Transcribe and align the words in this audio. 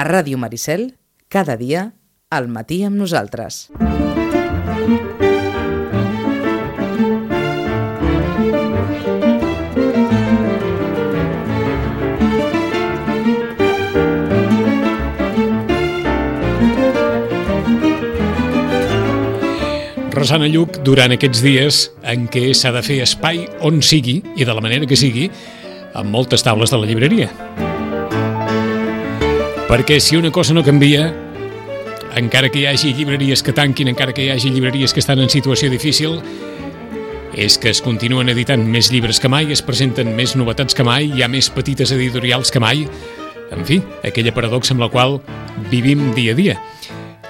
A 0.00 0.04
Ràdio 0.04 0.38
Maricel, 0.40 0.94
cada 1.28 1.58
dia, 1.60 1.80
al 2.32 2.46
matí 2.48 2.78
amb 2.88 2.96
nosaltres. 2.96 3.66
Rosana 20.16 20.48
Lluc, 20.48 20.80
durant 20.80 21.12
aquests 21.12 21.44
dies 21.44 21.82
en 22.08 22.24
què 22.32 22.54
s'ha 22.56 22.72
de 22.72 22.80
fer 22.88 23.02
espai 23.04 23.44
on 23.60 23.84
sigui 23.84 24.22
i 24.32 24.48
de 24.48 24.56
la 24.56 24.64
manera 24.64 24.88
que 24.88 24.96
sigui, 24.96 25.28
amb 25.92 26.08
moltes 26.08 26.48
taules 26.48 26.72
de 26.72 26.80
la 26.80 26.88
llibreria. 26.88 27.68
Perquè 29.70 30.00
si 30.02 30.16
una 30.18 30.32
cosa 30.34 30.50
no 30.50 30.64
canvia, 30.66 31.04
encara 32.18 32.48
que 32.50 32.58
hi 32.58 32.64
hagi 32.66 32.88
llibreries 32.90 33.44
que 33.46 33.52
tanquin, 33.54 33.86
encara 33.92 34.10
que 34.10 34.24
hi 34.24 34.30
hagi 34.32 34.48
llibreries 34.50 34.90
que 34.90 34.98
estan 34.98 35.20
en 35.22 35.28
situació 35.30 35.68
difícil, 35.70 36.16
és 37.38 37.54
que 37.54 37.70
es 37.70 37.78
continuen 37.78 38.32
editant 38.32 38.64
més 38.66 38.88
llibres 38.90 39.20
que 39.22 39.28
mai, 39.30 39.46
es 39.54 39.62
presenten 39.62 40.10
més 40.16 40.34
novetats 40.34 40.74
que 40.74 40.82
mai, 40.82 41.06
hi 41.14 41.22
ha 41.22 41.28
més 41.30 41.46
petites 41.54 41.92
editorials 41.94 42.50
que 42.50 42.58
mai, 42.58 42.82
en 43.54 43.62
fi, 43.68 43.78
aquella 44.02 44.32
paradoxa 44.34 44.74
amb 44.74 44.82
la 44.82 44.88
qual 44.90 45.20
vivim 45.70 46.02
dia 46.16 46.34
a 46.34 46.38
dia. 46.40 46.56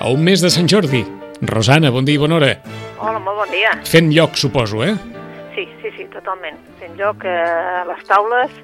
A 0.01 0.09
un 0.09 0.25
mes 0.25 0.41
de 0.41 0.49
Sant 0.49 0.71
Jordi, 0.73 1.03
Rosana, 1.45 1.91
bon 1.93 2.09
dia 2.09 2.17
i 2.17 2.23
bona 2.23 2.39
hora. 2.39 2.55
Hola, 3.05 3.21
molt 3.21 3.43
bon 3.43 3.53
dia. 3.53 3.75
Fent 3.85 4.09
lloc, 4.17 4.41
suposo, 4.41 4.81
eh? 4.87 4.95
Sí, 5.59 5.67
sí, 5.83 5.93
sí, 5.93 6.09
totalment. 6.17 6.57
Fent 6.81 6.97
lloc 6.97 7.29
eh, 7.29 7.37
a 7.37 7.85
les 7.93 8.01
taules 8.09 8.57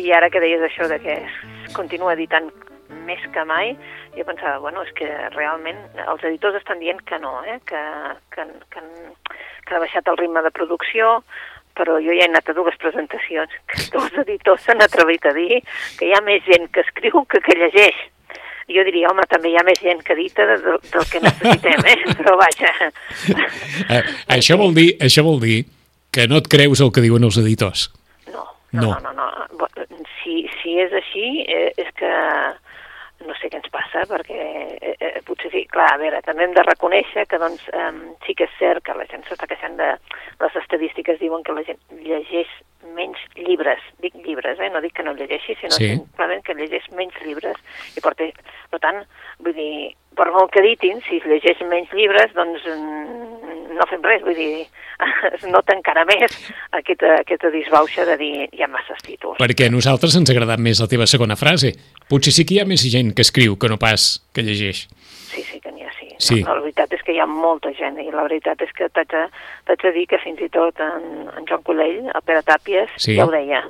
i 0.00 0.16
ara 0.16 0.32
que 0.32 0.40
deies 0.40 0.64
això 0.64 0.88
de 0.88 0.96
que 1.04 1.18
es 1.28 1.76
continua 1.76 2.16
editant 2.16 2.48
més 3.06 3.22
que 3.34 3.44
mai, 3.48 3.74
jo 4.16 4.24
pensava, 4.28 4.58
bueno, 4.64 4.82
és 4.86 4.92
que 4.96 5.08
realment 5.34 5.80
els 6.06 6.24
editors 6.24 6.58
estan 6.60 6.80
dient 6.82 7.00
que 7.08 7.18
no, 7.22 7.38
eh? 7.44 7.58
que, 7.68 7.82
que, 8.34 8.46
que, 8.72 8.84
que 9.66 9.76
ha 9.76 9.82
baixat 9.82 10.08
el 10.08 10.18
ritme 10.20 10.42
de 10.44 10.52
producció, 10.54 11.18
però 11.78 11.98
jo 12.02 12.12
ja 12.12 12.26
he 12.26 12.28
anat 12.28 12.50
a 12.50 12.56
dues 12.56 12.76
presentacions 12.82 13.54
que 13.70 13.88
dos 13.96 14.14
editors 14.24 14.64
s'han 14.66 14.82
atrevit 14.84 15.26
a 15.28 15.34
dir 15.36 15.62
que 15.98 16.08
hi 16.08 16.14
ha 16.16 16.22
més 16.26 16.44
gent 16.48 16.70
que 16.74 16.84
escriu 16.86 17.24
que 17.30 17.42
que 17.44 17.58
llegeix 17.58 18.06
jo 18.68 18.84
diria, 18.84 19.08
home, 19.08 19.24
també 19.30 19.48
hi 19.52 19.56
ha 19.56 19.64
més 19.64 19.78
gent 19.80 20.02
que 20.04 20.16
dita 20.18 20.44
del, 20.44 20.76
del 20.92 21.06
que 21.08 21.22
necessitem, 21.24 21.86
eh? 21.88 21.96
però 22.18 22.34
vaja. 22.36 22.72
Eh, 23.88 24.02
això, 24.36 24.58
vol 24.60 24.74
dir, 24.76 24.90
això 25.00 25.24
vol 25.24 25.40
dir 25.40 25.62
que 26.12 26.26
no 26.28 26.42
et 26.42 26.50
creus 26.52 26.82
el 26.84 26.92
que 26.92 27.04
diuen 27.04 27.24
els 27.24 27.38
editors. 27.40 27.86
No, 28.28 28.44
no, 28.76 28.82
no. 28.82 28.90
no, 29.06 29.14
no, 29.16 29.30
no. 29.56 29.86
Si, 30.20 30.42
si 30.60 30.76
és 30.84 30.92
així, 31.00 31.30
eh, 31.48 31.70
és 31.80 31.88
que 31.96 32.12
no 33.28 33.36
sé 33.38 33.50
què 33.52 33.60
ens 33.60 33.70
passa, 33.72 34.04
perquè 34.10 34.38
eh, 34.80 34.94
eh, 34.96 35.20
potser 35.26 35.52
sí, 35.52 35.64
clar, 35.72 35.90
a 35.94 36.00
veure, 36.00 36.22
també 36.26 36.46
hem 36.46 36.56
de 36.56 36.64
reconèixer 36.66 37.26
que 37.30 37.40
doncs 37.42 37.68
eh, 37.72 37.92
sí 38.26 38.34
que 38.38 38.48
és 38.48 38.56
cert 38.60 38.84
que 38.86 38.96
la 38.96 39.06
gent 39.10 39.26
s'està 39.28 39.50
queixant 39.50 39.78
de... 39.80 39.92
Les 40.38 40.56
estadístiques 40.60 41.18
diuen 41.18 41.42
que 41.42 41.54
la 41.56 41.64
gent 41.66 41.80
llegeix 41.98 42.50
menys 42.94 43.18
llibres, 43.36 43.82
dic 44.02 44.14
llibres, 44.24 44.60
eh? 44.62 44.70
no 44.70 44.82
dic 44.84 44.94
que 44.96 45.04
no 45.06 45.14
llegeixi, 45.18 45.56
sinó 45.58 45.74
sí. 45.74 45.90
simplement 45.96 46.44
que 46.46 46.54
llegeix 46.54 46.86
menys 46.94 47.16
llibres. 47.24 47.58
I 47.98 48.04
per, 48.04 48.14
per 48.14 48.80
tant, 48.82 49.02
vull 49.42 49.56
dir, 49.56 49.72
per 50.18 50.28
molt 50.34 50.52
que 50.54 50.62
ditin, 50.64 51.02
si 51.06 51.18
es 51.18 51.26
llegeix 51.28 51.62
menys 51.70 51.92
llibres, 51.94 52.34
doncs 52.38 52.66
mm, 52.70 53.74
no 53.78 53.86
fem 53.90 54.04
res, 54.06 54.22
vull 54.26 54.38
dir, 54.38 54.66
es 55.34 55.46
nota 55.50 55.74
encara 55.76 56.04
més 56.08 56.34
aquesta, 56.78 57.18
aquesta 57.22 57.52
disbauxa 57.54 58.06
de 58.08 58.18
dir 58.20 58.32
hi 58.46 58.64
ha 58.64 58.70
masses 58.70 59.02
títols. 59.06 59.38
Perquè 59.42 59.68
a 59.68 59.74
nosaltres 59.74 60.16
ens 60.18 60.30
ha 60.30 60.36
agradat 60.36 60.62
més 60.62 60.82
la 60.82 60.90
teva 60.90 61.06
segona 61.10 61.38
frase. 61.38 61.74
Potser 62.08 62.32
sí 62.32 62.44
que 62.48 62.56
hi 62.56 62.62
ha 62.62 62.68
més 62.68 62.84
gent 62.88 63.12
que 63.16 63.24
escriu 63.26 63.56
que 63.60 63.68
no 63.68 63.76
pas 63.80 64.04
que 64.32 64.44
llegeix. 64.44 64.86
Sí, 65.28 65.42
sí 65.44 65.58
que 65.60 65.72
n'hi 65.72 65.84
ha, 65.84 65.90
sí. 65.98 66.08
sí. 66.16 66.38
No, 66.40 66.54
la 66.56 66.64
veritat 66.64 66.94
és 66.96 67.02
que 67.04 67.12
hi 67.12 67.20
ha 67.20 67.26
molta 67.28 67.72
gent 67.76 67.98
i 68.00 68.08
la 68.10 68.24
veritat 68.24 68.62
és 68.64 68.72
que 68.76 68.88
t'haig 68.88 69.12
de, 69.12 69.76
de 69.84 69.92
dir 69.96 70.06
que 70.08 70.20
fins 70.22 70.40
i 70.40 70.48
tot 70.54 70.80
en, 70.80 71.28
en 71.28 71.48
Joan 71.50 71.66
Colell, 71.66 72.06
el 72.08 72.24
Pere 72.24 72.40
Tàpies, 72.48 72.94
sí. 72.96 73.18
ja 73.18 73.28
ho 73.28 73.34
deia. 73.34 73.66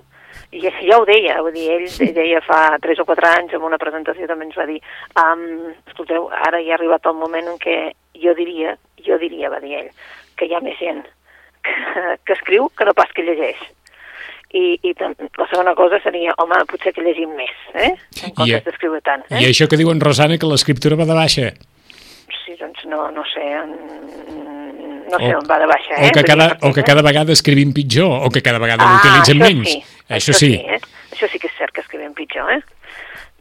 I 0.55 0.63
ja 0.63 0.97
ho 0.97 1.05
deia, 1.09 1.41
vull 1.43 1.57
dir, 1.57 1.67
ell 1.75 2.15
deia 2.15 2.41
fa 2.45 2.79
3 2.81 3.03
o 3.03 3.07
4 3.09 3.31
anys 3.35 3.57
en 3.59 3.65
una 3.67 3.81
presentació 3.81 4.29
també 4.31 4.47
ens 4.47 4.57
va 4.57 4.69
dir 4.71 4.79
um, 5.21 5.43
escolteu, 5.91 6.31
ara 6.31 6.63
ja 6.63 6.77
ha 6.77 6.79
arribat 6.79 7.09
el 7.11 7.19
moment 7.19 7.51
en 7.51 7.59
què 7.61 7.77
jo 8.23 8.33
diria, 8.39 8.77
jo 9.05 9.19
diria, 9.21 9.51
va 9.53 9.59
dir 9.61 9.75
ell, 9.83 9.91
que 10.39 10.47
hi 10.47 10.55
ha 10.55 10.63
més 10.65 10.79
gent 10.79 11.03
que, 11.67 11.75
que 12.25 12.39
escriu 12.39 12.71
que 12.71 12.87
no 12.87 12.95
pas 12.97 13.11
que 13.13 13.27
llegeix. 13.27 13.61
I, 14.57 14.79
i 14.81 14.95
la 14.97 15.47
segona 15.51 15.75
cosa 15.77 15.99
seria, 16.01 16.33
home, 16.41 16.63
potser 16.71 16.95
que 16.97 17.05
llegim 17.05 17.35
més, 17.37 17.57
eh? 17.75 17.91
En 18.25 18.33
comptes 18.33 18.65
d'escriure 18.65 19.03
tant. 19.05 19.27
Eh? 19.29 19.43
I 19.43 19.51
això 19.51 19.69
que 19.69 19.77
diuen, 19.77 20.01
Rosana, 20.01 20.39
que 20.41 20.49
l'escriptura 20.49 20.97
va 20.97 21.05
de 21.09 21.17
baixa. 21.19 21.51
Sí, 22.39 22.57
doncs 22.57 22.87
no, 22.89 23.11
no 23.13 23.25
sé, 23.29 23.45
no 25.13 25.21
sé 25.21 25.35
o, 25.35 25.43
on 25.43 25.51
va 25.51 25.59
de 25.61 25.69
baixa, 25.69 25.99
eh? 25.99 26.09
O 26.09 26.17
que, 26.17 26.25
cada, 26.25 26.49
o 26.65 26.73
que 26.73 26.85
cada 26.87 27.05
vegada 27.05 27.37
escrivim 27.37 27.75
pitjor, 27.77 28.25
o 28.25 28.33
que 28.33 28.41
cada 28.41 28.63
vegada 28.63 28.87
ah, 28.87 28.97
l'utilitzem 28.97 29.45
menys. 29.45 29.75
Sí. 29.75 29.85
Això, 30.09 30.33
això 30.33 30.39
sí. 30.41 30.51
sí 30.57 30.77
eh? 30.79 30.81
Això 31.13 31.29
sí 31.29 31.43
que 31.43 31.51
és 31.51 31.61
cert 31.61 31.77
que 31.77 31.85
escrivim 31.85 32.17
pitjor, 32.17 32.49
eh? 32.57 32.63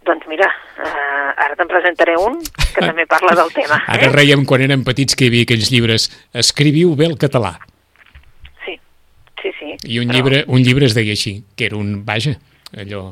Doncs 0.08 0.28
mira, 0.32 0.48
uh, 0.80 1.32
ara 1.44 1.56
te'n 1.60 1.72
presentaré 1.72 2.16
un 2.20 2.40
que 2.42 2.84
també 2.84 3.08
parla 3.08 3.36
del 3.36 3.52
tema. 3.56 3.80
Eh? 3.84 3.96
Ara 3.96 4.12
reiem 4.14 4.46
quan 4.48 4.64
érem 4.64 4.84
petits 4.88 5.16
que 5.16 5.28
hi 5.28 5.32
havia 5.32 5.48
aquells 5.48 5.72
llibres 5.72 6.08
Escriviu 6.32 6.96
bé 7.00 7.10
el 7.12 7.18
català. 7.20 7.58
Sí, 9.42 9.54
sí. 9.60 9.74
I 9.86 10.00
un, 10.02 10.10
però... 10.10 10.18
llibre, 10.18 10.44
un 10.48 10.64
llibre 10.66 10.88
es 10.90 10.96
deia 10.98 11.14
així, 11.18 11.38
que 11.58 11.68
era 11.70 11.78
un, 11.80 12.02
vaja, 12.08 12.36
allò, 12.78 13.04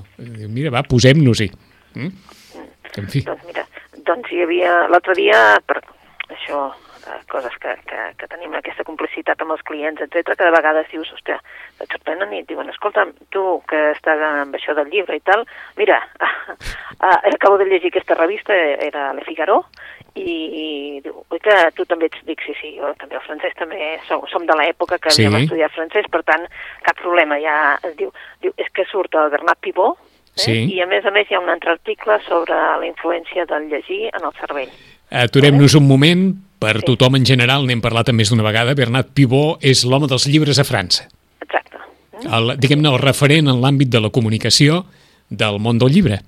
mira, 0.50 0.74
va, 0.74 0.86
posem-nos-hi. 0.88 1.52
Mm? 1.96 2.10
En 3.02 3.12
fi. 3.12 3.22
Doncs 3.28 3.46
mira, 3.50 3.68
doncs 4.08 4.32
hi 4.32 4.42
havia 4.46 4.74
l'altre 4.92 5.16
dia, 5.18 5.44
per 5.68 5.82
això 6.32 6.68
Eh, 7.06 7.22
coses 7.30 7.54
que, 7.62 7.70
que, 7.86 7.98
que 8.18 8.28
tenim 8.32 8.56
aquesta 8.58 8.84
complicitat 8.88 9.42
amb 9.44 9.54
els 9.54 9.62
clients, 9.68 10.00
etc 10.02 10.32
que 10.32 10.48
de 10.48 10.54
vegades 10.56 10.88
dius, 10.90 11.12
ostres, 11.14 11.44
et 11.78 11.92
sorprenen 11.94 12.32
i 12.34 12.40
et 12.42 12.48
diuen, 12.50 12.72
escolta, 12.72 13.04
tu 13.36 13.44
que 13.70 13.82
estàs 13.92 14.24
amb 14.26 14.58
això 14.58 14.74
del 14.74 14.90
llibre 14.90 15.20
i 15.20 15.22
tal, 15.22 15.44
mira, 15.78 16.00
uh, 16.18 16.56
uh, 17.06 17.20
acabo 17.30 17.60
de 17.62 17.70
llegir 17.70 17.92
aquesta 17.94 18.18
revista, 18.18 18.58
era 18.88 19.12
Le 19.14 19.26
Figaro, 19.28 19.60
i, 20.16 21.02
diu, 21.04 21.18
oi 21.32 21.42
que 21.44 21.56
tu 21.76 21.86
també 21.90 22.08
ets, 22.08 22.22
dic, 22.28 22.42
sí, 22.46 22.56
sí, 22.62 22.72
jo 22.80 22.94
també 23.02 23.18
el 23.20 23.24
francès 23.26 23.56
també 23.60 23.96
som, 24.08 24.24
som 24.32 24.46
de 24.48 24.56
l'època 24.56 24.98
que 25.02 25.12
sí. 25.12 25.26
havíem 25.26 25.44
estudiat 25.44 25.76
francès, 25.76 26.08
per 26.12 26.24
tant, 26.28 26.46
cap 26.86 27.00
problema, 27.02 27.38
ja 27.44 27.76
es 27.84 27.96
diu, 28.00 28.14
diu 28.44 28.54
és 28.62 28.70
que 28.76 28.88
surt 28.88 29.16
el 29.20 29.32
Bernat 29.34 29.60
Pivot, 29.66 30.00
eh? 30.00 30.42
sí. 30.46 30.58
i 30.72 30.82
a 30.84 30.88
més 30.88 31.06
a 31.06 31.12
més 31.16 31.30
hi 31.30 31.36
ha 31.36 31.44
un 31.44 31.52
altre 31.52 31.76
article 31.76 32.18
sobre 32.28 32.56
la 32.56 32.88
influència 32.88 33.48
del 33.50 33.68
llegir 33.72 34.06
en 34.14 34.24
el 34.24 34.36
cervell. 34.40 34.72
Aturem-nos 35.26 35.76
un 35.78 35.88
moment 35.88 36.30
per 36.64 36.78
sí. 36.80 36.86
tothom 36.88 37.20
en 37.20 37.28
general, 37.28 37.68
n'hem 37.68 37.84
parlat 37.84 38.14
més 38.16 38.32
d'una 38.32 38.46
vegada, 38.46 38.76
Bernat 38.78 39.12
Pivot 39.18 39.64
és 39.64 39.84
l'home 39.84 40.08
dels 40.12 40.30
llibres 40.32 40.62
a 40.62 40.68
França. 40.68 41.10
Exacte. 41.44 41.84
Diguem-ne, 42.64 42.88
el 42.94 43.02
referent 43.04 43.52
en 43.52 43.60
l'àmbit 43.62 43.92
de 43.92 44.02
la 44.02 44.14
comunicació 44.16 44.86
del 45.30 45.60
món 45.60 45.82
del 45.82 45.92
llibre. 45.92 46.22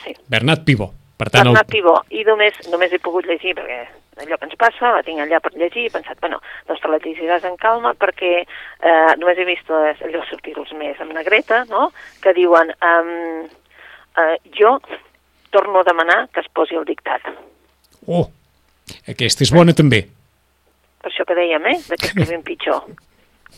Sí. 0.00 0.16
Bernat 0.32 0.64
Pivot. 0.64 0.96
Per 1.20 1.28
tant, 1.28 1.50
Bernat 1.50 1.68
el... 1.68 1.72
Pivot. 1.74 2.06
I 2.16 2.24
només, 2.24 2.56
només 2.72 2.92
he 2.96 3.00
pogut 3.02 3.28
llegir, 3.28 3.52
perquè 3.58 3.82
allò 4.24 4.38
que 4.38 4.48
ens 4.48 4.56
passa, 4.60 4.92
la 4.94 5.04
tinc 5.04 5.20
allà 5.20 5.40
per 5.44 5.52
llegir, 5.54 5.86
he 5.88 5.92
pensat, 5.92 6.16
bueno, 6.22 6.40
doncs 6.68 6.80
te 6.80 6.90
la 6.90 7.00
llegiràs 7.02 7.44
en 7.48 7.56
calma, 7.60 7.92
perquè 8.00 8.32
eh, 8.40 9.12
només 9.20 9.40
he 9.40 9.46
vist 9.48 9.68
les, 9.72 10.00
allò 10.06 10.24
sortir-los 10.28 10.72
més 10.80 11.00
amb 11.00 11.12
negreta, 11.16 11.64
no?, 11.72 11.90
que 12.24 12.34
diuen, 12.36 12.72
um, 12.88 13.44
eh, 14.20 14.36
jo 14.56 14.78
torno 15.50 15.80
a 15.80 15.88
demanar 15.88 16.22
que 16.32 16.40
es 16.44 16.50
posi 16.54 16.78
el 16.78 16.88
dictat. 16.88 17.28
Oh, 18.08 18.26
aquesta 19.10 19.44
és 19.44 19.52
bona 19.52 19.76
també. 19.76 20.04
Per 21.00 21.10
això 21.10 21.24
que 21.28 21.36
dèiem, 21.36 21.64
eh? 21.68 21.78
De 21.88 21.96
que 21.96 22.10
escrivim 22.10 22.44
pitjor. 22.46 22.84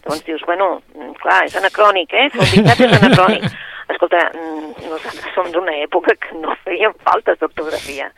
Doncs 0.02 0.24
dius, 0.26 0.42
bueno, 0.48 0.80
clar, 1.22 1.44
és 1.46 1.54
anacrònic, 1.58 2.14
eh? 2.14 2.30
El 2.32 2.56
dictat 2.56 2.88
és 2.88 2.98
anacrònic. 2.98 3.52
Escolta, 3.92 4.22
mm, 4.32 4.86
nosaltres 4.88 5.34
som 5.34 5.50
d'una 5.52 5.74
època 5.84 6.14
que 6.16 6.38
no 6.38 6.54
fèiem 6.64 6.94
faltes 7.06 7.38
d'ortografia. 7.40 8.08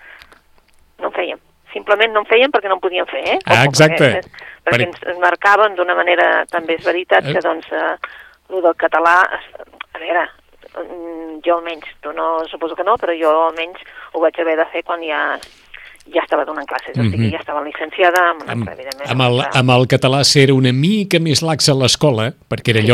No 1.03 1.11
en 1.11 1.17
fèiem. 1.17 1.41
Simplement 1.73 2.13
no 2.15 2.23
en 2.23 2.31
fèiem 2.31 2.53
perquè 2.55 2.71
no 2.71 2.79
en 2.79 2.85
podíem 2.85 3.09
fer, 3.11 3.25
eh? 3.35 3.39
Ah, 3.51 3.65
exacte. 3.65 3.99
Perquè, 3.99 4.47
perquè 4.69 4.87
ens, 4.87 5.03
ens 5.11 5.21
marcaven 5.23 5.75
d'una 5.75 5.97
manera, 5.99 6.29
també 6.53 6.79
és 6.79 6.87
veritat, 6.87 7.27
que 7.27 7.41
eh. 7.41 7.45
doncs, 7.45 7.67
eh, 7.73 7.97
el 8.55 8.63
del 8.63 8.79
català, 8.79 9.17
a 9.27 9.99
veure, 9.99 10.25
mm, 10.85 11.43
jo 11.45 11.59
almenys, 11.59 11.91
tu 12.05 12.15
no, 12.15 12.31
suposo 12.51 12.79
que 12.79 12.87
no, 12.87 12.97
però 13.01 13.17
jo 13.19 13.35
almenys 13.49 13.83
ho 14.13 14.23
vaig 14.23 14.39
haver 14.39 14.57
de 14.63 14.71
fer 14.73 14.85
quan 14.87 15.03
ja 15.03 15.27
ja 16.13 16.21
estava 16.21 16.45
donant 16.45 16.69
classes, 16.69 16.95
mm 16.97 17.01
-hmm. 17.01 17.09
o 17.09 17.11
sigui, 17.11 17.27
mhm. 17.27 17.33
ja 17.33 17.39
estava 17.41 17.63
licenciada, 17.63 18.21
amb, 18.31 18.43
amb. 18.47 18.69
Amb 19.09 19.23
el, 19.23 19.41
amb 19.41 19.71
el 19.71 19.87
català 19.89 20.23
ser 20.23 20.53
una 20.53 20.73
mica 20.73 21.19
més 21.19 21.41
lax 21.41 21.69
a 21.69 21.75
l'escola, 21.75 22.33
perquè 22.49 22.77
era 22.77 22.83
sí. 22.83 22.89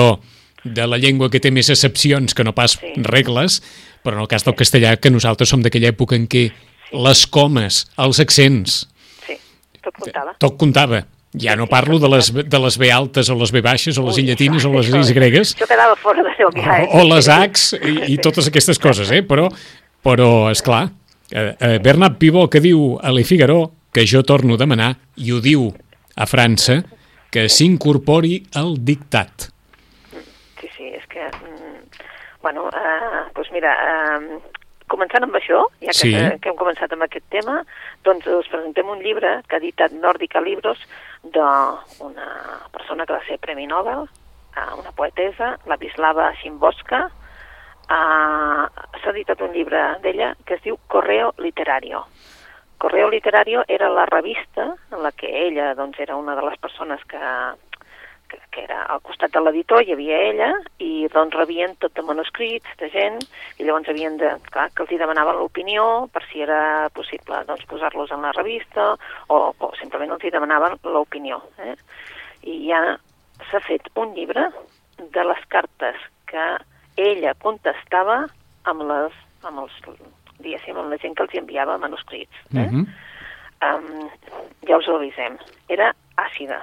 De 0.65 0.87
la 0.87 0.99
llengua 1.01 1.31
que 1.31 1.41
té 1.41 1.53
més 1.55 1.71
excepcions 1.73 2.35
que 2.37 2.45
no 2.45 2.55
pas 2.57 2.77
sí. 2.79 2.93
regles, 3.07 3.61
però 4.05 4.19
en 4.19 4.25
el 4.25 4.31
cas 4.31 4.45
del 4.47 4.57
castellà, 4.59 4.97
que 5.01 5.13
nosaltres 5.13 5.53
som 5.53 5.63
d'aquella 5.65 5.93
època 5.95 6.19
en 6.19 6.27
què 6.31 6.49
sí. 6.51 6.69
les 7.07 7.25
comes, 7.27 7.85
els 8.01 8.21
accents... 8.23 8.85
Sí, 9.27 9.39
tot 9.81 9.97
comptava. 9.97 10.37
Tot 10.43 10.61
comptava. 10.61 11.03
Ja 11.41 11.55
no 11.55 11.69
parlo 11.71 12.01
de 12.03 12.09
les, 12.11 12.33
de 12.35 12.59
les 12.59 12.77
B 12.77 12.89
altes 12.91 13.29
o 13.31 13.37
les 13.39 13.53
B 13.55 13.63
baixes 13.63 13.99
o 14.01 14.05
les 14.09 14.17
Ui, 14.19 14.25
I 14.25 14.33
llatines 14.33 14.65
o 14.67 14.73
les 14.75 14.89
I 14.91 15.15
gregues. 15.15 15.53
Això 15.55 15.69
quedava 15.71 15.95
fora 15.97 16.25
de 16.27 16.33
seu 16.35 16.51
O, 16.51 17.03
o 17.03 17.05
les 17.13 17.29
Hs 17.31 17.77
i, 17.79 17.93
i 18.15 18.17
totes 18.19 18.51
aquestes 18.51 18.83
coses, 18.83 19.13
eh? 19.15 19.23
Però, 19.23 19.47
però 20.03 20.51
és 20.51 20.63
clar 20.67 20.89
eh, 21.31 21.55
eh, 21.55 21.79
Bernat 21.79 22.19
Pivó 22.19 22.49
que 22.51 22.59
diu 22.61 22.99
a 22.99 23.15
Le 23.15 23.23
Figaro 23.23 23.71
que 23.93 24.07
jo 24.07 24.23
torno 24.23 24.55
a 24.55 24.61
demanar, 24.61 24.95
i 25.17 25.33
ho 25.33 25.41
diu 25.43 25.71
a 26.15 26.27
França, 26.27 26.81
que 27.31 27.49
s'incorpori 27.51 28.41
al 28.59 28.77
dictat. 28.87 29.51
Que... 31.11 31.27
mm, 31.29 32.09
Bueno, 32.41 32.71
eh, 32.73 33.19
doncs 33.37 33.51
mira, 33.53 33.75
eh, 33.85 34.39
començant 34.89 35.27
amb 35.27 35.35
això, 35.37 35.59
ja 35.83 35.91
que, 35.91 35.93
Sí. 35.93 36.09
sí. 36.15 36.39
que 36.41 36.49
hem 36.49 36.57
començat 36.57 36.91
amb 36.95 37.05
aquest 37.05 37.27
tema, 37.29 37.59
doncs 38.03 38.27
us 38.33 38.49
presentem 38.49 38.89
un 38.89 39.03
llibre 39.05 39.43
que 39.47 39.57
ha 39.57 39.61
editat 39.61 39.93
Nòrdica 39.93 40.41
Libros 40.41 40.81
d'una 41.23 42.27
persona 42.73 43.05
que 43.05 43.13
va 43.13 43.21
ser 43.27 43.39
Premi 43.39 43.67
Nobel, 43.67 44.09
eh, 44.57 44.73
una 44.79 44.93
poetesa, 44.93 45.59
la 45.67 45.77
Vislava 45.77 46.33
Shimboska. 46.41 47.11
Eh, 47.91 48.65
S'ha 49.03 49.11
editat 49.13 49.41
un 49.43 49.53
llibre 49.53 49.99
d'ella 50.03 50.35
que 50.47 50.55
es 50.55 50.63
diu 50.63 50.79
Correo 50.89 51.35
Literario. 51.39 52.07
Correo 52.79 53.11
Literario 53.11 53.65
era 53.69 53.91
la 53.91 54.07
revista 54.07 54.75
en 54.91 55.03
la 55.03 55.13
que 55.13 55.29
ella 55.47 55.75
doncs, 55.75 56.01
era 56.01 56.17
una 56.17 56.35
de 56.35 56.43
les 56.49 56.59
persones 56.59 57.05
que, 57.05 57.19
que, 58.31 58.39
que 58.55 58.63
era 58.65 58.85
al 58.95 59.03
costat 59.05 59.35
de 59.35 59.43
l'editor, 59.43 59.83
hi 59.83 59.95
havia 59.95 60.21
ella, 60.31 60.51
i 60.79 61.09
doncs 61.13 61.37
rebien 61.37 61.75
tot 61.83 61.95
de 61.97 62.05
manuscrits 62.07 62.79
de 62.81 62.89
gent, 62.95 63.19
i 63.59 63.67
llavors 63.67 63.91
havien 63.91 64.17
de, 64.21 64.33
clar, 64.55 64.69
que 64.75 64.85
els 64.87 64.95
hi 64.95 65.01
demanaven 65.03 65.41
l'opinió 65.41 65.87
per 66.15 66.23
si 66.29 66.45
era 66.47 66.89
possible 66.97 67.43
doncs, 67.49 67.67
posar-los 67.71 68.15
en 68.15 68.25
la 68.27 68.35
revista, 68.37 68.93
o, 69.29 69.41
o 69.53 69.73
simplement 69.81 70.15
els 70.17 70.25
hi 70.25 70.35
demanaven 70.35 70.79
l'opinió. 70.95 71.43
Eh? 71.67 71.75
I 72.49 72.57
ja 72.69 72.83
s'ha 73.51 73.63
fet 73.67 73.91
un 74.01 74.15
llibre 74.17 74.49
de 75.01 75.27
les 75.27 75.45
cartes 75.53 75.99
que 76.31 76.47
ella 77.01 77.35
contestava 77.43 78.23
amb 78.69 78.87
les 78.89 79.17
amb 79.49 79.63
els, 79.63 79.77
diguéssim, 80.41 80.77
amb 80.77 80.93
la 80.93 80.99
gent 81.01 81.15
que 81.17 81.25
els 81.25 81.35
hi 81.35 81.41
enviava 81.41 81.79
manuscrits. 81.81 82.43
Eh? 82.53 82.67
Mhm. 82.67 82.87
um, 83.65 84.11
ja 84.69 84.77
us 84.77 84.89
ho 84.89 84.97
avisem, 84.97 85.39
era 85.69 85.95
àcida, 86.21 86.61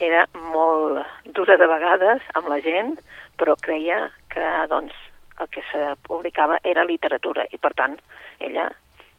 era 0.00 0.26
molt 0.52 1.04
dura 1.36 1.56
de 1.60 1.68
vegades 1.68 2.26
amb 2.34 2.48
la 2.50 2.60
gent, 2.64 2.96
però 3.38 3.56
creia 3.60 4.08
que 4.32 4.46
doncs, 4.72 4.96
el 5.40 5.48
que 5.48 5.62
se 5.70 5.94
publicava 6.04 6.58
era 6.64 6.84
literatura 6.84 7.46
i 7.52 7.58
per 7.58 7.72
tant 7.76 7.96
ella 8.38 8.68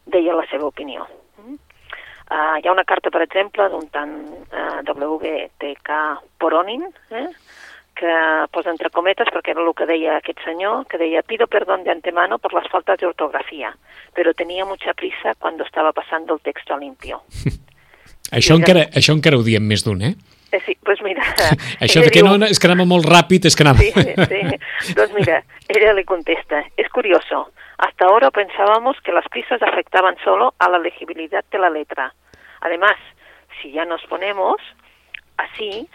deia 0.06 0.36
la 0.38 0.46
seva 0.52 0.70
opinió. 0.70 1.08
Mm? 1.42 1.58
Uh, 2.32 2.58
hi 2.62 2.68
ha 2.68 2.72
una 2.72 2.86
carta, 2.88 3.12
per 3.12 3.24
exemple, 3.26 3.66
d'un 3.70 3.90
tant 3.92 4.14
uh, 4.54 4.80
WTK 4.88 5.98
Poronin, 6.40 6.86
eh? 7.12 7.28
que 8.02 8.14
posa 8.56 8.72
entre 8.72 8.90
cometes 8.90 9.30
perquè 9.34 9.52
era 9.52 9.66
el 9.66 9.74
que 9.78 9.86
deia 9.86 10.16
aquest 10.18 10.40
senyor, 10.46 10.86
que 10.90 10.98
deia 10.98 11.26
pido 11.28 11.46
perdón 11.48 11.84
de 11.84 11.92
antemano 11.92 12.40
por 12.40 12.54
las 12.54 12.70
faltas 12.72 12.98
de 13.00 13.06
ortografía, 13.08 13.76
pero 14.16 14.34
tenía 14.34 14.66
mucha 14.66 14.94
prisa 14.94 15.36
cuando 15.38 15.66
estaba 15.66 15.92
pasando 15.92 16.34
el 16.34 16.42
texto 16.42 16.78
limpio. 16.78 17.22
Això, 18.32 18.56
Sí, 18.56 18.62
encara, 18.62 18.86
això 18.96 19.12
encara 19.12 19.36
ho 19.36 19.44
diem 19.44 19.66
més 19.68 19.84
d'un, 19.84 20.00
eh? 20.08 20.14
Eh, 20.52 20.60
sí, 20.66 20.78
pues 20.84 21.02
mira... 21.02 21.24
Això 21.80 22.02
que 22.04 22.12
diu- 22.20 22.38
no, 22.38 22.46
és 22.46 22.60
que 22.60 22.68
anava 22.68 22.86
molt 22.86 23.08
ràpid, 23.08 23.46
és 23.48 23.56
que 23.56 23.64
anava... 23.64 23.80
Sí, 23.80 23.92
sí. 23.96 24.96
Mira, 25.16 25.44
ella 25.70 25.94
le 25.94 26.04
contesta, 26.06 26.64
es 26.76 26.90
curioso, 26.90 27.52
hasta 27.78 28.06
ahora 28.06 28.32
pensábamos 28.32 28.98
que 29.02 29.12
las 29.12 29.28
prisas 29.30 29.62
afectaban 29.62 30.16
solo 30.24 30.54
a 30.60 30.70
la 30.70 30.80
legibilidad 30.80 31.44
de 31.52 31.60
la 31.60 31.70
letra. 31.70 32.14
Además, 32.62 32.98
si 33.62 33.72
ya 33.72 33.86
nos 33.86 34.02
ponemos 34.04 34.58
así, 35.38 35.88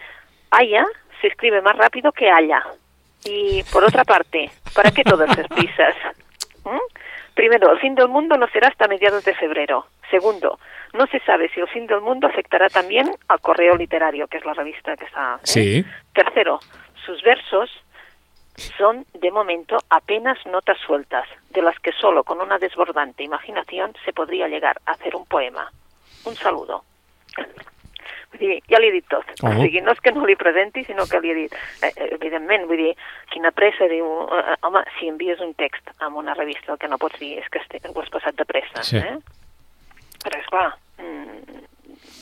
haya 0.51 0.85
se 1.21 1.27
escribe 1.27 1.61
más 1.61 1.75
rápido 1.75 2.11
que 2.11 2.29
haya. 2.29 2.63
Y 3.25 3.63
por 3.71 3.83
otra 3.83 4.03
parte, 4.03 4.49
¿para 4.73 4.91
qué 4.91 5.03
todas 5.03 5.29
esas 5.31 5.47
prisas? 5.47 5.95
¿Mm? 6.63 6.77
Primero, 7.37 7.71
el 7.71 7.79
fin 7.79 7.93
del 7.93 8.07
mundo 8.07 8.35
no 8.35 8.47
será 8.47 8.67
hasta 8.67 8.87
mediados 8.87 9.23
de 9.23 9.35
febrero. 9.35 9.85
Segundo, 10.09 10.57
no 10.93 11.05
se 11.05 11.19
sabe 11.19 11.49
si 11.53 11.59
el 11.59 11.67
fin 11.67 11.85
del 11.85 12.01
mundo 12.01 12.25
afectará 12.25 12.67
también 12.67 13.11
al 13.27 13.39
correo 13.41 13.75
literario, 13.75 14.27
que 14.27 14.37
es 14.37 14.45
la 14.45 14.55
revista 14.55 14.97
que 14.97 15.05
está. 15.05 15.35
¿eh? 15.35 15.39
Sí. 15.43 15.85
Tercero, 16.15 16.59
sus 17.05 17.21
versos 17.21 17.69
son, 18.75 19.05
de 19.13 19.29
momento, 19.29 19.77
apenas 19.91 20.43
notas 20.47 20.79
sueltas, 20.79 21.27
de 21.51 21.61
las 21.61 21.79
que 21.79 21.91
solo 21.91 22.23
con 22.23 22.41
una 22.41 22.57
desbordante 22.57 23.23
imaginación 23.23 23.93
se 24.03 24.13
podría 24.13 24.47
llegar 24.47 24.81
a 24.87 24.93
hacer 24.93 25.15
un 25.15 25.27
poema. 25.27 25.71
Un 26.25 26.33
saludo. 26.33 26.85
Dir, 28.39 28.59
ja 28.69 28.79
li 28.79 28.89
he 28.91 28.95
dit 28.97 29.05
tot. 29.09 29.25
Oh. 29.41 29.49
O 29.49 29.53
sigui, 29.63 29.81
no 29.81 29.91
és 29.95 30.01
que 30.03 30.11
no 30.13 30.25
li 30.27 30.35
presenti, 30.37 30.83
sinó 30.85 31.05
que 31.09 31.19
li 31.23 31.31
he 31.31 31.35
dit, 31.43 31.53
eh, 31.81 31.89
eh, 31.95 32.09
evidentment, 32.19 32.67
vull 32.69 32.77
dir, 32.77 32.91
quina 33.33 33.51
pressa, 33.55 33.87
diu, 33.89 34.05
eh, 34.27 34.43
eh, 34.53 34.57
home, 34.67 34.83
si 34.99 35.09
envies 35.09 35.39
un 35.41 35.53
text 35.57 35.89
a 35.99 36.07
una 36.09 36.35
revista, 36.37 36.73
el 36.73 36.77
que 36.81 36.87
no 36.91 36.99
pots 37.01 37.17
dir 37.19 37.37
és 37.39 37.49
que 37.49 37.59
este- 37.63 37.81
ho 37.87 38.01
has 38.01 38.09
passat 38.13 38.35
de 38.37 38.45
pressa, 38.45 38.83
Sí. 38.83 38.97
eh? 38.97 39.17
Però, 40.23 40.39
esclar, 40.39 40.67
mm, 40.99 41.63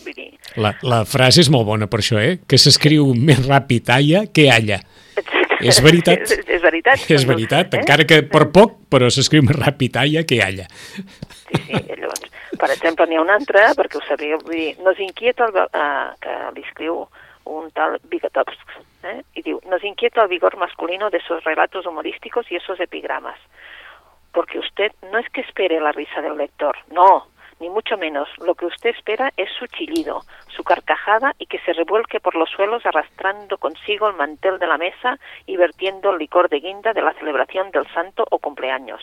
vull 0.06 0.14
dir, 0.14 0.32
La, 0.56 0.74
la 0.84 1.04
frase 1.06 1.42
és 1.42 1.50
molt 1.52 1.66
bona 1.68 1.88
per 1.88 2.00
això, 2.00 2.18
eh? 2.22 2.38
Que 2.48 2.58
s'escriu 2.58 3.10
més 3.16 3.42
ràpid 3.48 3.90
alla 3.92 4.26
que 4.32 4.50
alla. 4.50 4.80
És 5.60 5.82
veritat. 5.84 6.20
és, 6.32 6.32
és 6.48 6.62
veritat. 6.62 7.10
És 7.12 7.26
veritat, 7.26 7.74
encara 7.74 8.06
que 8.08 8.22
per 8.24 8.52
poc, 8.52 8.78
però 8.92 9.10
s'escriu 9.12 9.44
més 9.44 9.56
ràpid 9.58 9.98
alla 9.98 10.24
que 10.24 10.40
alla. 10.44 10.68
Sí, 10.70 11.62
sí, 11.66 11.74
llavors, 12.00 12.22
per 12.58 12.72
exemple, 12.72 13.08
n'hi 13.08 13.18
ha 13.18 13.22
un 13.22 13.30
altre, 13.30 13.68
perquè 13.78 13.98
ho 13.98 14.40
nos 14.84 15.00
inquieta, 15.00 15.46
el, 15.46 15.56
eh, 15.72 16.90
un 17.46 17.70
tal 17.72 18.00
Vigatovsk, 18.04 18.72
eh? 19.04 19.22
i 19.36 19.44
nos 19.70 19.84
inquieta 19.84 20.24
el 20.24 20.30
vigor 20.30 20.58
masculino 20.58 21.10
de 21.10 21.18
esos 21.18 21.44
relatos 21.44 21.86
humorísticos 21.86 22.52
y 22.52 22.56
esos 22.56 22.80
epigramas, 22.80 23.40
porque 24.32 24.60
usted 24.60 24.92
no 25.12 25.20
es 25.20 25.30
que 25.30 25.42
espere 25.42 25.80
la 25.80 25.92
risa 25.92 26.22
del 26.22 26.38
lector, 26.38 26.76
no, 26.92 27.28
ni 27.60 27.70
mucho 27.70 27.98
menos, 27.98 28.28
lo 28.40 28.56
que 28.56 28.66
usted 28.66 28.90
espera 28.90 29.32
es 29.38 29.50
su 29.58 29.66
chillido, 29.68 30.22
su 30.50 30.64
carcajada 30.64 31.34
y 31.40 31.46
que 31.46 31.60
se 31.60 31.74
revuelque 31.74 32.20
por 32.20 32.36
los 32.36 32.50
suelos 32.50 32.86
arrastrando 32.86 33.58
consigo 33.58 34.10
el 34.10 34.16
mantel 34.16 34.60
de 34.60 34.68
la 34.68 34.78
mesa 34.78 35.18
y 35.46 35.56
vertiendo 35.56 36.12
el 36.12 36.18
licor 36.18 36.50
de 36.50 36.60
guinda 36.60 36.92
de 36.94 37.02
la 37.02 37.14
celebración 37.14 37.72
del 37.72 37.88
santo 37.94 38.26
o 38.30 38.40
cumpleaños. 38.40 39.02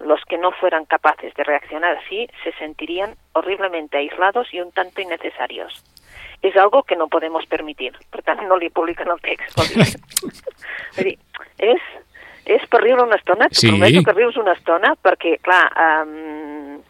Los 0.00 0.24
que 0.24 0.38
no 0.38 0.52
fueran 0.52 0.84
capaces 0.84 1.34
de 1.34 1.44
reaccionar 1.44 1.96
así 1.96 2.28
se 2.44 2.52
sentirían 2.52 3.16
horriblemente 3.32 3.98
aislados 3.98 4.52
y 4.52 4.60
un 4.60 4.72
tanto 4.72 5.00
innecesarios. 5.00 5.82
És 6.42 6.56
algo 6.56 6.82
que 6.82 6.96
no 6.96 7.08
podemos 7.08 7.46
permitir. 7.46 7.94
Per 8.12 8.22
tant, 8.22 8.42
no 8.46 8.56
li 8.60 8.68
publiquen 8.70 9.08
el 9.08 9.20
text. 9.24 9.56
Vol 9.56 9.68
dir, 9.72 9.86
vull 10.20 11.06
dir 11.08 11.14
és, 11.58 11.86
és 12.44 12.66
per 12.68 12.82
riure 12.82 13.02
una 13.02 13.16
estona, 13.16 13.48
Sí. 13.50 13.68
prometo 13.68 14.02
que 14.04 14.12
rius 14.12 14.36
una 14.36 14.52
estona, 14.52 14.94
perquè, 15.02 15.38
clar, 15.40 15.64
um, 16.04 16.82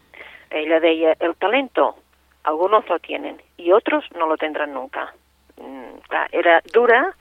ella 0.51 0.79
deia, 0.79 1.15
el 1.19 1.35
talento, 1.35 1.95
algunos 2.43 2.87
lo 2.89 2.99
tienen 2.99 3.41
y 3.57 3.71
otros 3.71 4.05
no 4.15 4.27
lo 4.27 4.37
tendrán 4.37 4.73
nunca. 4.73 5.13
Mm, 5.57 5.97
clar, 6.07 6.29
era 6.31 6.61
dura, 6.73 7.13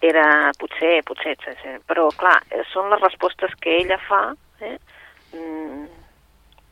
era 0.00 0.50
potser, 0.58 1.04
potser, 1.04 1.36
però 1.86 2.08
clar, 2.16 2.42
eh, 2.50 2.64
són 2.72 2.90
les 2.90 3.00
respostes 3.00 3.54
que 3.60 3.78
ella 3.78 3.98
fa 4.08 4.34
eh, 4.60 4.78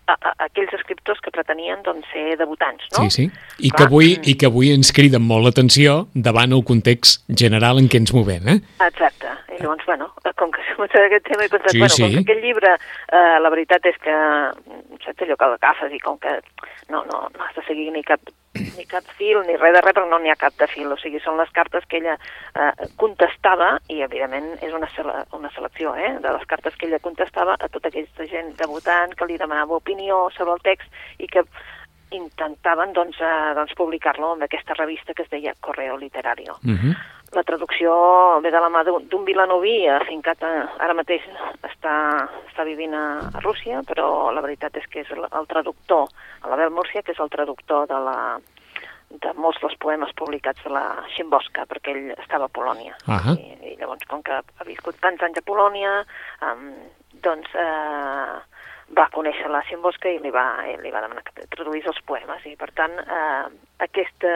a, 0.06 0.16
a, 0.16 0.32
aquells 0.46 0.74
escriptors 0.76 1.20
que 1.24 1.32
pretenien 1.34 1.82
doncs, 1.86 2.06
ser 2.12 2.36
debutants, 2.40 2.86
no? 2.96 3.06
Sí, 3.06 3.24
sí. 3.24 3.26
I 3.58 3.70
que, 3.70 3.76
Clar, 3.76 3.88
avui, 3.88 4.10
mm. 4.18 4.28
I 4.30 4.36
que 4.40 4.50
avui 4.50 4.72
ens 4.74 4.92
criden 4.96 5.24
molt 5.24 5.48
l'atenció 5.48 6.04
davant 6.14 6.54
el 6.56 6.64
context 6.66 7.24
general 7.28 7.80
en 7.80 7.88
què 7.88 8.02
ens 8.02 8.14
movem, 8.16 8.48
eh? 8.56 8.58
Exacte. 8.84 9.32
I 9.54 9.62
llavors, 9.62 9.86
bueno, 9.86 10.10
com 10.36 10.50
que 10.50 10.62
s'ha 10.66 10.74
començat 10.78 11.04
aquest 11.06 11.28
tema, 11.28 11.44
he 11.44 11.52
pensat, 11.52 11.70
Sí, 11.70 11.78
bueno, 11.78 11.94
sí. 11.94 12.02
com 12.02 12.14
que 12.14 12.22
aquest 12.24 12.42
llibre, 12.42 12.72
eh, 13.12 13.36
la 13.40 13.50
veritat 13.54 13.86
és 13.86 13.98
que, 14.02 14.14
saps 15.04 15.22
allò 15.22 15.36
que 15.38 15.50
l'agafes 15.52 15.92
i 15.94 16.00
com 16.02 16.18
que 16.18 16.32
no, 16.90 17.04
no, 17.04 17.28
no 17.30 17.44
has 17.44 17.54
de 17.54 17.62
seguir 17.68 17.92
ni 17.94 18.02
cap, 18.02 18.20
ni 18.54 18.86
cap 18.90 19.06
fil, 19.18 19.40
ni 19.46 19.56
res 19.56 19.74
de 19.76 19.82
res, 19.84 19.94
però 19.94 20.08
no 20.10 20.18
n'hi 20.18 20.32
ha 20.32 20.38
cap 20.40 20.56
de 20.58 20.66
fil. 20.70 20.90
O 20.90 20.98
sigui, 20.98 21.20
són 21.22 21.38
les 21.38 21.50
cartes 21.54 21.86
que 21.90 22.00
ella 22.00 22.16
eh, 22.18 22.88
contestava, 23.00 23.78
i 23.88 24.00
evidentment 24.06 24.50
és 24.62 24.74
una, 24.74 24.90
sele 24.96 25.14
una 25.36 25.52
selecció 25.54 25.94
eh, 25.94 26.16
de 26.24 26.34
les 26.34 26.46
cartes 26.50 26.74
que 26.76 26.88
ella 26.90 27.02
contestava 27.04 27.56
a 27.58 27.70
tota 27.70 27.92
aquesta 27.92 28.26
gent 28.30 28.54
debutant 28.58 29.14
que 29.14 29.30
li 29.30 29.38
demanava 29.38 29.78
opinió 29.78 30.26
sobre 30.36 30.58
el 30.58 30.66
text 30.66 31.22
i 31.22 31.30
que 31.30 31.46
intentaven 32.16 32.92
doncs, 32.96 33.18
eh, 33.20 33.52
doncs 33.56 33.74
publicar-lo 33.78 34.34
en 34.36 34.46
aquesta 34.46 34.74
revista 34.74 35.14
que 35.14 35.22
es 35.22 35.30
deia 35.30 35.54
Correo 35.60 35.96
Literario. 35.98 36.56
Uh 36.64 36.78
-huh. 36.78 36.94
La 37.34 37.42
traducció 37.42 38.40
ve 38.40 38.50
de 38.50 38.60
la 38.60 38.68
mà 38.70 38.84
d'un 38.84 39.24
vilanoví 39.24 39.88
afincat 39.88 40.42
a, 40.42 40.68
ara 40.78 40.94
mateix 40.94 41.22
està, 41.62 42.28
està 42.50 42.64
vivint 42.64 42.94
a, 42.94 43.30
a 43.34 43.40
Rússia, 43.40 43.82
però 43.82 44.30
la 44.30 44.40
veritat 44.40 44.76
és 44.76 44.86
que 44.86 45.00
és 45.00 45.10
el, 45.10 45.26
el 45.30 45.46
traductor, 45.46 46.06
l'Abel 46.46 46.70
Múrcia, 46.70 47.02
que 47.02 47.12
és 47.12 47.20
el 47.20 47.30
traductor 47.30 47.88
de, 47.88 47.98
la, 47.98 48.38
de 49.10 49.32
molts 49.34 49.60
dels 49.60 49.76
poemes 49.82 50.12
publicats 50.14 50.62
de 50.64 50.70
la 50.70 50.84
Ximboska, 51.16 51.66
perquè 51.70 51.94
ell 51.94 52.10
estava 52.16 52.46
a 52.46 52.54
Polònia. 52.54 52.96
Ahà. 53.06 53.34
I, 53.34 53.72
I 53.72 53.76
llavors, 53.80 54.06
com 54.10 54.22
que 54.22 54.32
ha 54.32 54.66
viscut 54.66 54.98
tants 55.02 55.22
anys 55.22 55.38
a 55.38 55.46
Polònia, 55.46 56.04
um, 56.42 56.70
doncs 57.24 57.50
eh, 57.54 58.38
va 58.92 59.08
conèixer 59.14 59.48
la 59.48 59.62
Ximboska 59.68 60.10
i 60.12 60.18
li 60.20 60.30
va, 60.34 60.44
li 60.82 60.92
va 60.92 61.02
demanar 61.04 61.24
que 61.24 61.46
traduís 61.54 61.86
els 61.88 62.00
poemes. 62.08 62.44
I, 62.46 62.56
per 62.60 62.70
tant, 62.76 62.98
eh, 63.00 63.44
aquesta 63.86 64.34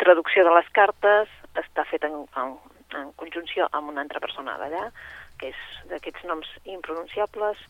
traducció 0.00 0.44
de 0.44 0.52
les 0.54 0.68
cartes 0.76 1.30
està 1.58 1.84
feta 1.88 2.10
en, 2.10 2.24
en, 2.40 2.56
en 3.00 3.12
conjunció 3.20 3.68
amb 3.72 3.92
una 3.92 4.04
altra 4.04 4.20
persona 4.20 4.56
d'allà, 4.60 4.88
que 5.40 5.52
és 5.54 5.60
d'aquests 5.90 6.26
noms 6.28 6.48
impronunciables, 6.64 7.60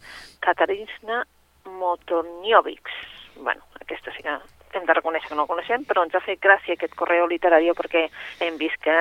Katarina 0.43 1.25
Motorniovics. 1.65 2.93
bueno, 3.37 3.63
aquesta 3.81 4.13
sí 4.13 4.23
que 4.23 4.35
hem 4.75 4.87
de 4.87 4.95
reconèixer 4.95 5.31
que 5.31 5.39
no 5.39 5.47
coneixem, 5.51 5.85
però 5.89 6.05
ens 6.07 6.15
ha 6.15 6.23
fet 6.23 6.41
gràcia 6.43 6.77
aquest 6.77 6.95
correu 6.99 7.27
literari 7.31 7.71
perquè 7.75 8.07
hem 8.45 8.59
vist 8.61 8.79
que 8.85 8.97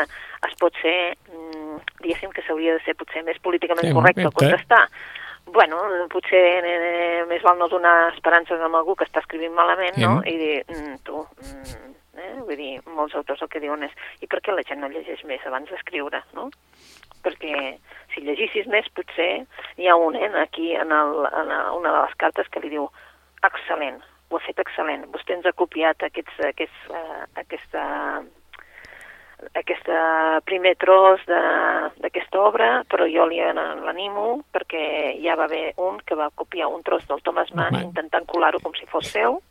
es 0.48 0.56
pot 0.62 0.74
ser, 0.82 1.16
mm, 1.30 1.78
diguéssim 2.01 2.32
que 2.32 2.42
s'hauria 2.42 2.74
de 2.78 2.84
ser 2.86 2.96
potser 2.96 3.24
més 3.24 3.38
políticament 3.39 3.86
Sí, 3.86 3.94
correcte 3.94 4.30
contestar. 4.34 4.88
Bueno, 5.53 5.79
potser 6.12 6.41
eh, 6.65 7.25
més 7.29 7.44
val 7.46 7.58
no 7.60 7.70
donar 7.72 8.12
esperances 8.13 8.62
a 8.62 8.70
algú 8.70 8.96
que 8.96 9.08
està 9.08 9.24
escrivint 9.24 9.53
malament, 9.56 9.98
no? 10.01 10.20
Sí. 10.24 10.34
I 10.34 10.38
dir, 10.38 10.58
mm, 10.68 11.00
tu, 11.08 11.24
mm, 11.24 11.89
eh? 12.20 12.34
vull 12.46 12.60
dir, 12.60 12.74
molts 12.86 13.15
autors 13.15 13.41
el 13.46 13.51
que 13.51 13.62
diuen 13.63 13.84
és 13.88 13.96
i 14.22 14.29
per 14.29 14.41
què 14.46 14.53
la 14.53 14.65
gent 14.68 14.84
no 14.84 14.91
llegeix 14.91 15.24
més 15.29 15.46
abans 15.50 15.70
d'escriure, 15.72 16.22
no? 16.38 16.50
Perquè 17.25 17.56
si 18.13 18.24
llegissis 18.24 18.70
més, 18.72 18.88
potser 18.96 19.32
hi 19.77 19.89
ha 19.89 19.98
un, 20.00 20.15
eh, 20.15 20.32
aquí 20.41 20.74
en, 20.75 20.94
el, 20.96 21.25
en 21.29 21.53
una 21.79 21.91
de 21.96 22.01
les 22.01 22.15
cartes 22.22 22.48
que 22.51 22.63
li 22.63 22.74
diu 22.75 22.89
excel·lent, 23.44 24.01
ho 24.29 24.38
ha 24.38 24.46
fet 24.46 24.60
excel·lent. 24.62 25.08
Vostè 25.13 25.36
ens 25.38 25.48
ha 25.50 25.56
copiat 25.58 26.03
aquests, 26.06 26.38
aquests, 26.51 26.89
uh, 26.94 27.24
aquesta, 27.41 27.84
aquesta 29.55 30.41
primer 30.46 30.75
tros 30.77 31.19
de- 31.27 31.89
d'aquesta 32.01 32.39
obra, 32.39 32.84
però 32.89 33.05
jo 33.08 33.25
li 33.27 33.39
l'animo 33.39 34.43
perquè 34.53 35.15
ja 35.24 35.36
va 35.36 35.46
haver 35.46 35.74
un 35.77 36.00
que 36.05 36.15
va 36.15 36.29
copiar 36.36 36.67
un 36.67 36.84
tros 36.84 37.05
del 37.08 37.22
Thomas 37.22 37.51
Mann 37.53 37.74
Home. 37.75 37.84
intentant 37.86 38.25
colar-ho 38.25 38.60
com 38.60 38.74
si 38.74 38.86
fos 38.86 39.08
seu. 39.08 39.41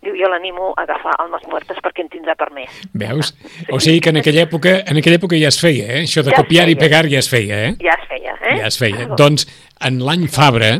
Diu, 0.00 0.14
jo 0.14 0.28
l'animo 0.30 0.74
a 0.76 0.82
agafar 0.82 1.14
almes 1.18 1.42
muertes 1.48 1.76
perquè 1.82 2.02
en 2.04 2.08
tindrà 2.08 2.36
per 2.36 2.52
més. 2.52 2.70
Veus? 2.94 3.34
O 3.72 3.80
sigui 3.80 4.00
que 4.00 4.10
en 4.10 4.18
aquella 4.18 4.42
època, 4.46 4.84
en 4.86 4.96
aquella 4.96 5.16
època 5.18 5.34
ja 5.36 5.48
es 5.48 5.58
feia, 5.60 5.86
eh? 5.96 6.02
Això 6.04 6.22
de 6.22 6.30
Ja 6.30 6.36
copiar 6.36 6.68
i 6.68 6.76
pegar 6.76 7.04
ja 7.10 7.18
es 7.18 7.28
feia, 7.28 7.64
eh? 7.66 7.74
Ja 7.82 7.96
es 7.98 8.06
feia, 8.08 8.34
eh? 8.42 8.56
Ja 8.58 8.66
es 8.68 8.78
feia. 8.78 9.06
Doncs, 9.16 9.48
en 9.80 9.98
l'any 9.98 10.28
Fabra, 10.28 10.78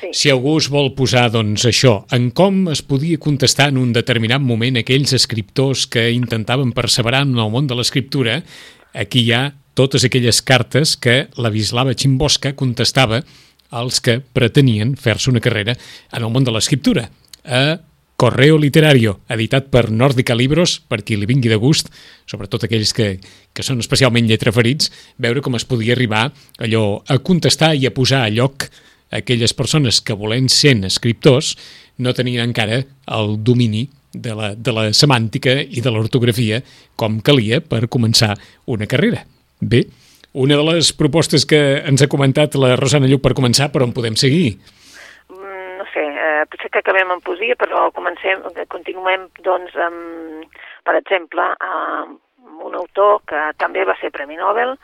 Sí. 0.00 0.10
si 0.16 0.30
algú 0.32 0.56
es 0.56 0.70
vol 0.72 0.94
posar, 0.96 1.26
doncs, 1.34 1.66
això, 1.68 2.06
en 2.16 2.30
com 2.32 2.70
es 2.72 2.80
podia 2.80 3.20
contestar 3.20 3.68
en 3.68 3.80
un 3.80 3.92
determinat 3.92 4.40
moment 4.40 4.80
aquells 4.80 5.12
escriptors 5.16 5.86
que 5.90 6.08
intentaven 6.14 6.72
perseverar 6.72 7.26
en 7.26 7.36
el 7.36 7.52
món 7.52 7.68
de 7.68 7.76
l'escriptura, 7.76 8.40
aquí 8.94 9.26
hi 9.26 9.34
ha 9.36 9.42
totes 9.74 10.04
aquelles 10.04 10.40
cartes 10.42 10.96
que 10.96 11.28
la 11.36 11.52
Vislava 11.52 11.94
Chimbosca 11.94 12.54
contestava 12.56 13.22
als 13.70 14.00
que 14.00 14.18
pretenien 14.20 14.96
fer-se 14.96 15.30
una 15.30 15.40
carrera 15.44 15.76
en 15.76 16.24
el 16.24 16.32
món 16.32 16.44
de 16.44 16.52
l'escriptura. 16.52 17.06
A 17.44 17.78
Correo 18.20 18.58
Literario, 18.60 19.14
editat 19.32 19.70
per 19.72 19.86
Nòrdica 19.88 20.34
Libros, 20.36 20.74
per 20.84 20.98
qui 21.00 21.16
li 21.16 21.24
vingui 21.24 21.48
de 21.48 21.56
gust, 21.56 21.88
sobretot 22.28 22.66
aquells 22.66 22.92
que, 22.92 23.14
que 23.56 23.64
són 23.64 23.80
especialment 23.80 24.28
lletraferits, 24.28 24.90
veure 25.16 25.40
com 25.40 25.56
es 25.56 25.64
podia 25.64 25.94
arribar 25.96 26.26
allò 26.60 27.00
a 27.08 27.16
contestar 27.24 27.72
i 27.78 27.88
a 27.88 27.94
posar 27.96 28.26
a 28.26 28.34
lloc 28.34 28.68
aquelles 29.10 29.54
persones 29.54 30.00
que 30.00 30.16
volent 30.16 30.48
sent 30.50 30.84
escriptors 30.88 31.56
no 31.98 32.14
tenien 32.16 32.46
encara 32.48 32.82
el 33.10 33.36
domini 33.44 33.88
de 34.12 34.34
la, 34.34 34.54
de 34.54 34.72
la 34.74 34.88
semàntica 34.96 35.54
i 35.62 35.82
de 35.84 35.90
l'ortografia 35.92 36.60
com 36.98 37.20
calia 37.22 37.60
per 37.60 37.86
començar 37.92 38.34
una 38.66 38.88
carrera. 38.90 39.22
Bé, 39.60 39.84
una 40.32 40.56
de 40.56 40.64
les 40.66 40.92
propostes 40.96 41.46
que 41.46 41.60
ens 41.86 42.02
ha 42.02 42.10
comentat 42.10 42.54
la 42.58 42.76
Rosana 42.78 43.10
Lluc 43.10 43.22
per 43.24 43.36
començar, 43.38 43.70
però 43.74 43.86
on 43.86 43.94
podem 43.94 44.16
seguir? 44.18 44.56
Mm, 45.30 45.76
no 45.78 45.86
sé, 45.92 46.06
eh, 46.06 46.46
potser 46.50 46.70
que 46.70 46.82
acabem 46.82 47.10
amb 47.10 47.24
poesia, 47.26 47.58
però 47.58 47.90
comencem, 47.94 48.42
continuem, 48.70 49.28
doncs, 49.42 49.74
amb, 49.74 50.46
per 50.86 50.96
exemple, 50.98 51.50
amb 51.60 52.18
un 52.66 52.74
autor 52.74 53.20
que 53.26 53.42
també 53.58 53.84
va 53.84 53.96
ser 54.00 54.12
Premi 54.14 54.38
Nobel, 54.38 54.76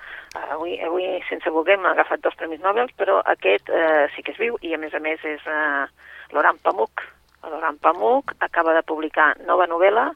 avui, 0.51 0.77
avui 0.83 1.07
sense 1.29 1.51
voler 1.51 1.77
hem 1.77 1.87
agafat 1.87 2.23
dos 2.25 2.35
Premis 2.39 2.63
Nobel, 2.65 2.91
però 2.99 3.21
aquest 3.35 3.71
eh, 3.71 4.07
sí 4.15 4.25
que 4.25 4.35
és 4.35 4.41
viu 4.41 4.59
i 4.63 4.75
a 4.75 4.81
més 4.81 4.95
a 4.95 5.01
més 5.03 5.23
és 5.25 5.45
eh, 5.47 5.85
Laurent 6.35 6.59
Pamuk. 6.63 7.05
Laurent 7.47 7.79
Pamuk 7.83 8.35
acaba 8.41 8.75
de 8.75 8.85
publicar 8.87 9.35
nova 9.47 9.69
novel·la 9.71 10.11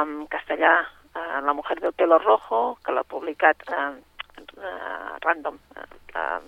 en 0.00 0.26
castellà, 0.32 0.78
eh, 1.14 1.40
La 1.46 1.52
mujer 1.52 1.80
del 1.80 1.92
pelo 1.92 2.18
rojo, 2.18 2.78
que 2.84 2.92
l'ha 2.92 3.04
publicat 3.04 3.62
eh, 3.68 3.92
eh, 4.38 5.12
random, 5.24 5.58
eh, 5.76 6.40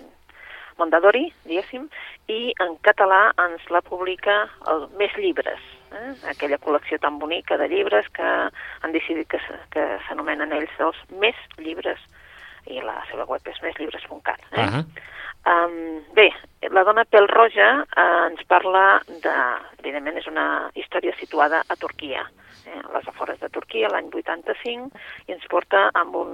Mondadori, 0.78 1.26
diguéssim, 1.44 1.84
i 2.32 2.52
en 2.64 2.78
català 2.86 3.28
ens 3.44 3.64
la 3.70 3.82
publica 3.84 4.38
el 4.72 4.86
Més 4.98 5.12
Llibres, 5.20 5.60
eh? 5.92 6.12
aquella 6.32 6.58
col·lecció 6.62 6.98
tan 7.02 7.18
bonica 7.20 7.58
de 7.60 7.68
llibres 7.68 8.08
que 8.16 8.24
han 8.24 8.94
decidit 8.96 9.28
que 9.74 9.84
s'anomenen 10.08 10.54
ells 10.56 10.80
els 10.80 10.98
Més 11.22 11.38
Llibres, 11.58 12.00
i 12.70 12.82
la 12.84 13.00
seva 13.10 13.26
web 13.30 13.48
és 13.50 13.62
mesllibres.cat. 13.64 14.46
Eh? 14.52 14.68
Ah, 14.68 14.84
Um, 15.42 16.04
bé, 16.14 16.28
la 16.70 16.84
dona 16.86 17.02
pèl 17.10 17.26
roja 17.26 17.70
uh, 17.82 18.26
ens 18.28 18.44
parla 18.46 19.00
de... 19.24 19.32
Evidentment, 19.82 20.20
és 20.20 20.28
una 20.30 20.44
història 20.78 21.14
situada 21.18 21.64
a 21.66 21.76
Turquia, 21.80 22.22
eh, 22.62 22.78
a 22.78 22.92
les 22.94 23.08
afores 23.10 23.40
de 23.40 23.50
Turquia, 23.50 23.90
l'any 23.90 24.12
85, 24.14 25.02
i 25.26 25.34
ens 25.34 25.48
porta 25.50 25.88
amb 25.98 26.14
un, 26.20 26.30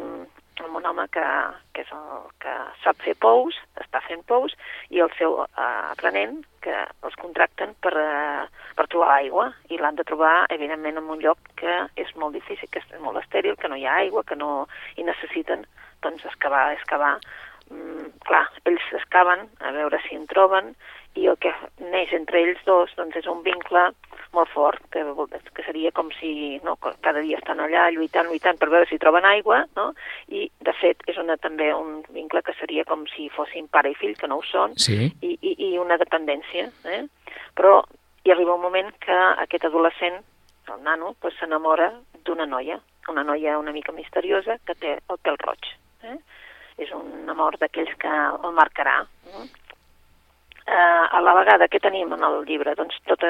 amb 0.61 0.77
un 0.77 0.91
home 0.91 1.07
que, 1.15 1.25
que 1.73 1.87
és 1.87 1.95
el 1.97 2.29
que 2.45 2.59
sap 2.83 3.01
fer 3.07 3.17
pous, 3.17 3.57
està 3.81 4.05
fent 4.05 4.21
pous, 4.29 4.53
i 4.93 5.01
el 5.01 5.09
seu 5.17 5.41
uh, 5.41 5.49
aprenent, 5.95 6.43
que 6.61 6.77
els 7.09 7.17
contracten 7.17 7.73
per, 7.81 7.95
uh, 7.97 8.45
per 8.77 8.91
trobar 8.93 9.15
aigua, 9.17 9.49
i 9.73 9.81
l'han 9.81 9.97
de 9.97 10.05
trobar, 10.05 10.43
evidentment, 10.53 11.01
en 11.01 11.09
un 11.17 11.25
lloc 11.25 11.41
que 11.57 11.81
és 11.97 12.13
molt 12.21 12.37
difícil, 12.37 12.69
que 12.69 12.85
és 12.85 13.01
molt 13.01 13.25
estèril, 13.25 13.57
que 13.57 13.73
no 13.73 13.81
hi 13.81 13.89
ha 13.89 14.03
aigua, 14.05 14.27
que 14.29 14.37
no... 14.37 14.67
i 15.01 15.09
necessiten 15.09 15.65
doncs, 16.05 16.25
excavar, 16.25 16.73
excavar, 16.77 17.17
mm, 17.71 18.13
clar, 18.27 18.47
ells 18.69 18.93
excaven 19.01 19.49
a 19.61 19.73
veure 19.77 20.01
si 20.07 20.17
en 20.17 20.27
troben 20.31 20.75
i 21.19 21.27
el 21.27 21.39
que 21.43 21.53
neix 21.81 22.13
entre 22.15 22.41
ells 22.43 22.61
dos 22.67 22.93
doncs, 22.99 23.17
és 23.19 23.27
un 23.27 23.43
vincle 23.43 23.89
molt 24.37 24.51
fort, 24.53 24.83
que, 24.93 25.03
que 25.57 25.65
seria 25.65 25.91
com 25.97 26.11
si 26.19 26.59
no, 26.65 26.77
cada 26.77 27.23
dia 27.25 27.39
estan 27.41 27.63
allà 27.65 27.89
lluitant, 27.95 28.29
lluitant 28.29 28.59
per 28.61 28.69
veure 28.69 28.89
si 28.91 29.01
troben 29.01 29.25
aigua, 29.25 29.63
no? 29.77 29.91
i 30.29 30.47
de 30.65 30.75
fet 30.81 31.03
és 31.09 31.17
una, 31.21 31.39
també 31.41 31.71
un 31.75 32.03
vincle 32.15 32.43
que 32.45 32.55
seria 32.61 32.85
com 32.89 33.07
si 33.15 33.31
fossin 33.35 33.71
pare 33.73 33.93
i 33.93 33.97
fill, 33.99 34.17
que 34.19 34.29
no 34.29 34.41
ho 34.41 34.45
són, 34.45 34.77
sí. 34.77 35.09
i, 35.23 35.33
i, 35.41 35.55
i 35.71 35.73
una 35.81 35.97
dependència. 36.01 36.69
Eh? 36.93 37.03
Però 37.57 37.81
hi 38.25 38.35
arriba 38.35 38.59
un 38.59 38.65
moment 38.67 38.93
que 39.01 39.19
aquest 39.47 39.65
adolescent, 39.71 40.21
el 40.69 40.83
nano, 40.85 41.15
pues, 41.23 41.37
s'enamora 41.41 41.93
d'una 42.27 42.45
noia, 42.47 42.77
una 43.09 43.25
noia 43.25 43.57
una 43.59 43.73
mica 43.73 43.95
misteriosa 43.97 44.59
que 44.69 44.77
té 44.77 44.99
el 45.01 45.21
pèl 45.25 45.39
roig. 45.41 45.73
Eh? 46.05 46.19
És 46.79 46.93
un 46.95 47.31
amor 47.31 47.59
d'aquells 47.59 47.95
que 47.99 48.11
el 48.11 48.53
marcarà. 48.55 49.01
Eh? 49.35 49.49
a 50.69 51.21
la 51.23 51.33
vegada 51.33 51.69
que 51.69 51.81
tenim 51.81 52.13
en 52.13 52.25
el 52.25 52.43
llibre 52.45 52.75
doncs, 52.77 52.99
tota 53.09 53.29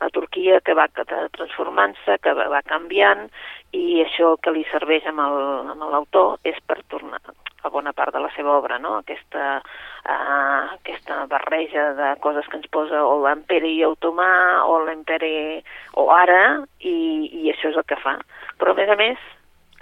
la 0.00 0.08
Turquia 0.10 0.60
que 0.66 0.74
va 0.74 0.88
transformant-se, 0.90 2.16
que 2.18 2.32
va, 2.34 2.48
va 2.50 2.62
canviant 2.66 3.28
i 3.70 4.02
això 4.02 4.34
que 4.42 4.50
li 4.50 4.64
serveix 4.72 5.06
amb 5.06 5.22
l'autor 5.22 6.40
és 6.42 6.58
per 6.66 6.80
tornar 6.90 7.20
a 7.62 7.70
bona 7.70 7.92
part 7.94 8.12
de 8.14 8.18
la 8.18 8.30
seva 8.34 8.56
obra, 8.58 8.78
no? 8.82 8.96
aquesta, 8.98 9.60
eh, 10.02 10.62
aquesta 10.80 11.20
barreja 11.30 11.92
de 11.94 12.08
coses 12.24 12.48
que 12.50 12.58
ens 12.58 12.66
posa 12.74 13.04
o 13.06 13.20
l'imperi 13.22 13.76
otomà 13.86 14.64
o 14.66 14.80
l'imperi 14.82 15.62
o 15.94 16.08
ara 16.10 16.42
i, 16.80 16.96
i 17.44 17.52
això 17.52 17.70
és 17.70 17.78
el 17.78 17.86
que 17.86 18.00
fa. 18.02 18.16
Però 18.58 18.74
a 18.74 18.80
més 18.80 18.90
a 18.90 18.98
més 18.98 19.30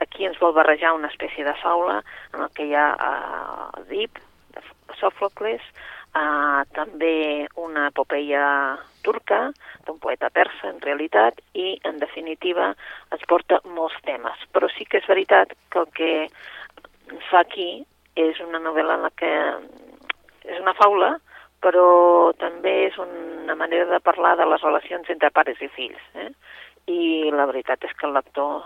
aquí 0.01 0.27
ens 0.27 0.41
vol 0.41 0.55
barrejar 0.57 0.95
una 0.97 1.11
espècie 1.13 1.45
de 1.45 1.55
faula 1.63 2.01
en 2.35 2.43
el 2.45 2.51
que 2.57 2.67
hi 2.67 2.75
ha 2.75 2.89
eh, 2.97 3.83
Edip, 3.85 4.19
de 4.55 4.63
Sòfocles, 5.01 5.63
eh, 6.17 6.61
també 6.77 7.47
una 7.61 7.89
epopeia 7.93 8.45
turca 9.05 9.41
d'un 9.87 9.99
poeta 10.03 10.31
persa, 10.31 10.69
en 10.69 10.81
realitat, 10.85 11.41
i, 11.55 11.79
en 11.89 12.01
definitiva, 12.03 12.73
ens 13.15 13.25
porta 13.29 13.61
molts 13.65 13.97
temes. 14.07 14.45
Però 14.53 14.69
sí 14.75 14.85
que 14.85 15.01
és 15.01 15.09
veritat 15.09 15.55
que 15.73 15.85
el 15.85 15.89
que 15.97 16.13
fa 17.31 17.45
aquí 17.45 17.71
és 18.21 18.41
una 18.45 18.61
novel·la 18.63 18.99
en 18.99 19.07
la 19.07 19.13
que 19.17 19.33
és 20.51 20.61
una 20.61 20.75
faula, 20.77 21.15
però 21.61 22.33
també 22.41 22.87
és 22.89 22.97
una 22.99 23.55
manera 23.55 23.87
de 23.91 24.01
parlar 24.01 24.37
de 24.41 24.47
les 24.49 24.63
relacions 24.65 25.11
entre 25.13 25.31
pares 25.31 25.61
i 25.61 25.69
fills. 25.77 26.01
Eh? 26.17 26.31
I 26.91 27.01
la 27.35 27.47
veritat 27.51 27.85
és 27.85 27.93
que 27.97 28.09
el 28.09 28.17
lector 28.17 28.65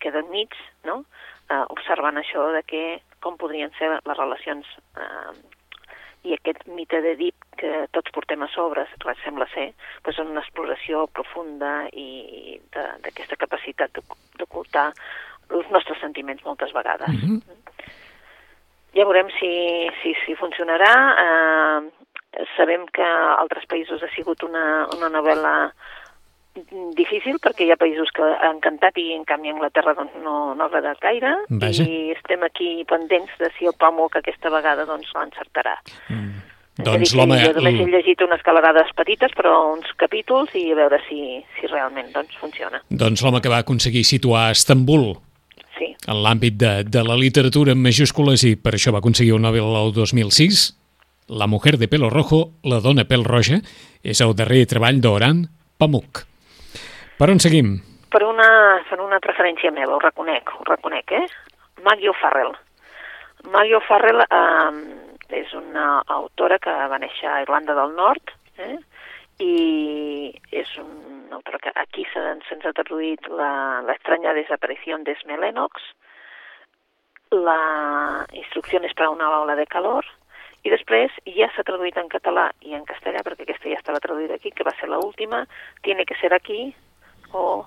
queda 0.00 0.20
enmig, 0.24 0.54
no? 0.88 1.04
eh, 1.50 1.64
observant 1.68 2.16
això 2.20 2.48
de 2.56 2.62
que 2.62 2.84
com 3.20 3.36
podrien 3.36 3.70
ser 3.78 3.90
les 3.94 4.16
relacions 4.18 4.66
eh, 4.96 5.32
i 6.24 6.34
aquest 6.36 6.66
mite 6.68 7.00
d'Edip 7.00 7.34
que 7.56 7.86
tots 7.96 8.10
portem 8.12 8.42
a 8.44 8.48
sobre, 8.52 8.84
sembla 9.24 9.46
ser, 9.54 9.70
doncs 10.04 10.18
és 10.18 10.24
una 10.26 10.40
exploració 10.42 11.06
profunda 11.16 11.86
i 11.92 12.60
de- 12.72 12.90
d'aquesta 13.04 13.36
capacitat 13.40 13.92
d'oc- 13.96 14.18
d'ocultar 14.38 14.90
els 15.50 15.70
nostres 15.70 15.98
sentiments 16.00 16.44
moltes 16.44 16.72
vegades. 16.72 17.08
Mm. 17.08 17.40
-hmm. 17.40 17.42
Ja 18.94 19.04
veurem 19.04 19.28
si, 19.38 19.50
si, 20.02 20.14
si 20.26 20.34
funcionarà. 20.34 20.92
Eh, 21.24 21.90
sabem 22.56 22.86
que 22.94 23.02
a 23.02 23.34
altres 23.40 23.64
països 23.66 24.02
ha 24.02 24.08
sigut 24.14 24.42
una, 24.42 24.86
una 24.96 25.08
novel·la 25.08 25.72
difícil 26.98 27.38
perquè 27.42 27.66
hi 27.66 27.70
ha 27.72 27.78
països 27.78 28.10
que 28.14 28.26
han 28.26 28.58
encantat 28.58 28.98
i 28.98 29.12
en 29.14 29.24
canvi 29.28 29.52
Anglaterra 29.52 29.94
doncs, 29.94 30.16
no, 30.24 30.54
no 30.58 30.64
ha 30.64 30.68
agradat 30.68 30.98
gaire 31.02 31.34
Vaja. 31.62 31.86
i 31.86 32.10
estem 32.16 32.42
aquí 32.42 32.82
pendents 32.90 33.30
de 33.38 33.50
si 33.56 33.68
el 33.70 33.76
Pamo 33.78 34.08
que 34.10 34.18
aquesta 34.18 34.50
vegada 34.50 34.86
doncs 34.88 35.12
l'encertarà. 35.14 35.76
Mm. 36.08 36.42
Doncs 36.80 37.14
l'home... 37.14 37.38
jo 37.42 37.52
només 37.54 37.78
he 37.78 37.86
llegit 37.92 38.22
unes 38.24 38.42
calarades 38.42 38.90
petites, 38.96 39.34
però 39.36 39.52
uns 39.74 39.90
capítols, 40.00 40.54
i 40.56 40.70
a 40.72 40.78
veure 40.78 41.00
si, 41.08 41.40
si 41.58 41.68
realment 41.68 42.08
doncs, 42.14 42.36
funciona. 42.40 42.80
Doncs 42.88 43.22
l'home 43.22 43.42
que 43.44 43.52
va 43.52 43.60
aconseguir 43.64 44.06
situar 44.08 44.50
Estambul 44.54 45.12
Sí, 45.80 45.94
en 46.12 46.18
l'àmbit 46.20 46.58
de, 46.60 46.72
de 46.84 47.02
la 47.06 47.16
literatura 47.16 47.72
en 47.72 47.80
majúscules 47.80 48.42
i 48.44 48.56
per 48.60 48.74
això 48.76 48.92
va 48.92 49.00
aconseguir 49.00 49.32
un 49.36 49.46
Nobel 49.46 49.76
el 49.84 49.94
2006, 49.96 50.76
La 51.30 51.46
mujer 51.46 51.78
de 51.78 51.86
pelo 51.86 52.08
rojo, 52.10 52.50
la 52.66 52.80
dona 52.82 53.04
pèl 53.06 53.22
roja, 53.22 53.60
és 54.02 54.18
el 54.20 54.34
darrer 54.34 54.64
treball 54.66 54.98
d'Oran 54.98 55.44
Pamuk. 55.78 56.24
Per 57.20 57.28
on 57.28 57.38
seguim? 57.42 57.74
per 58.10 58.24
una, 58.26 58.80
per 58.88 58.98
una 58.98 59.20
preferència 59.22 59.70
meva, 59.70 59.94
ho 59.94 60.00
reconec, 60.02 60.48
ho 60.56 60.64
reconec, 60.66 61.12
eh? 61.14 61.26
Maggie 61.84 62.08
O'Farrell. 62.10 62.56
Maggie 63.52 63.76
O'Farrell 63.78 64.24
eh, 64.24 65.36
és 65.38 65.52
una 65.54 66.00
autora 66.10 66.58
que 66.58 66.74
va 66.90 66.98
néixer 66.98 67.28
a 67.30 67.36
Irlanda 67.44 67.76
del 67.78 67.94
Nord, 67.94 68.32
eh? 68.58 68.78
i 69.38 70.32
és 70.50 70.72
una 70.82 71.38
autora 71.38 71.60
que 71.62 71.70
aquí 71.84 72.02
se- 72.10 72.24
se'ns 72.48 72.66
ha 72.66 72.74
traduït 72.80 73.30
la, 73.30 73.52
la 73.86 73.94
estranya 73.94 74.34
desaparició 74.36 74.98
d'Esme 75.06 75.38
Lennox, 75.38 75.86
la 77.30 78.26
Instrucciones 78.32 78.92
para 78.98 79.14
una 79.14 79.30
ola 79.38 79.54
de 79.54 79.66
calor, 79.70 80.04
i 80.66 80.74
després 80.74 81.14
ja 81.38 81.46
s'ha 81.54 81.62
traduït 81.64 81.96
en 81.96 82.10
català 82.10 82.50
i 82.66 82.74
en 82.74 82.82
castellà, 82.84 83.22
perquè 83.24 83.46
aquesta 83.46 83.70
ja 83.70 83.78
estava 83.78 84.02
traduïda 84.02 84.34
aquí, 84.34 84.50
que 84.50 84.66
va 84.66 84.74
ser 84.80 84.90
l'última, 84.90 85.46
Tiene 85.86 86.04
que 86.04 86.18
ser 86.18 86.34
aquí, 86.34 86.74
o 87.32 87.66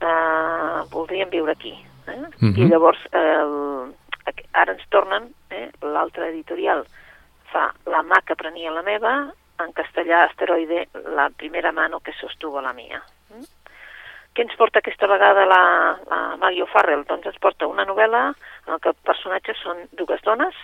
eh, 0.00 0.82
Voldríem 0.90 1.30
viure 1.30 1.52
aquí. 1.52 1.74
Eh? 2.06 2.22
Mhm. 2.40 2.54
I 2.56 2.68
llavors, 2.70 2.98
el, 3.12 3.94
aqu- 4.26 4.48
ara 4.52 4.72
ens 4.72 4.86
tornen, 4.88 5.32
eh, 5.50 5.70
l'altra 5.82 6.28
editorial 6.28 6.84
fa 7.52 7.72
La 7.86 8.02
mà 8.02 8.20
que 8.24 8.36
prenia 8.36 8.70
la 8.70 8.82
meva, 8.82 9.32
en 9.60 9.72
castellà 9.72 10.24
Asteroide, 10.24 10.88
la 11.14 11.28
primera 11.30 11.72
mano 11.72 12.00
que 12.00 12.12
sostuvo 12.14 12.60
la 12.62 12.72
mia. 12.72 13.02
Mm? 13.30 13.44
Què 14.34 14.42
ens 14.42 14.54
porta 14.56 14.78
aquesta 14.78 15.06
vegada 15.10 15.44
la, 15.44 15.98
la 16.08 16.36
Maggie 16.38 16.62
O'Farrell? 16.62 17.02
Doncs 17.04 17.26
ens 17.26 17.38
porta 17.42 17.66
una 17.66 17.84
novel·la 17.84 18.28
en 18.68 18.78
què 18.78 18.88
els 18.92 19.00
personatges 19.04 19.58
són 19.60 19.82
dues 19.92 20.22
dones. 20.22 20.54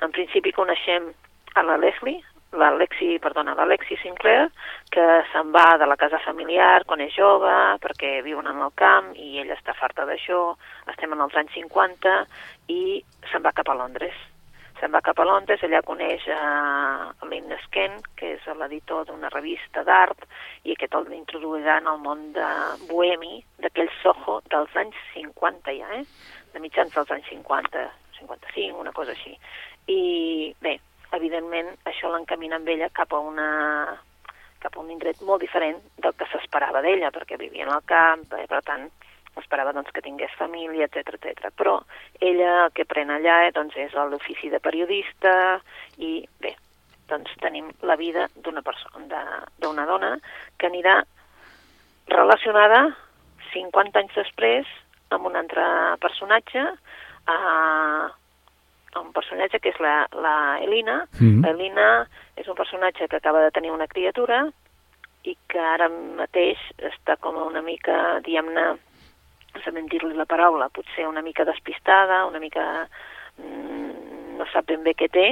En 0.00 0.10
principi 0.12 0.52
coneixem 0.52 1.10
a 1.54 1.62
la 1.66 1.76
Leslie, 1.76 2.22
la 2.52 2.70
Lexi, 2.70 3.18
perdona, 3.18 3.54
la 3.54 3.64
Lexi 3.66 3.96
Sinclair, 4.02 4.50
que 4.92 5.04
se'n 5.32 5.52
va 5.54 5.78
de 5.80 5.86
la 5.88 5.96
casa 5.96 6.20
familiar 6.24 6.84
quan 6.84 7.00
és 7.00 7.14
jove, 7.16 7.52
perquè 7.80 8.20
viuen 8.24 8.48
en 8.50 8.60
el 8.60 8.74
camp 8.76 9.12
i 9.16 9.40
ella 9.40 9.56
està 9.56 9.74
farta 9.78 10.04
d'això, 10.08 10.42
estem 10.92 11.16
en 11.16 11.24
els 11.24 11.38
anys 11.40 11.56
50 11.56 12.12
i 12.74 13.00
se'n 13.30 13.44
va 13.44 13.54
cap 13.56 13.72
a 13.72 13.78
Londres. 13.78 14.12
Se'n 14.82 14.92
va 14.92 15.00
cap 15.00 15.20
a 15.22 15.24
Londres, 15.24 15.62
allà 15.62 15.80
coneix 15.86 16.26
a 16.34 17.26
Lynn 17.30 17.56
Sken, 17.64 18.00
que 18.18 18.34
és 18.36 18.46
l'editor 18.58 19.06
d'una 19.08 19.30
revista 19.32 19.84
d'art, 19.86 20.26
i 20.66 20.74
aquest 20.74 20.96
el 20.98 21.12
introduirà 21.14 21.78
en 21.80 21.88
el 21.88 22.00
món 22.04 22.32
de 22.36 22.48
bohemi, 22.90 23.40
d'aquell 23.62 23.90
Soho 24.02 24.40
dels 24.50 24.76
anys 24.76 24.98
50 25.14 25.76
ja, 25.78 26.00
eh? 26.00 26.04
de 26.52 26.60
mitjans 26.60 26.92
dels 26.92 27.14
anys 27.14 27.30
50, 27.30 27.86
55, 28.18 28.80
una 28.82 28.92
cosa 28.92 29.14
així. 29.14 29.38
I 29.88 30.52
bé, 30.60 30.76
evidentment 31.16 31.70
això 31.88 32.10
l'encamina 32.12 32.58
amb 32.58 32.68
ella 32.68 32.90
cap 32.94 33.12
a 33.12 33.20
una 33.20 33.48
cap 34.62 34.76
a 34.76 34.80
un 34.80 34.90
indret 34.94 35.20
molt 35.26 35.42
diferent 35.42 35.80
del 35.98 36.14
que 36.14 36.28
s'esperava 36.30 36.82
d'ella, 36.84 37.10
perquè 37.10 37.36
vivia 37.38 37.66
en 37.66 37.72
el 37.74 37.82
camp, 37.84 38.28
eh, 38.38 38.46
per 38.46 38.60
tant, 38.62 38.86
esperava 39.40 39.72
doncs, 39.74 39.90
que 39.90 40.04
tingués 40.04 40.34
família, 40.38 40.86
etc 40.86 41.16
etc. 41.16 41.50
Però 41.56 41.78
ella 42.20 42.66
el 42.66 42.74
que 42.76 42.86
pren 42.86 43.10
allà 43.10 43.40
eh, 43.46 43.52
doncs, 43.56 43.76
és 43.76 43.96
l'ofici 43.96 44.52
de 44.52 44.60
periodista 44.62 45.34
i 45.98 46.20
bé, 46.40 46.54
doncs 47.10 47.34
tenim 47.42 47.72
la 47.88 47.96
vida 47.96 48.28
d'una 48.36 48.62
persona, 48.62 49.24
d'una 49.58 49.86
dona 49.88 50.14
que 50.56 50.70
anirà 50.70 51.00
relacionada 52.12 52.84
50 53.52 53.98
anys 53.98 54.16
després 54.16 54.68
amb 55.12 55.26
un 55.28 55.36
altre 55.36 55.64
personatge, 56.00 56.62
eh, 57.28 58.04
un 59.00 59.12
personatge 59.12 59.60
que 59.60 59.72
és 59.72 59.80
la, 59.80 60.06
la 60.12 60.58
Elina. 60.60 61.02
Mhm. 61.18 61.44
Elina 61.48 62.06
és 62.36 62.48
un 62.48 62.56
personatge 62.58 63.08
que 63.08 63.16
acaba 63.16 63.42
de 63.42 63.50
tenir 63.50 63.72
una 63.72 63.86
criatura 63.86 64.44
i 65.24 65.36
que 65.48 65.60
ara 65.60 65.88
mateix 65.88 66.58
està 66.78 67.16
com 67.16 67.36
una 67.36 67.62
mica, 67.62 68.20
diguem-ne, 68.26 68.66
no 69.54 69.62
sabem 69.64 69.86
dir-li 69.88 70.16
la 70.18 70.26
paraula, 70.26 70.68
potser 70.68 71.06
una 71.06 71.22
mica 71.22 71.44
despistada, 71.44 72.24
una 72.26 72.40
mica 72.40 72.88
mm, 73.38 74.36
no 74.38 74.46
sap 74.52 74.66
ben 74.66 74.82
bé 74.82 74.96
què 74.98 75.08
té, 75.12 75.28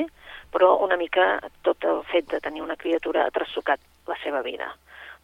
però 0.53 0.77
una 0.85 0.97
mica 0.97 1.41
tot 1.67 1.85
el 1.85 2.03
fet 2.13 2.31
de 2.31 2.41
tenir 2.41 2.63
una 2.63 2.77
criatura 2.77 3.27
ha 3.27 3.35
trassucat 3.35 3.81
la 4.07 4.17
seva 4.23 4.43
vida. 4.43 4.71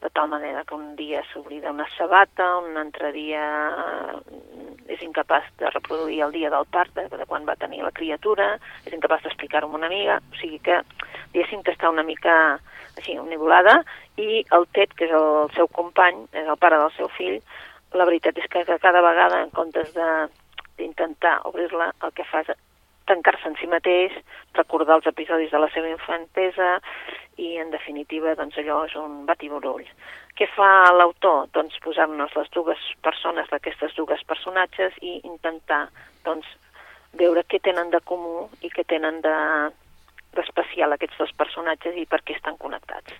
De 0.03 0.11
tal 0.11 0.29
manera 0.29 0.65
que 0.65 0.75
un 0.75 0.95
dia 0.97 1.23
s'oblida 1.33 1.73
una 1.73 1.89
sabata, 1.97 2.59
un 2.59 2.77
altre 2.77 3.13
dia 3.13 3.43
mm, 3.73 4.91
és 4.93 5.03
incapaç 5.03 5.49
de 5.59 5.71
reproduir 5.73 6.21
el 6.27 6.35
dia 6.37 6.51
del 6.53 6.67
part, 6.71 6.93
de, 6.95 7.09
de 7.09 7.27
quan 7.27 7.47
va 7.49 7.57
tenir 7.57 7.83
la 7.83 7.95
criatura, 7.97 8.57
és 8.85 8.93
incapaç 8.93 9.25
d'explicar-ho 9.25 9.71
a 9.71 9.79
una 9.79 9.89
amiga, 9.89 10.21
o 10.21 10.41
sigui 10.41 10.61
que 10.61 10.83
diguéssim 11.33 11.65
que 11.65 11.73
està 11.75 11.91
una 11.91 12.05
mica 12.07 12.37
així, 12.97 13.17
omnibulada, 13.19 13.81
i 14.17 14.45
el 14.57 14.69
Ted, 14.77 14.93
que 14.97 15.09
és 15.09 15.17
el 15.17 15.51
seu 15.57 15.69
company, 15.69 16.23
és 16.33 16.47
el 16.47 16.61
pare 16.61 16.79
del 16.81 16.93
seu 16.97 17.11
fill, 17.17 17.41
la 17.97 18.07
veritat 18.09 18.39
és 18.41 18.49
que 18.53 18.65
cada 18.67 19.03
vegada, 19.05 19.43
en 19.45 19.51
comptes 19.57 19.93
d'intentar 19.97 21.41
obrir-la, 21.49 21.93
el 22.05 22.15
que 22.17 22.25
fa 22.29 22.45
és 22.45 22.53
tancar-se 23.07 23.49
en 23.49 23.57
si 23.61 23.69
mateix, 23.71 24.15
recordar 24.59 24.99
els 24.99 25.07
episodis 25.07 25.53
de 25.53 25.61
la 25.63 25.71
seva 25.75 25.93
infantesa 25.93 26.77
i, 27.37 27.57
en 27.61 27.71
definitiva, 27.71 28.35
doncs 28.39 28.59
allò 28.61 28.83
és 28.87 28.95
un 29.01 29.25
batiburull. 29.29 29.85
Què 30.37 30.49
fa 30.53 30.93
l'autor? 30.93 31.49
Doncs 31.57 31.79
posar-nos 31.85 32.35
les 32.37 32.49
dues 32.55 32.83
persones 33.05 33.49
d'aquestes 33.53 33.97
dues 33.97 34.23
personatges 34.29 34.97
i 35.03 35.21
intentar 35.25 35.87
doncs, 36.25 36.49
veure 37.17 37.45
què 37.49 37.61
tenen 37.65 37.91
de 37.93 38.01
comú 38.05 38.49
i 38.61 38.71
què 38.73 38.85
tenen 38.85 39.23
de 39.25 39.37
d'especial 40.37 40.93
aquests 40.93 41.17
dos 41.17 41.33
personatges 41.33 41.97
i 41.97 42.05
per 42.05 42.21
què 42.21 42.35
estan 42.37 42.59
connectats. 42.61 43.15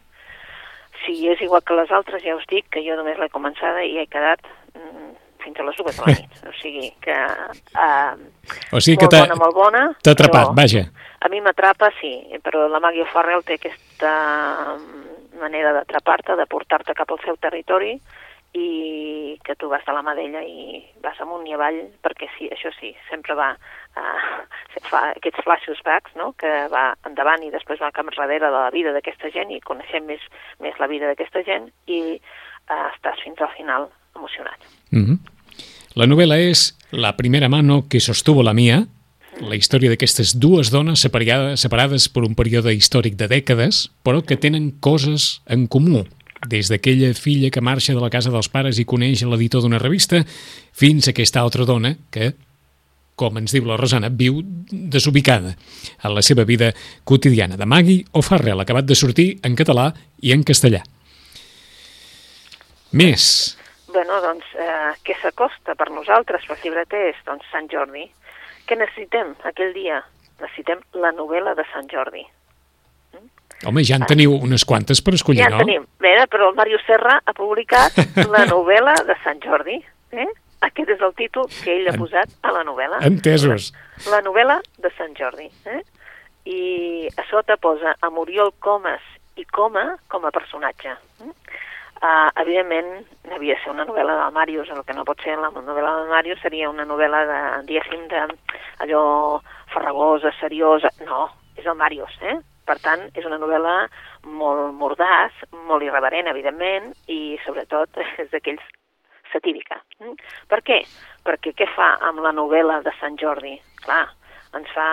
Si 1.05 1.15
és 1.33 1.41
igual 1.41 1.63
que 1.65 1.77
les 1.79 1.93
altres, 1.99 2.21
ja 2.25 2.37
us 2.37 2.45
dic 2.51 2.69
que 2.73 2.83
jo 2.85 2.97
només 2.99 3.17
l'he 3.17 3.33
començada 3.33 3.85
i 3.85 3.97
he 3.97 4.05
quedat 4.13 4.45
mm, 4.75 5.15
fins 5.47 5.63
a 5.63 5.67
les 5.71 5.79
dues 5.81 5.97
de 5.97 6.05
la 6.05 6.15
nit. 6.19 6.39
O 6.51 6.53
sigui 6.61 6.93
que... 7.01 7.17
Uh, 7.73 8.15
O 8.77 8.83
sigui 8.83 8.99
que 9.01 9.07
molt 9.09 9.15
t'ha 9.15 9.25
bona, 9.25 9.41
molt 9.41 9.57
bona. 9.57 9.83
t'ha 10.03 10.15
atrapat, 10.19 10.51
però 10.51 10.59
vaja. 10.61 10.85
A 11.25 11.31
mi 11.33 11.41
m'atrapa, 11.41 11.91
sí, 12.01 12.13
però 12.45 12.67
la 12.69 12.83
Maggie 12.83 13.07
O'Farrell 13.07 13.43
té 13.47 13.57
aquesta 13.57 14.13
mm, 14.77 15.41
manera 15.41 15.73
d'atrapar-te, 15.79 16.37
de 16.39 16.47
portar-te 16.51 16.95
cap 16.95 17.11
al 17.11 17.23
seu 17.25 17.39
territori 17.41 17.97
i 18.57 19.37
que 19.45 19.55
tu 19.61 19.69
vas 19.69 19.85
de 19.85 19.93
la 19.93 20.01
mà 20.03 20.15
d'ella 20.17 20.41
i 20.47 20.79
vas 21.05 21.19
amunt 21.21 21.45
i 21.47 21.53
avall, 21.53 21.77
perquè 22.01 22.29
sí, 22.39 22.49
això 22.53 22.71
sí, 22.79 22.95
sempre 23.11 23.35
va, 23.37 23.51
uh, 23.53 24.39
fa 24.89 25.03
aquests 25.11 25.45
flashbacks, 25.45 26.15
no?, 26.17 26.33
que 26.41 26.53
va 26.73 26.95
endavant 27.05 27.45
i 27.45 27.53
després 27.53 27.83
va 27.83 27.93
cap 27.93 28.09
darrere 28.17 28.47
de 28.47 28.53
la 28.55 28.71
vida 28.73 28.95
d'aquesta 28.97 29.29
gent 29.35 29.53
i 29.53 29.61
coneixem 29.61 30.07
més, 30.09 30.25
més 30.65 30.79
la 30.81 30.89
vida 30.89 31.11
d'aquesta 31.11 31.43
gent 31.45 31.69
i 31.87 32.01
uh, 32.17 32.89
estàs 32.95 33.21
fins 33.25 33.41
al 33.45 33.53
final 33.59 33.91
emocionat. 34.17 34.61
Mhm. 34.91 35.36
La 35.97 36.05
novel·la 36.05 36.37
és 36.45 36.75
La 36.93 37.17
primera 37.17 37.49
mano 37.49 37.87
que 37.89 38.01
sostuvo 38.01 38.43
la 38.43 38.53
mía, 38.53 38.83
la 39.41 39.57
història 39.57 39.89
d'aquestes 39.89 40.35
dues 40.37 40.69
dones 40.71 41.01
separades, 41.01 41.63
separades 41.65 42.07
per 42.13 42.23
un 42.27 42.37
període 42.37 42.75
històric 42.77 43.17
de 43.17 43.31
dècades, 43.33 43.87
però 44.05 44.21
que 44.21 44.37
tenen 44.37 44.75
coses 44.85 45.41
en 45.49 45.65
comú, 45.73 46.05
des 46.53 46.69
d'aquella 46.69 47.15
filla 47.17 47.51
que 47.51 47.65
marxa 47.65 47.97
de 47.97 48.05
la 48.05 48.13
casa 48.13 48.31
dels 48.31 48.53
pares 48.53 48.77
i 48.77 48.85
coneix 48.85 49.25
l'editor 49.25 49.65
d'una 49.65 49.81
revista, 49.81 50.21
fins 50.77 51.09
a 51.09 51.17
aquesta 51.17 51.41
altra 51.41 51.65
dona 51.65 51.97
que, 52.13 52.35
com 53.17 53.41
ens 53.41 53.57
diu 53.57 53.65
la 53.65 53.81
Rosana, 53.81 54.13
viu 54.13 54.43
desubicada 54.71 55.57
en 56.05 56.15
la 56.15 56.23
seva 56.23 56.45
vida 56.45 56.75
quotidiana. 57.05 57.57
De 57.57 57.65
Maggie 57.65 58.05
O'Farrell, 58.13 58.61
acabat 58.61 58.85
de 58.85 58.95
sortir 58.95 59.31
en 59.43 59.57
català 59.57 59.95
i 60.21 60.37
en 60.37 60.45
castellà. 60.45 60.85
Més. 62.93 63.57
Bueno, 63.97 64.19
doncs, 64.21 64.45
eh, 64.61 64.93
què 65.07 65.15
s'acosta 65.23 65.73
per 65.75 65.89
nosaltres, 65.91 66.45
per 66.45 66.59
llibreters? 66.61 67.17
Doncs 67.25 67.47
Sant 67.49 67.69
Jordi. 67.73 68.05
Què 68.69 68.77
necessitem 68.77 69.31
aquell 69.49 69.73
dia? 69.73 70.03
Necessitem 70.43 70.83
la 71.01 71.15
novel·la 71.17 71.55
de 71.57 71.65
Sant 71.73 71.89
Jordi. 71.89 72.27
Home, 73.65 73.81
ja 73.89 73.97
en 73.97 74.05
teniu 74.05 74.35
unes 74.37 74.67
quantes 74.69 75.01
per 75.01 75.15
escollir, 75.17 75.41
ja 75.41 75.47
en 75.49 75.55
no? 75.57 75.63
tenim. 75.65 75.87
Bé, 76.05 76.13
però 76.29 76.51
el 76.51 76.59
Mario 76.59 76.77
Serra 76.85 77.15
ha 77.25 77.33
publicat 77.33 77.97
la 78.35 78.45
novel·la 78.51 78.93
de 79.09 79.17
Sant 79.25 79.41
Jordi. 79.41 79.79
Eh? 80.13 80.29
Aquest 80.69 80.93
és 80.93 81.01
el 81.09 81.15
títol 81.17 81.49
que 81.63 81.73
ell 81.79 81.89
ha 81.89 81.95
En- 81.95 82.01
posat 82.03 82.35
a 82.45 82.53
la 82.53 82.67
novel·la. 82.69 83.01
Entesos. 83.09 83.71
La 84.13 84.21
novel·la 84.27 84.59
de 84.85 84.93
Sant 84.99 85.17
Jordi. 85.17 85.49
Eh? 85.73 85.81
I 86.53 86.61
a 87.17 87.25
sota 87.31 87.57
posa 87.57 87.97
a 87.97 88.11
Muriel 88.13 88.53
Comas 88.61 89.01
i 89.41 89.45
Coma 89.49 89.87
com 90.13 90.29
a 90.29 90.35
personatge. 90.37 90.93
Eh? 91.25 91.33
Uh, 91.97 92.29
evidentment, 92.43 93.07
havia 93.33 93.55
de 93.55 93.63
ser 93.63 93.71
una 93.73 93.87
novel·la 93.89 94.19
del 94.19 94.35
Màrius, 94.37 94.69
el 94.71 94.83
que 94.85 94.95
no 94.97 95.05
pot 95.09 95.23
ser 95.25 95.39
la 95.41 95.49
novel·la 95.49 95.95
del 95.97 96.11
Màrius 96.11 96.43
seria 96.45 96.69
una 96.69 96.85
novel·la 96.85 97.23
de, 97.31 97.39
diguéssim, 97.71 98.03
de 98.11 98.21
allò 98.85 99.01
farragosa, 99.73 100.35
seriosa. 100.41 100.93
No, 101.09 101.25
és 101.57 101.65
el 101.65 101.79
Màrius, 101.81 102.19
eh? 102.21 102.37
Per 102.67 102.77
tant, 102.83 103.07
és 103.15 103.25
una 103.25 103.39
novel·la 103.41 103.77
molt 104.27 104.75
mordaç, 104.77 105.41
molt 105.71 105.87
irreverent, 105.87 106.29
evidentment, 106.33 106.93
i 107.09 107.39
sobretot 107.47 107.97
és 108.23 108.29
d'aquells 108.35 108.65
satírica. 109.33 109.81
Mm? 110.03 110.19
Per 110.51 110.61
què? 110.67 110.83
Perquè 111.27 111.55
què 111.57 111.69
fa 111.75 111.95
amb 112.11 112.21
la 112.25 112.35
novel·la 112.37 112.83
de 112.85 112.93
Sant 113.01 113.17
Jordi? 113.21 113.57
Clar, 113.87 114.05
ens 114.59 114.71
fa 114.75 114.89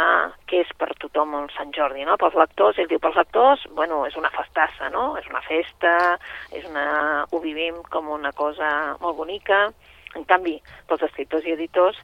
què 0.49 0.61
és 0.63 0.73
per 0.79 0.89
tothom 1.01 1.35
el 1.39 1.47
Sant 1.55 1.71
Jordi, 1.75 2.05
no? 2.07 2.17
Pels 2.21 2.35
lectors, 2.39 2.79
ell 2.79 2.89
diu, 2.91 3.01
pels 3.03 3.17
lectors, 3.19 3.63
bueno, 3.77 4.03
és 4.09 4.17
una 4.19 4.31
festassa, 4.33 4.89
no? 4.93 5.13
És 5.21 5.29
una 5.31 5.43
festa, 5.45 5.93
és 6.51 6.67
una... 6.69 6.85
ho 7.31 7.41
vivim 7.43 7.81
com 7.93 8.11
una 8.13 8.33
cosa 8.37 8.69
molt 9.01 9.17
bonica. 9.19 9.65
En 10.13 10.27
canvi, 10.29 10.59
pels 10.89 11.07
escriptors 11.09 11.47
i 11.47 11.55
editors, 11.55 11.97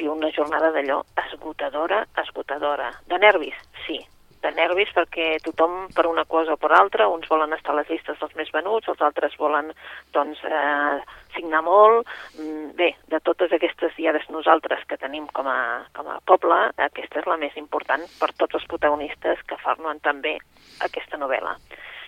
viu 0.00 0.14
una 0.14 0.32
jornada 0.34 0.72
d'allò 0.74 1.02
esgotadora, 1.26 2.02
esgotadora. 2.24 2.90
De 3.06 3.20
nervis, 3.22 3.58
sí, 3.86 4.00
de 4.42 4.50
nervis 4.56 4.90
perquè 4.94 5.36
tothom 5.44 5.86
per 5.94 6.06
una 6.10 6.24
cosa 6.26 6.56
o 6.56 6.60
per 6.60 6.72
altra, 6.74 7.08
uns 7.08 7.28
volen 7.30 7.54
estar 7.54 7.72
a 7.74 7.78
les 7.78 7.90
llistes 7.90 8.18
dels 8.20 8.34
més 8.38 8.50
venuts, 8.54 8.88
els 8.90 9.02
altres 9.06 9.36
volen 9.38 9.70
doncs, 10.14 10.42
eh, 10.44 10.98
signar 11.34 11.62
molt. 11.62 12.08
Mm, 12.38 12.72
bé, 12.78 12.92
de 13.08 13.20
totes 13.20 13.52
aquestes 13.52 13.94
diades 13.96 14.28
nosaltres 14.30 14.84
que 14.88 14.98
tenim 14.98 15.28
com 15.32 15.46
a, 15.46 15.86
com 15.94 16.08
a 16.10 16.18
poble, 16.26 16.58
aquesta 16.76 17.22
és 17.22 17.30
la 17.30 17.38
més 17.38 17.56
important 17.56 18.02
per 18.18 18.32
tots 18.34 18.58
els 18.58 18.66
protagonistes 18.66 19.46
que 19.46 19.60
fan 19.62 19.82
també 20.02 20.38
aquesta 20.80 21.18
novel·la. 21.18 21.56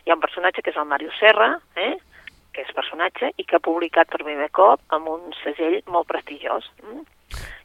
Hi 0.05 0.11
ha 0.11 0.19
un 0.19 0.21
personatge 0.21 0.63
que 0.63 0.71
és 0.71 0.77
el 0.77 0.91
Mario 0.91 1.11
Serra, 1.19 1.55
eh? 1.77 1.95
que 2.55 2.63
és 2.63 2.77
personatge 2.77 3.33
i 3.37 3.45
que 3.45 3.57
ha 3.57 3.67
publicat 3.67 4.11
per 4.11 4.23
primer 4.23 4.51
cop 4.55 4.81
amb 4.95 5.09
un 5.11 5.33
segell 5.43 5.81
molt 5.91 6.07
prestigiós, 6.11 6.71
eh? 6.85 7.03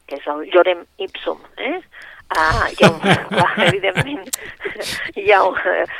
Que 0.06 0.18
és 0.18 0.30
el 0.30 0.46
Llorem 0.50 0.84
Ipsum. 0.98 1.40
Eh? 1.56 1.78
Ah, 2.30 2.68
hi 2.70 2.84
ha 2.84 2.90
un, 2.90 3.00
clar, 3.34 3.50
evidentment, 3.66 4.28
hi 5.18 5.32
ha 5.34 5.42
un, 5.48 5.58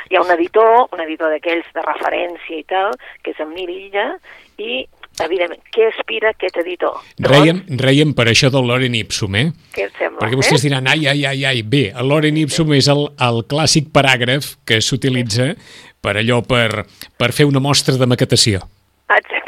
hi 0.09 0.15
ha 0.15 0.23
un 0.23 0.31
editor, 0.37 0.87
un 0.95 1.03
editor 1.03 1.33
d'aquells 1.33 1.67
de 1.75 1.83
referència 1.83 2.57
i 2.59 2.65
tal, 2.69 2.95
que 3.23 3.35
és 3.35 3.43
en 3.43 3.51
Nil 3.55 3.71
Illa, 3.73 4.07
i 4.61 4.85
evidentment, 5.21 5.59
què 5.75 5.89
aspira 5.89 6.31
aquest 6.31 6.61
editor? 6.63 7.01
Reiem, 7.27 7.61
reiem 7.81 8.15
per 8.17 8.29
això 8.31 8.51
del 8.53 8.69
Loren 8.69 8.95
Ipsum, 9.01 9.35
eh? 9.41 9.47
Què 9.75 9.89
et 9.89 9.99
sembla? 9.99 10.23
Perquè 10.23 10.39
vostès 10.39 10.61
eh? 10.61 10.69
diran, 10.69 10.87
ai, 10.91 11.05
ai, 11.11 11.25
ai, 11.33 11.45
ai, 11.51 11.63
bé, 11.67 11.89
el 11.91 12.11
Loren 12.11 12.39
Ipsum 12.39 12.71
és 12.79 12.87
el, 12.91 13.05
el 13.27 13.43
clàssic 13.51 13.91
paràgraf 13.93 14.55
que 14.67 14.79
s'utilitza 14.79 15.51
per 16.01 16.15
allò, 16.21 16.39
per, 16.47 16.87
per 17.19 17.33
fer 17.35 17.49
una 17.49 17.61
mostra 17.63 17.99
de 17.99 18.07
maquetació. 18.09 18.63
Exacte. 19.11 19.40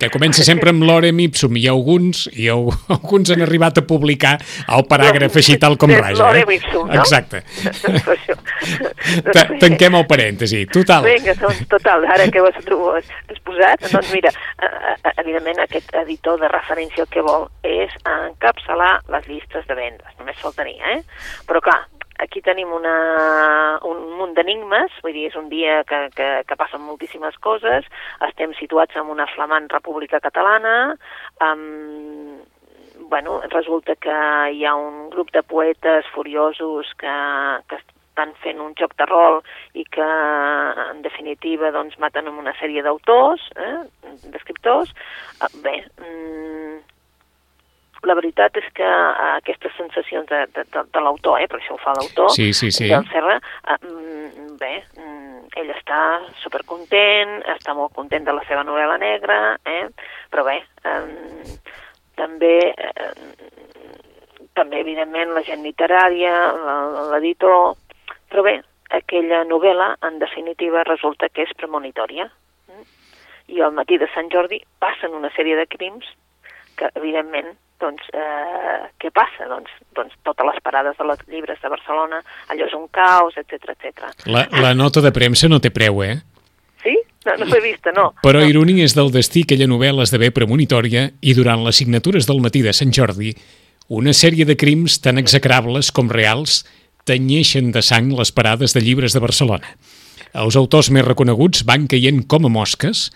Que 0.00 0.10
comença 0.12 0.44
sempre 0.46 0.70
amb 0.74 0.84
l'Orem 0.86 1.20
Ipsum 1.26 1.56
i 1.58 1.66
alguns, 1.70 2.26
i 2.32 2.48
alguns 2.52 3.32
han 3.34 3.44
arribat 3.46 3.80
a 3.80 3.84
publicar 3.86 4.36
el 4.76 4.86
paràgraf 4.90 5.38
així 5.40 5.58
tal 5.60 5.76
com 5.80 5.92
raja. 5.94 6.14
Eh? 6.14 6.20
L'Orem 6.20 6.54
Ipsum, 6.56 6.90
no? 6.90 7.00
Exacte. 7.00 7.42
Tanquem 9.60 9.98
el 9.98 10.06
parèntesi. 10.10 10.64
Total. 10.72 11.06
Vinga, 11.08 11.36
doncs, 11.40 11.62
total, 11.70 12.06
ara 12.14 12.28
que 12.32 12.42
ho 12.42 12.48
has, 12.50 12.58
has, 12.60 13.40
posat, 13.46 13.86
doncs 13.90 14.12
mira, 14.14 14.32
eh, 14.60 14.72
eh, 14.94 15.14
evidentment 15.22 15.62
aquest 15.64 15.94
editor 16.04 16.40
de 16.42 16.50
referència 16.52 17.06
el 17.06 17.10
que 17.12 17.24
vol 17.26 17.48
és 17.66 17.94
encapçalar 18.04 18.92
les 19.14 19.30
llistes 19.30 19.66
de 19.68 19.78
vendes, 19.78 20.12
només 20.18 20.38
faltaria, 20.42 20.96
eh? 20.96 21.00
Però 21.48 21.62
clar, 21.64 21.80
aquí 22.20 22.42
tenim 22.44 22.72
una, 22.76 22.94
un 23.88 24.02
munt 24.18 24.34
d'enigmes, 24.36 24.98
vull 25.04 25.16
dir, 25.16 25.28
és 25.30 25.36
un 25.40 25.48
dia 25.52 25.80
que, 25.88 26.02
que, 26.16 26.28
que 26.46 26.58
passen 26.60 26.84
moltíssimes 26.84 27.38
coses, 27.44 27.88
estem 28.28 28.54
situats 28.58 28.96
en 29.00 29.10
una 29.12 29.28
flamant 29.34 29.68
república 29.72 30.20
catalana, 30.20 30.74
amb, 31.44 32.44
bueno, 33.10 33.40
resulta 33.50 33.96
que 33.96 34.18
hi 34.54 34.64
ha 34.64 34.76
un 34.76 35.08
grup 35.10 35.32
de 35.34 35.42
poetes 35.42 36.06
furiosos 36.14 36.92
que, 37.00 37.16
que 37.68 37.80
estan 38.20 38.34
fent 38.42 38.60
un 38.60 38.74
joc 38.78 38.94
de 39.00 39.06
rol 39.08 39.40
i 39.72 39.84
que, 39.96 40.06
en 40.90 41.02
definitiva, 41.02 41.72
doncs, 41.72 41.96
maten 42.02 42.28
una 42.28 42.52
sèrie 42.60 42.82
d'autors, 42.84 43.48
eh, 43.56 43.78
d'escriptors. 44.28 44.92
Eh, 45.40 45.50
Bé, 45.64 45.76
mm, 45.98 46.69
la 48.08 48.16
veritat 48.16 48.56
és 48.56 48.68
que 48.76 48.86
eh, 48.86 49.30
aquestes 49.36 49.74
sensacions 49.76 50.28
de, 50.30 50.44
de, 50.54 50.64
de, 50.72 50.84
de 50.94 51.02
l'autor, 51.04 51.40
eh, 51.40 51.48
perquè 51.50 51.66
això 51.66 51.76
ho 51.76 51.82
fa 51.82 51.94
l'autor, 51.98 52.30
Sí, 52.36 52.52
sí, 52.56 52.70
sí. 52.72 52.88
del 52.88 53.06
Serra, 53.12 53.36
eh, 53.66 53.76
mm, 53.82 54.56
bé, 54.60 54.72
mm, 54.96 55.50
ell 55.60 55.74
està 55.74 56.00
supercontent, 56.42 57.36
està 57.56 57.74
molt 57.76 57.92
content 57.96 58.24
de 58.24 58.36
la 58.36 58.44
seva 58.48 58.64
novel·la 58.64 58.96
negra, 59.02 59.38
eh, 59.66 59.84
però 60.32 60.46
bé, 60.48 60.56
eh, 60.84 61.58
també, 62.16 62.54
eh, 62.70 63.12
també 64.54 64.80
evidentment 64.80 65.34
la 65.34 65.44
gent 65.46 65.62
literària, 65.64 66.34
l'editor, 67.12 67.76
però 68.30 68.44
bé, 68.46 68.60
aquella 68.90 69.44
novel·la, 69.44 69.94
en 70.06 70.18
definitiva, 70.18 70.84
resulta 70.88 71.28
que 71.28 71.44
és 71.46 71.56
premonitòria. 71.56 72.28
Mm? 72.68 72.84
I 73.54 73.62
al 73.66 73.74
matí 73.74 73.98
de 73.98 74.08
Sant 74.14 74.30
Jordi 74.30 74.60
passen 74.78 75.14
una 75.14 75.30
sèrie 75.34 75.56
de 75.58 75.66
crims 75.66 76.06
que, 76.78 76.90
evidentment, 76.94 77.56
doncs, 77.80 78.08
eh, 78.12 78.80
què 79.00 79.12
passa? 79.14 79.48
Doncs, 79.50 79.70
doncs 79.96 80.16
totes 80.26 80.46
les 80.46 80.60
parades 80.64 80.98
de 80.98 81.06
les 81.08 81.22
llibres 81.28 81.60
de 81.62 81.70
Barcelona, 81.72 82.20
allò 82.52 82.66
és 82.68 82.76
un 82.76 82.88
caos, 82.92 83.38
etc 83.40 83.72
etc. 83.74 84.10
La, 84.26 84.46
la 84.62 84.74
nota 84.74 85.02
de 85.04 85.12
premsa 85.12 85.48
no 85.48 85.60
té 85.60 85.72
preu, 85.74 86.02
eh? 86.04 86.18
Sí? 86.84 86.94
No, 87.26 87.34
no 87.36 87.48
l'he 87.50 87.60
vista, 87.60 87.92
no. 87.92 88.10
Però 88.24 88.40
no. 88.40 88.48
ironia 88.48 88.86
és 88.88 88.94
del 88.96 89.10
destí 89.12 89.44
aquella 89.44 89.68
novel·la 89.68 90.06
esdevé 90.08 90.30
premonitòria 90.32 91.10
i 91.20 91.34
durant 91.36 91.64
les 91.66 91.80
signatures 91.82 92.28
del 92.28 92.40
matí 92.40 92.62
de 92.64 92.72
Sant 92.76 92.94
Jordi 92.96 93.34
una 93.90 94.12
sèrie 94.14 94.46
de 94.46 94.54
crims 94.54 95.00
tan 95.02 95.18
execrables 95.18 95.88
com 95.90 96.06
reals 96.14 96.60
tenyeixen 97.10 97.72
de 97.74 97.82
sang 97.82 98.12
les 98.14 98.30
parades 98.30 98.70
de 98.70 98.82
llibres 98.84 99.16
de 99.16 99.22
Barcelona. 99.24 99.72
Els 100.30 100.54
autors 100.54 100.92
més 100.94 101.02
reconeguts 101.02 101.64
van 101.66 101.88
caient 101.90 102.20
com 102.30 102.46
a 102.46 102.52
mosques 102.54 103.08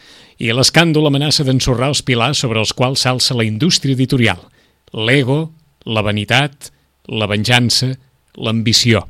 i 0.42 0.50
l'escàndol 0.50 1.06
amenaça 1.06 1.46
d'ensorrar 1.46 1.92
els 1.92 2.02
pilars 2.02 2.42
sobre 2.42 2.58
els 2.58 2.74
quals 2.74 3.06
s'alça 3.06 3.38
la 3.38 3.46
indústria 3.46 3.94
editorial. 3.94 4.42
L'ego, 4.94 5.50
la 5.90 6.04
vanitat, 6.06 6.70
la 7.10 7.26
venjança, 7.26 7.90
l'ambició. 8.38 9.02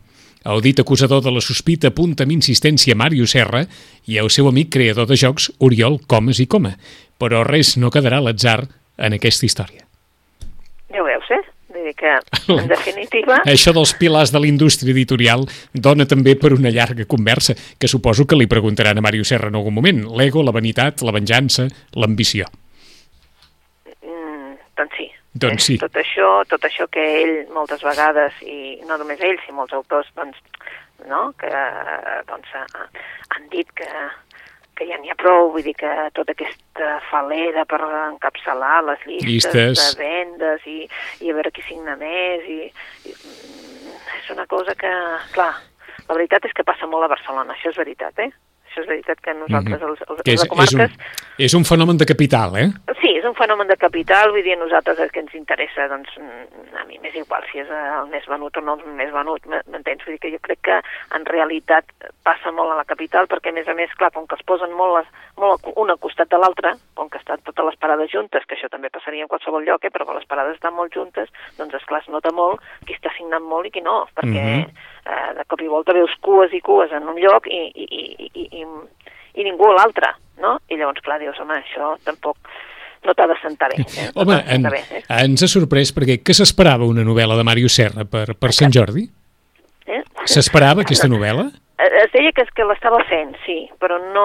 El 0.44 0.60
dit 0.64 0.80
acusador 0.80 1.22
de 1.24 1.32
la 1.32 1.40
sospita 1.44 1.88
apunta 1.92 2.24
amb 2.24 2.34
insistència 2.34 2.96
Mario 2.96 3.26
Serra 3.28 3.62
i 4.08 4.18
el 4.20 4.28
seu 4.32 4.48
amic 4.48 4.70
creador 4.74 5.08
de 5.08 5.16
jocs, 5.20 5.50
Oriol 5.64 5.98
Comas 6.08 6.40
i 6.40 6.46
Coma. 6.48 6.74
Però 7.20 7.42
res 7.48 7.76
no 7.80 7.92
quedarà 7.92 8.20
a 8.20 8.26
l'atzar 8.26 8.62
en 8.96 9.16
aquesta 9.16 9.48
història. 9.48 9.84
Ja 10.92 11.00
ho 11.00 11.06
veus, 11.08 11.30
eh? 11.32 11.40
Vull 11.74 11.88
dir 11.88 11.94
que, 11.98 12.12
en 12.54 12.68
definitiva... 12.70 13.40
Això 13.54 13.72
dels 13.76 13.94
pilars 14.00 14.32
de 14.32 14.40
la 14.40 14.48
indústria 14.48 14.92
editorial 14.92 15.44
dona 15.72 16.06
també 16.08 16.36
per 16.36 16.52
una 16.56 16.72
llarga 16.72 17.08
conversa, 17.08 17.56
que 17.80 17.90
suposo 17.90 18.28
que 18.28 18.38
li 18.38 18.48
preguntaran 18.48 19.00
a 19.00 19.04
Mario 19.04 19.24
Serra 19.24 19.50
en 19.52 19.58
algun 19.58 19.74
moment. 19.80 20.04
L'ego, 20.16 20.44
la 20.44 20.54
vanitat, 20.54 21.02
la 21.04 21.16
venjança, 21.16 21.66
l'ambició. 21.96 22.48
Mm, 24.04 24.56
doncs 24.80 25.00
sí. 25.00 25.13
Doncs 25.34 25.62
Eh, 25.64 25.66
sí. 25.66 25.78
Tot 25.82 25.96
això, 25.98 26.28
tot 26.46 26.62
això 26.64 26.86
que 26.90 27.02
ell 27.22 27.48
moltes 27.52 27.82
vegades, 27.82 28.36
i 28.42 28.80
no 28.86 28.96
només 29.00 29.20
ell, 29.20 29.38
sinó 29.44 29.58
molts 29.62 29.72
autors, 29.74 30.06
doncs, 30.14 30.38
no? 31.08 31.32
que 31.38 31.50
doncs, 32.28 32.48
ha- 32.54 32.86
han 33.34 33.48
dit 33.50 33.66
que, 33.74 33.88
que 34.78 34.86
ja 34.86 34.96
n'hi 35.02 35.10
ha 35.10 35.16
prou, 35.18 35.50
vull 35.50 35.62
dir 35.66 35.74
que 35.74 35.90
tota 36.14 36.32
aquesta 36.32 37.00
falera 37.10 37.64
per 37.66 37.80
encapçalar 38.12 38.84
les 38.84 39.02
llistes, 39.06 39.54
Llistes. 39.54 39.96
de 39.96 40.04
vendes 40.04 40.66
i, 40.70 40.78
i 41.26 41.30
a 41.30 41.34
veure 41.34 41.50
qui 41.50 41.62
signa 41.66 41.96
més 41.96 42.46
i, 42.46 42.60
i 43.10 43.14
és 44.20 44.30
una 44.30 44.46
cosa 44.46 44.74
que, 44.78 44.90
clar, 45.34 45.52
la 46.08 46.14
veritat 46.14 46.44
és 46.46 46.52
que 46.54 46.64
passa 46.64 46.86
molt 46.86 47.04
a 47.04 47.12
Barcelona, 47.14 47.54
això 47.54 47.70
és 47.74 47.76
veritat, 47.82 48.18
eh? 48.22 48.30
Això 48.74 48.82
és 48.82 48.88
veritat 48.90 49.20
que 49.22 49.32
nosaltres, 49.38 49.82
els, 49.86 50.00
els, 50.02 50.22
Que 50.26 50.32
és, 50.34 50.40
de 50.40 50.42
és, 50.42 50.42
un, 50.42 50.50
comarques, 50.50 50.94
és 51.46 51.54
un 51.54 51.64
fenomen 51.68 51.98
de 52.00 52.06
capital, 52.10 52.56
eh? 52.58 52.64
Sí, 52.98 53.12
és 53.20 53.26
un 53.28 53.36
fenomen 53.38 53.68
de 53.70 53.76
capital, 53.78 54.32
vull 54.34 54.42
dir, 54.42 54.56
a 54.56 54.58
nosaltres 54.58 54.98
el 54.98 55.12
que 55.14 55.20
ens 55.22 55.34
interessa, 55.38 55.86
doncs, 55.92 56.10
mm, 56.18 56.72
a 56.80 56.82
mi 56.88 56.98
m'és 56.98 57.14
igual 57.14 57.46
si 57.52 57.60
és 57.62 57.70
el 57.70 58.08
més 58.10 58.26
venut 58.26 58.56
o 58.58 58.62
no 58.66 58.74
el 58.74 58.96
més 58.98 59.12
venut, 59.14 59.46
m'entens? 59.46 60.02
Vull 60.02 60.16
dir 60.16 60.22
que 60.24 60.32
jo 60.32 60.40
crec 60.42 60.58
que 60.66 60.80
en 61.14 61.26
realitat 61.28 61.86
passa 62.26 62.50
molt 62.50 62.74
a 62.74 62.80
la 62.80 62.84
capital, 62.88 63.28
perquè 63.30 63.52
a 63.52 63.56
més 63.60 63.70
a 63.70 63.76
més, 63.78 63.94
clar, 63.94 64.10
com 64.10 64.26
que 64.26 64.34
es 64.34 64.42
posen 64.42 64.74
molt, 64.74 64.98
les, 64.98 65.12
molt 65.38 65.70
un 65.76 65.94
al 65.94 66.00
costat 66.02 66.34
de 66.34 66.40
l'altre, 66.42 66.74
com 66.98 67.06
que 67.08 67.22
estan 67.22 67.38
totes 67.46 67.70
les 67.70 67.78
parades 67.78 68.10
juntes, 68.10 68.42
que 68.42 68.58
això 68.58 68.66
també 68.72 68.90
passaria 68.90 69.22
en 69.22 69.30
qualsevol 69.30 69.62
lloc, 69.62 69.84
eh, 69.86 69.92
però 69.94 70.08
quan 70.08 70.18
les 70.18 70.26
parades 70.26 70.58
estan 70.58 70.74
molt 70.74 70.90
juntes, 70.90 71.30
doncs 71.60 71.78
esclar, 71.78 72.02
es 72.02 72.10
nota 72.10 72.34
molt 72.34 72.58
qui 72.88 72.98
està 72.98 73.14
signant 73.14 73.46
molt 73.46 73.70
i 73.70 73.70
qui 73.70 73.86
no, 73.86 74.08
perquè 74.18 74.66
Mhm. 74.66 74.74
Eh, 75.06 75.30
de 75.38 75.44
cop 75.48 75.60
i 75.64 75.68
volta 75.70 75.94
veus 75.96 76.12
cues 76.24 76.52
i 76.52 76.60
cues 76.64 76.92
en 76.92 77.08
un 77.08 77.18
lloc 77.20 77.46
i, 77.48 77.62
i, 77.74 77.88
i, 77.88 78.28
i, 78.34 78.46
i, 78.62 78.66
i 79.40 79.46
ningú 79.48 79.70
a 79.70 79.74
l'altre, 79.80 80.12
no? 80.42 80.58
I 80.68 80.78
llavors, 80.80 81.02
clar, 81.04 81.20
dius, 81.22 81.38
home, 81.40 81.60
això 81.62 81.94
tampoc 82.04 82.36
no 83.04 83.12
t'ha 83.12 83.26
de 83.28 83.34
sentar 83.42 83.68
bé. 83.68 83.82
Eh? 83.84 84.06
No 84.14 84.22
Home, 84.24 84.38
en, 84.48 84.62
bé, 84.72 84.80
eh? 84.90 85.02
ens 85.24 85.42
ha 85.44 85.50
sorprès 85.50 85.92
perquè 85.92 86.22
què 86.24 86.36
s'esperava 86.36 86.86
una 86.88 87.04
novel·la 87.04 87.36
de 87.36 87.44
Mario 87.44 87.68
Serra 87.68 88.06
per, 88.08 88.30
per 88.40 88.52
Sant 88.56 88.72
Jordi? 88.72 89.04
eh? 89.86 90.00
S'esperava 90.24 90.84
aquesta 90.86 91.10
novel·la? 91.12 91.50
Eh, 91.76 91.90
Es 92.04 92.12
deia 92.14 92.30
que, 92.32 92.44
que 92.54 92.64
l'estava 92.64 93.00
fent, 93.10 93.34
sí, 93.44 93.58
però 93.82 93.98
no... 94.14 94.24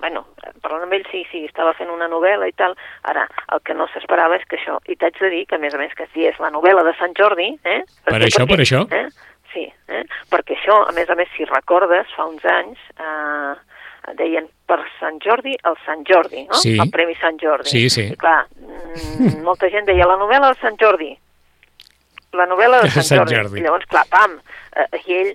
Bueno, 0.00 0.24
parlant 0.64 0.86
amb 0.86 0.94
ell, 0.96 1.04
sí, 1.12 1.20
sí, 1.30 1.44
estava 1.46 1.74
fent 1.78 1.90
una 1.92 2.08
novel·la 2.10 2.48
i 2.48 2.54
tal. 2.58 2.74
Ara, 3.06 3.26
el 3.54 3.60
que 3.62 3.76
no 3.76 3.86
s'esperava 3.92 4.38
és 4.40 4.46
que 4.48 4.56
això... 4.58 4.78
I 4.88 4.96
t'haig 4.96 5.20
de 5.20 5.30
dir 5.34 5.42
que, 5.46 5.58
a 5.58 5.62
més 5.62 5.76
a 5.76 5.78
més, 5.78 5.92
que 5.94 6.08
si 6.14 6.26
és 6.26 6.38
la 6.42 6.50
novel·la 6.54 6.82
de 6.88 6.94
Sant 6.98 7.14
Jordi... 7.18 7.50
Eh? 7.62 7.82
Per 8.08 8.14
Perquè 8.16 8.30
això, 8.32 8.46
per 8.48 8.58
això. 8.64 8.82
Eh? 8.90 9.04
Sí, 9.52 9.64
eh? 9.88 10.04
perquè 10.30 10.56
això, 10.56 10.82
a 10.88 10.92
més 10.96 11.10
a 11.10 11.16
més, 11.18 11.30
si 11.36 11.46
recordes, 11.48 12.10
fa 12.16 12.26
uns 12.28 12.44
anys 12.48 12.80
eh, 12.98 13.54
deien 14.18 14.48
per 14.68 14.80
Sant 14.98 15.18
Jordi 15.24 15.56
el 15.68 15.76
Sant 15.84 16.04
Jordi, 16.08 16.44
no? 16.48 16.60
Sí. 16.62 16.76
El 16.80 16.90
Premi 16.94 17.16
Sant 17.20 17.38
Jordi. 17.42 17.70
Sí, 17.70 17.88
sí. 17.92 18.08
I 18.12 18.18
clar, 18.20 18.42
mm, 18.60 19.40
molta 19.46 19.70
gent 19.72 19.88
deia 19.88 20.08
la 20.08 20.18
novel·la 20.20 20.52
del 20.52 20.60
Sant 20.62 20.78
Jordi, 20.80 21.12
la 22.36 22.48
novel·la 22.48 22.82
de 22.84 22.90
Sant, 22.96 23.06
Sant 23.10 23.22
Jordi. 23.22 23.38
Jordi. 23.40 23.60
I 23.60 23.66
llavors, 23.66 23.88
clar, 23.90 24.06
pam, 24.12 24.38
eh, 24.76 24.88
i 25.04 25.20
ell 25.22 25.32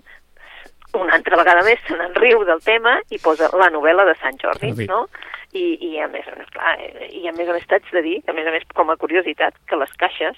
una 0.94 1.16
altra 1.18 1.38
vegada 1.40 1.64
més 1.66 1.80
se 1.88 1.96
n'enriu 1.98 2.44
del 2.46 2.62
tema 2.62 3.00
i 3.10 3.18
posa 3.22 3.50
la 3.58 3.70
novel·la 3.74 4.06
de 4.06 4.18
Sant 4.22 4.38
Jordi, 4.42 4.70
Jordi. 4.70 4.90
no? 4.90 5.08
I, 5.54 5.64
i 5.86 6.00
a 6.02 6.08
més 6.10 6.26
clar, 6.54 6.74
i 7.10 7.28
a 7.30 7.34
més 7.34 7.50
a 7.50 7.54
més 7.54 7.66
t'haig 7.70 7.90
de 7.94 8.02
dir, 8.06 8.20
a 8.30 8.34
més 8.34 8.48
a 8.50 8.54
més 8.54 8.64
com 8.74 8.90
a 8.90 8.98
curiositat, 8.98 9.58
que 9.70 9.78
les 9.78 9.92
caixes 10.02 10.38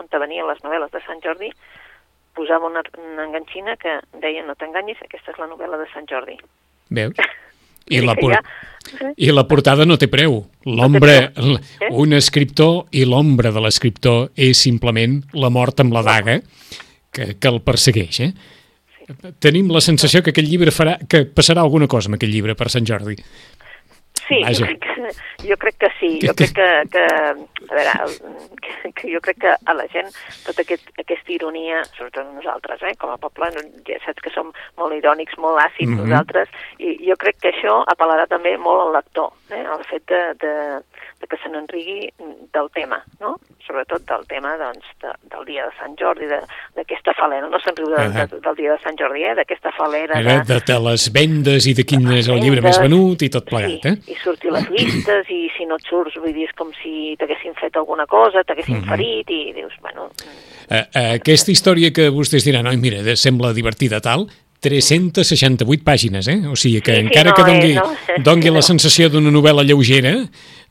on 0.00 0.08
venien 0.20 0.48
les 0.48 0.60
novel·les 0.64 0.92
de 0.92 1.00
Sant 1.06 1.20
Jordi 1.24 1.50
posava 2.36 2.68
una, 2.70 2.82
una 3.00 3.26
enganxina 3.28 3.76
que 3.80 3.98
deia 4.22 4.44
no 4.46 4.56
t'enganyis, 4.58 5.00
aquesta 5.06 5.32
és 5.34 5.40
la 5.40 5.48
novel·la 5.50 5.80
de 5.80 5.88
Sant 5.92 6.08
Jordi. 6.10 6.38
Veus? 6.94 7.18
I 7.92 8.00
la, 8.00 8.14
por... 8.16 8.32
I 9.16 9.30
la 9.32 9.44
portada 9.48 9.84
no 9.84 9.98
té 10.00 10.08
preu. 10.08 10.38
L'ombra. 10.64 11.18
Eh? 11.36 11.90
un 11.92 12.16
escriptor 12.16 12.86
i 12.96 13.04
l'ombra 13.04 13.52
de 13.52 13.60
l'escriptor 13.60 14.30
és 14.40 14.60
simplement 14.64 15.18
la 15.36 15.50
mort 15.52 15.84
amb 15.84 15.92
la 15.92 16.04
daga 16.06 16.38
que, 17.14 17.34
que 17.36 17.50
el 17.50 17.60
persegueix, 17.64 18.20
eh? 18.24 18.32
Tenim 19.44 19.68
la 19.68 19.82
sensació 19.84 20.22
que 20.24 20.32
aquest 20.32 20.48
llibre 20.48 20.72
farà, 20.72 20.96
que 21.04 21.26
passarà 21.28 21.60
alguna 21.60 21.86
cosa 21.92 22.08
amb 22.08 22.16
aquest 22.16 22.32
llibre 22.32 22.56
per 22.56 22.70
Sant 22.72 22.88
Jordi. 22.88 23.18
Sí, 24.28 24.38
Vaja. 24.42 24.54
jo 24.56 24.66
crec, 24.66 24.80
que, 24.80 25.48
jo 25.48 25.56
crec 25.60 25.76
que 25.78 25.88
sí. 26.00 26.10
Jo 26.24 26.32
crec 26.34 26.54
que, 26.56 26.68
que 26.92 27.02
a 27.04 27.74
veure, 27.74 27.92
que, 28.62 28.92
que 28.96 29.10
jo 29.12 29.20
crec 29.20 29.38
que 29.42 29.52
a 29.54 29.74
la 29.76 29.86
gent 29.92 30.08
tota 30.46 30.62
aquest, 30.64 30.88
aquesta 30.98 31.32
ironia, 31.34 31.82
sobretot 31.96 32.30
nosaltres, 32.32 32.82
eh, 32.88 32.94
com 33.00 33.10
a 33.12 33.18
poble, 33.20 33.50
ja 33.84 33.98
saps 34.06 34.22
que 34.24 34.32
som 34.32 34.52
molt 34.80 34.96
irònics, 34.96 35.36
molt 35.38 35.60
àcids 35.60 35.90
Mhm. 35.92 36.00
nosaltres, 36.06 36.48
i 36.78 36.96
jo 37.08 37.16
crec 37.20 37.36
que 37.40 37.52
això 37.52 37.84
apel·larà 37.84 38.26
també 38.28 38.56
molt 38.56 38.80
al 38.86 38.92
lector, 38.96 39.32
eh, 39.50 39.60
el 39.64 39.84
fet 39.84 40.06
de, 40.08 40.22
de 40.40 40.54
que 41.30 41.36
se 41.42 41.48
n'enrigui 41.48 42.10
del 42.52 42.68
tema, 42.74 42.98
no? 43.20 43.36
Sobretot 43.66 44.02
del 44.08 44.26
tema 44.28 44.56
doncs, 44.60 44.84
de, 45.02 45.12
del 45.32 45.44
dia 45.48 45.64
de 45.66 45.72
Sant 45.78 45.94
Jordi, 46.00 46.26
de- 46.30 46.42
d'aquesta 46.76 47.14
falera, 47.16 47.48
no 47.48 47.58
se'n 47.62 47.76
riu 47.78 47.88
de, 47.92 48.08
de, 48.12 48.26
del 48.44 48.56
dia 48.58 48.72
de 48.74 48.78
Sant 48.84 48.98
Jordi, 49.00 49.22
eh, 49.24 49.34
d'aquesta 49.38 49.72
falera 49.76 50.18
Era 50.20 50.38
de, 50.44 50.60
de 50.60 50.78
les 50.88 51.06
vendes 51.12 51.66
i 51.66 51.74
de 51.74 51.84
quin 51.88 52.06
és 52.12 52.28
el 52.28 52.40
llibre 52.42 52.60
més 52.64 52.78
venut 52.82 53.22
i 53.22 53.30
tot 53.32 53.48
plegat, 53.48 53.80
sí, 53.82 53.88
eh? 53.88 53.96
i 54.12 54.18
sortir 54.22 54.52
les 54.52 54.68
llistes 54.70 55.30
i 55.32 55.48
si 55.56 55.66
no 55.70 55.76
et 55.80 55.88
surts 55.88 56.16
vull 56.20 56.34
dir 56.36 56.44
és 56.48 56.54
com 56.58 56.70
si 56.82 57.14
t'haguessin 57.20 57.56
fet 57.60 57.76
alguna 57.80 58.06
cosa, 58.06 58.44
t'haguessin 58.44 58.82
Mhm. 58.82 58.88
ferit 58.88 59.30
i 59.30 59.52
dius, 59.56 59.72
bueno, 59.80 60.10
Eh, 60.70 60.80
eh, 60.94 61.10
aquesta 61.20 61.50
història 61.52 61.90
que 61.92 62.08
vostès 62.08 62.42
diran, 62.46 62.66
oi, 62.66 62.78
mira, 62.80 63.02
de- 63.04 63.16
sembla 63.20 63.52
divertida 63.52 64.00
tal, 64.00 64.24
368 64.64 65.84
pàgines, 65.84 66.28
eh? 66.32 66.40
O 66.48 66.56
sigui 66.56 66.80
que 66.84 66.94
Sí, 66.94 67.00
sí, 67.00 67.06
encara 67.06 67.30
no, 67.30 67.36
que 67.36 67.42
eh, 67.42 67.48
dongui, 67.50 67.74
no. 67.76 68.22
dongui 68.24 68.52
la 68.54 68.62
sensació 68.64 69.10
d'una 69.12 69.32
novel·la 69.34 69.64
lleugera, 69.66 70.14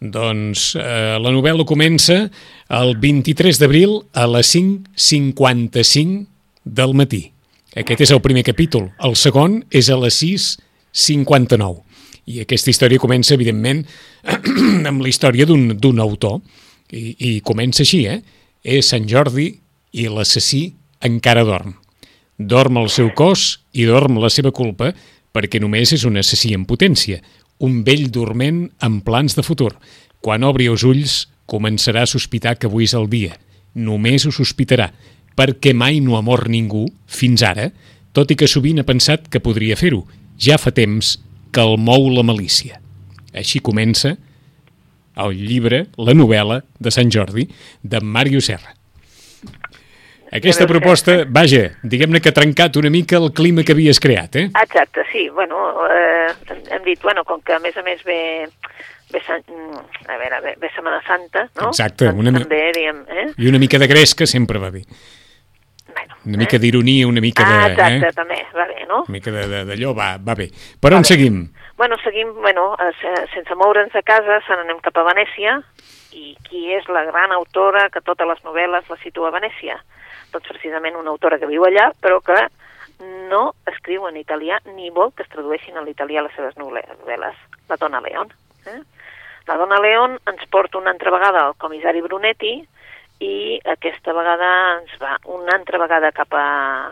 doncs 0.02 0.74
eh, 0.80 1.16
la 1.22 1.34
novel·la 1.34 1.66
comença 1.70 2.26
el 2.74 2.96
23 3.02 3.62
d'abril 3.62 4.00
a 4.18 4.26
les 4.34 4.56
5.55 4.56 6.26
del 6.64 6.98
matí. 6.98 7.28
Aquest 7.78 8.04
és 8.06 8.14
el 8.14 8.22
primer 8.22 8.44
capítol. 8.46 8.90
El 9.02 9.16
segon 9.18 9.62
és 9.74 9.90
a 9.90 9.98
les 10.02 10.20
6.59. 10.22 11.82
I 12.30 12.44
aquesta 12.44 12.72
història 12.72 13.02
comença, 13.02 13.34
evidentment, 13.36 13.84
amb 14.90 15.02
la 15.04 15.10
història 15.12 15.48
d'un 15.50 15.74
d'un 15.78 16.00
autor. 16.00 16.40
I, 16.94 17.16
I 17.18 17.32
comença 17.46 17.82
així, 17.84 18.06
eh? 18.08 18.22
És 18.64 18.94
Sant 18.94 19.08
Jordi 19.10 19.50
i 19.94 20.08
l'assassí 20.10 20.68
encara 21.04 21.44
dorm. 21.44 21.83
Dorm 22.38 22.80
el 22.82 22.90
seu 22.90 23.12
cos 23.14 23.64
i 23.74 23.86
dorm 23.86 24.18
la 24.22 24.32
seva 24.34 24.52
culpa 24.52 24.92
perquè 25.34 25.62
només 25.62 25.94
és 25.96 26.06
un 26.06 26.18
assassí 26.22 26.54
en 26.54 26.66
potència, 26.70 27.20
un 27.64 27.82
vell 27.86 28.10
dorment 28.12 28.68
amb 28.86 29.04
plans 29.06 29.38
de 29.38 29.44
futur. 29.46 29.72
Quan 30.22 30.46
obri 30.46 30.70
els 30.70 30.86
ulls, 30.88 31.24
començarà 31.50 32.04
a 32.04 32.10
sospitar 32.10 32.56
que 32.58 32.70
avui 32.70 32.86
és 32.88 32.94
el 32.98 33.10
dia. 33.10 33.38
Només 33.74 34.26
ho 34.26 34.32
sospitarà, 34.32 34.92
perquè 35.36 35.74
mai 35.74 36.00
no 36.00 36.18
ha 36.18 36.24
mort 36.26 36.50
ningú, 36.50 36.86
fins 37.08 37.44
ara, 37.44 37.72
tot 38.14 38.32
i 38.32 38.38
que 38.38 38.50
sovint 38.50 38.82
ha 38.82 38.88
pensat 38.88 39.28
que 39.30 39.42
podria 39.42 39.78
fer-ho. 39.80 40.04
Ja 40.38 40.60
fa 40.62 40.72
temps 40.72 41.18
que 41.54 41.62
el 41.62 41.78
mou 41.82 42.10
la 42.14 42.26
malícia. 42.26 42.80
Així 43.34 43.60
comença 43.60 44.16
el 45.24 45.36
llibre, 45.38 45.88
la 45.98 46.14
novel·la 46.18 46.62
de 46.80 46.94
Sant 46.94 47.12
Jordi, 47.14 47.48
de 47.82 48.02
Mario 48.02 48.42
Serra. 48.42 48.74
Aquesta 50.34 50.66
proposta, 50.66 51.20
vaja, 51.30 51.68
diguem-ne 51.84 52.20
que 52.20 52.30
ha 52.32 52.36
trencat 52.36 52.76
una 52.82 52.90
mica 52.90 53.20
el 53.22 53.30
clima 53.38 53.62
que 53.64 53.74
havies 53.76 54.00
creat, 54.02 54.36
eh? 54.36 54.48
exacte, 54.64 55.04
sí, 55.12 55.28
bueno, 55.30 55.60
eh, 55.94 56.34
hem 56.72 56.84
dit, 56.84 57.02
bueno, 57.04 57.24
com 57.24 57.40
que 57.42 57.54
a 57.54 57.60
més 57.62 57.78
a 57.78 57.84
més 57.86 58.02
ve, 58.04 58.48
ve, 59.14 59.22
mm, 59.22 59.82
a 60.10 60.18
veure, 60.18 60.40
ve, 60.42 60.56
ve 60.58 60.72
Setmana 60.74 61.02
Santa, 61.06 61.46
no? 61.62 61.70
Exacte, 61.70 62.10
una 62.10 62.32
mi- 62.32 62.42
També, 62.42 62.64
diguem, 62.74 63.04
eh? 63.10 63.28
I 63.38 63.48
una 63.52 63.60
mica 63.62 63.78
de 63.78 63.88
gresca 63.88 64.26
sempre 64.26 64.58
va 64.58 64.72
bé. 64.72 64.82
Bueno, 65.94 66.16
Una 66.26 66.38
mica 66.40 66.58
d'ironia, 66.58 67.06
una 67.06 67.22
mica 67.22 67.44
ah, 67.46 67.68
de... 67.68 67.74
exacte, 67.74 68.08
Eh? 68.08 68.14
també, 68.18 68.38
va 68.56 68.66
bé, 68.66 68.86
no? 68.90 69.04
Una 69.04 69.14
mica 69.14 69.30
d'allò 69.32 69.94
va, 69.94 70.18
va 70.18 70.34
bé. 70.34 70.48
Per 70.82 70.90
Va 70.92 70.98
on 70.98 71.04
bé. 71.04 71.08
seguim? 71.14 71.44
Bueno, 71.78 71.98
seguim, 72.04 72.34
bueno, 72.42 72.74
eh, 72.80 72.90
se- 73.02 73.28
sense 73.36 73.54
moure'ns 73.56 73.94
de 73.94 74.02
casa, 74.02 74.40
se 74.48 74.56
n'anem 74.58 74.80
cap 74.82 74.98
a 74.98 75.04
Venècia, 75.14 75.60
i 76.14 76.34
qui 76.50 76.72
és 76.74 76.88
la 76.90 77.04
gran 77.06 77.32
autora 77.34 77.90
que 77.94 78.02
totes 78.02 78.26
les 78.28 78.42
novel·les 78.46 78.90
la 78.90 78.98
situa 79.04 79.30
a 79.30 79.36
Venècia? 79.38 79.78
Doncs 80.34 80.50
precisament 80.50 80.98
una 81.00 81.14
autora 81.14 81.40
que 81.40 81.50
viu 81.50 81.66
allà, 81.68 81.92
però 82.02 82.20
que 82.26 82.40
no 83.30 83.54
escriu 83.70 84.08
en 84.08 84.18
italià 84.18 84.60
ni 84.74 84.90
vol 84.94 85.12
que 85.16 85.26
es 85.26 85.32
tradueixin 85.32 85.78
a 85.78 85.84
l'italià 85.86 86.24
les 86.24 86.36
seves 86.38 86.58
novel·les, 86.60 87.40
la 87.70 87.80
Donna 87.80 88.02
Leon. 88.04 88.32
Eh? 88.70 88.80
La 89.48 89.58
Donna 89.60 89.80
Leon 89.82 90.18
ens 90.32 90.46
porta 90.52 90.80
una 90.80 90.94
altra 90.94 91.12
vegada 91.12 91.46
al 91.48 91.58
comissari 91.60 92.02
Brunetti 92.02 92.54
i 93.24 93.60
aquesta 93.76 94.14
vegada 94.16 94.50
ens 94.80 94.94
va 95.02 95.18
una 95.32 95.56
altra 95.58 95.80
vegada 95.82 96.12
cap 96.16 96.34
a, 96.36 96.46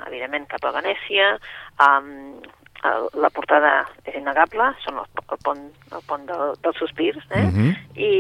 evidentment, 0.08 0.48
cap 0.52 0.66
a 0.68 0.74
Venècia, 0.76 1.34
um, 1.86 2.40
la 3.22 3.30
portada 3.30 3.72
és 4.06 4.16
innegable, 4.18 4.72
són 4.84 4.98
el, 5.02 5.08
el 5.32 5.40
pont, 5.46 5.62
el 5.94 6.02
pont 6.08 6.24
del, 6.30 6.54
dels 6.64 6.78
sospirs, 6.82 7.24
eh? 7.32 7.44
Mhm. 7.44 7.76
I, 7.96 8.12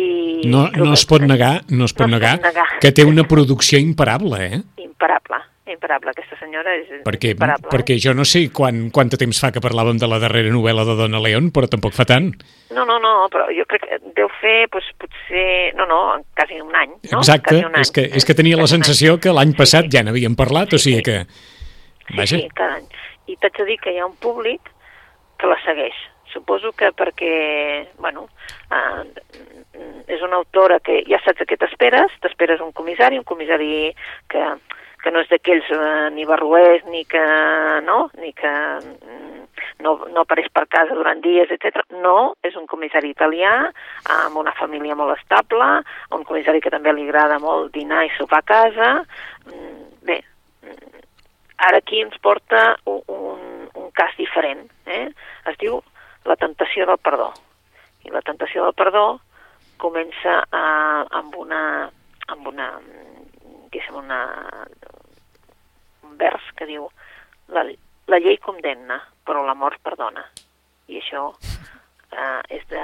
No, 0.49 0.67
no 0.73 0.93
es 0.93 1.05
pot 1.05 1.21
negar, 1.21 1.61
no 1.69 1.85
es 1.85 1.93
pot 1.93 2.07
No 2.07 2.15
es 2.17 2.21
negar 2.21 2.35
pot 2.39 2.45
negar. 2.49 2.67
que 2.81 2.91
té 2.91 3.05
una 3.05 3.23
producció 3.27 3.79
imparable, 3.79 4.45
eh? 4.45 4.61
Imparable, 4.83 5.37
imparable, 5.65 6.11
aquesta 6.11 6.37
senyora 6.39 6.73
és 6.75 6.87
Perquè, 7.05 7.31
imparable. 7.33 7.67
eh? 7.67 7.71
perquè 7.71 7.97
jo 8.01 8.13
no 8.13 8.25
sé 8.25 8.49
quan, 8.51 8.89
quant 8.91 9.09
temps 9.09 9.39
fa 9.41 9.51
que 9.51 9.61
parlàvem 9.63 9.97
de 9.97 10.07
la 10.07 10.19
darrera 10.19 10.49
novel·la 10.53 10.83
de 10.85 10.95
Donna 10.99 11.19
León, 11.23 11.51
però 11.51 11.67
tampoc 11.69 11.93
fa 11.93 12.05
tant. 12.05 12.31
No, 12.75 12.85
no, 12.85 12.99
no, 12.99 13.27
però 13.31 13.47
jo 13.49 13.65
crec 13.67 13.81
que 13.87 13.99
deu 14.15 14.29
fer, 14.41 14.67
doncs, 14.71 14.91
potser, 15.01 15.73
no, 15.75 15.85
no, 15.89 16.01
quasi 16.35 16.59
un 16.61 16.75
any, 16.75 16.93
no? 17.11 17.19
Exacte, 17.19 17.55
Quasi 17.55 17.65
un 17.65 17.75
any, 17.75 17.81
és 17.81 17.91
que, 17.91 18.01
és 18.13 18.25
que 18.25 18.35
tenia 18.35 18.55
la 18.57 18.63
Quasi 18.67 18.77
sensació 18.77 19.17
que 19.19 19.33
l'any 19.33 19.55
passat 19.57 19.85
Sí, 19.89 19.97
ja 19.97 20.03
n'havíem 20.03 20.35
parlat, 20.35 20.73
o 20.73 20.77
Sí, 20.77 20.91
sigui 20.91 20.97
sí. 20.97 21.03
que... 21.03 21.25
Vaja, 22.17 22.35
Sí, 22.37 22.41
sí, 22.43 22.49
cada 22.53 22.75
any. 22.75 22.87
I 23.31 23.37
t'haig 23.39 23.61
de 23.61 23.67
dir 23.69 23.79
que 23.79 23.93
hi 23.93 24.01
ha 24.01 24.09
un 24.09 24.17
públic 24.19 24.71
que 25.39 25.49
la 25.49 25.59
segueix. 25.65 25.95
Suposo 26.31 26.71
que 26.77 26.91
perquè, 26.95 27.31
bueno, 27.99 28.27
eh, 28.71 29.81
és 30.11 30.21
una 30.23 30.39
autora 30.39 30.79
que 30.83 31.01
ja 31.07 31.19
saps 31.23 31.43
a 31.43 31.47
què 31.47 31.57
t'esperes, 31.59 32.13
t'esperes 32.23 32.63
un 32.63 32.71
comissari, 32.75 33.19
un 33.19 33.27
comissari 33.27 33.91
que, 34.31 34.45
que 35.03 35.11
no 35.11 35.23
és 35.23 35.31
d'aquells 35.31 35.67
eh, 35.75 36.09
ni 36.15 36.27
barruers, 36.29 36.85
ni 36.93 37.03
que, 37.09 37.23
no?, 37.87 38.05
ni 38.21 38.31
que 38.37 38.51
mm, 38.51 39.43
no, 39.83 39.97
no 40.13 40.23
apareix 40.23 40.47
per 40.55 40.67
casa 40.71 40.95
durant 40.95 41.19
dies, 41.25 41.51
etc. 41.51 41.83
No, 42.03 42.33
és 42.47 42.55
un 42.59 42.67
comissari 42.69 43.11
italià, 43.11 43.53
amb 44.15 44.39
una 44.39 44.55
família 44.59 44.95
molt 44.95 45.17
estable, 45.17 45.69
un 46.15 46.27
comissari 46.27 46.63
que 46.63 46.71
també 46.73 46.95
li 46.95 47.09
agrada 47.09 47.41
molt 47.43 47.73
dinar 47.75 48.05
i 48.07 48.13
sopar 48.17 48.43
a 48.45 48.49
casa. 48.55 48.91
Mm, 49.49 49.79
Bé, 50.01 50.15
ara 51.67 51.77
aquí 51.81 52.01
ens 52.01 52.17
porta 52.23 52.75
un, 52.85 53.01
un, 53.07 53.41
un 53.75 53.91
cas 53.97 54.15
diferent. 54.17 54.65
Eh? 54.85 55.07
Es 55.51 55.57
diu 55.61 55.81
la 56.25 56.37
tentació 56.41 56.87
del 56.89 56.99
perdó. 57.01 57.31
I 58.05 58.13
la 58.13 58.23
tentació 58.25 58.65
del 58.65 58.77
perdó 58.77 59.05
comença 59.81 60.41
a, 60.49 60.65
amb 61.21 61.37
una 61.37 61.61
amb 62.31 62.47
una 62.47 62.67
diguéssim 63.71 63.97
una 63.97 64.19
un 66.03 66.17
vers 66.17 66.49
que 66.57 66.67
diu 66.69 66.89
la, 67.55 67.63
la 68.07 68.19
llei 68.19 68.37
condemna, 68.41 68.99
però 69.25 69.45
la 69.45 69.55
mort 69.55 69.79
perdona. 69.85 70.25
I 70.91 70.99
això 70.99 71.29
eh, 72.11 72.41
és 72.57 72.65
de 72.71 72.83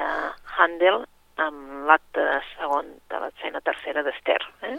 Handel 0.58 1.04
amb 1.44 1.88
l'acte 1.90 2.24
segon 2.56 2.90
de 3.10 3.20
l'escena 3.22 3.62
tercera 3.62 4.04
d'Ester. 4.04 4.40
Eh? 4.70 4.78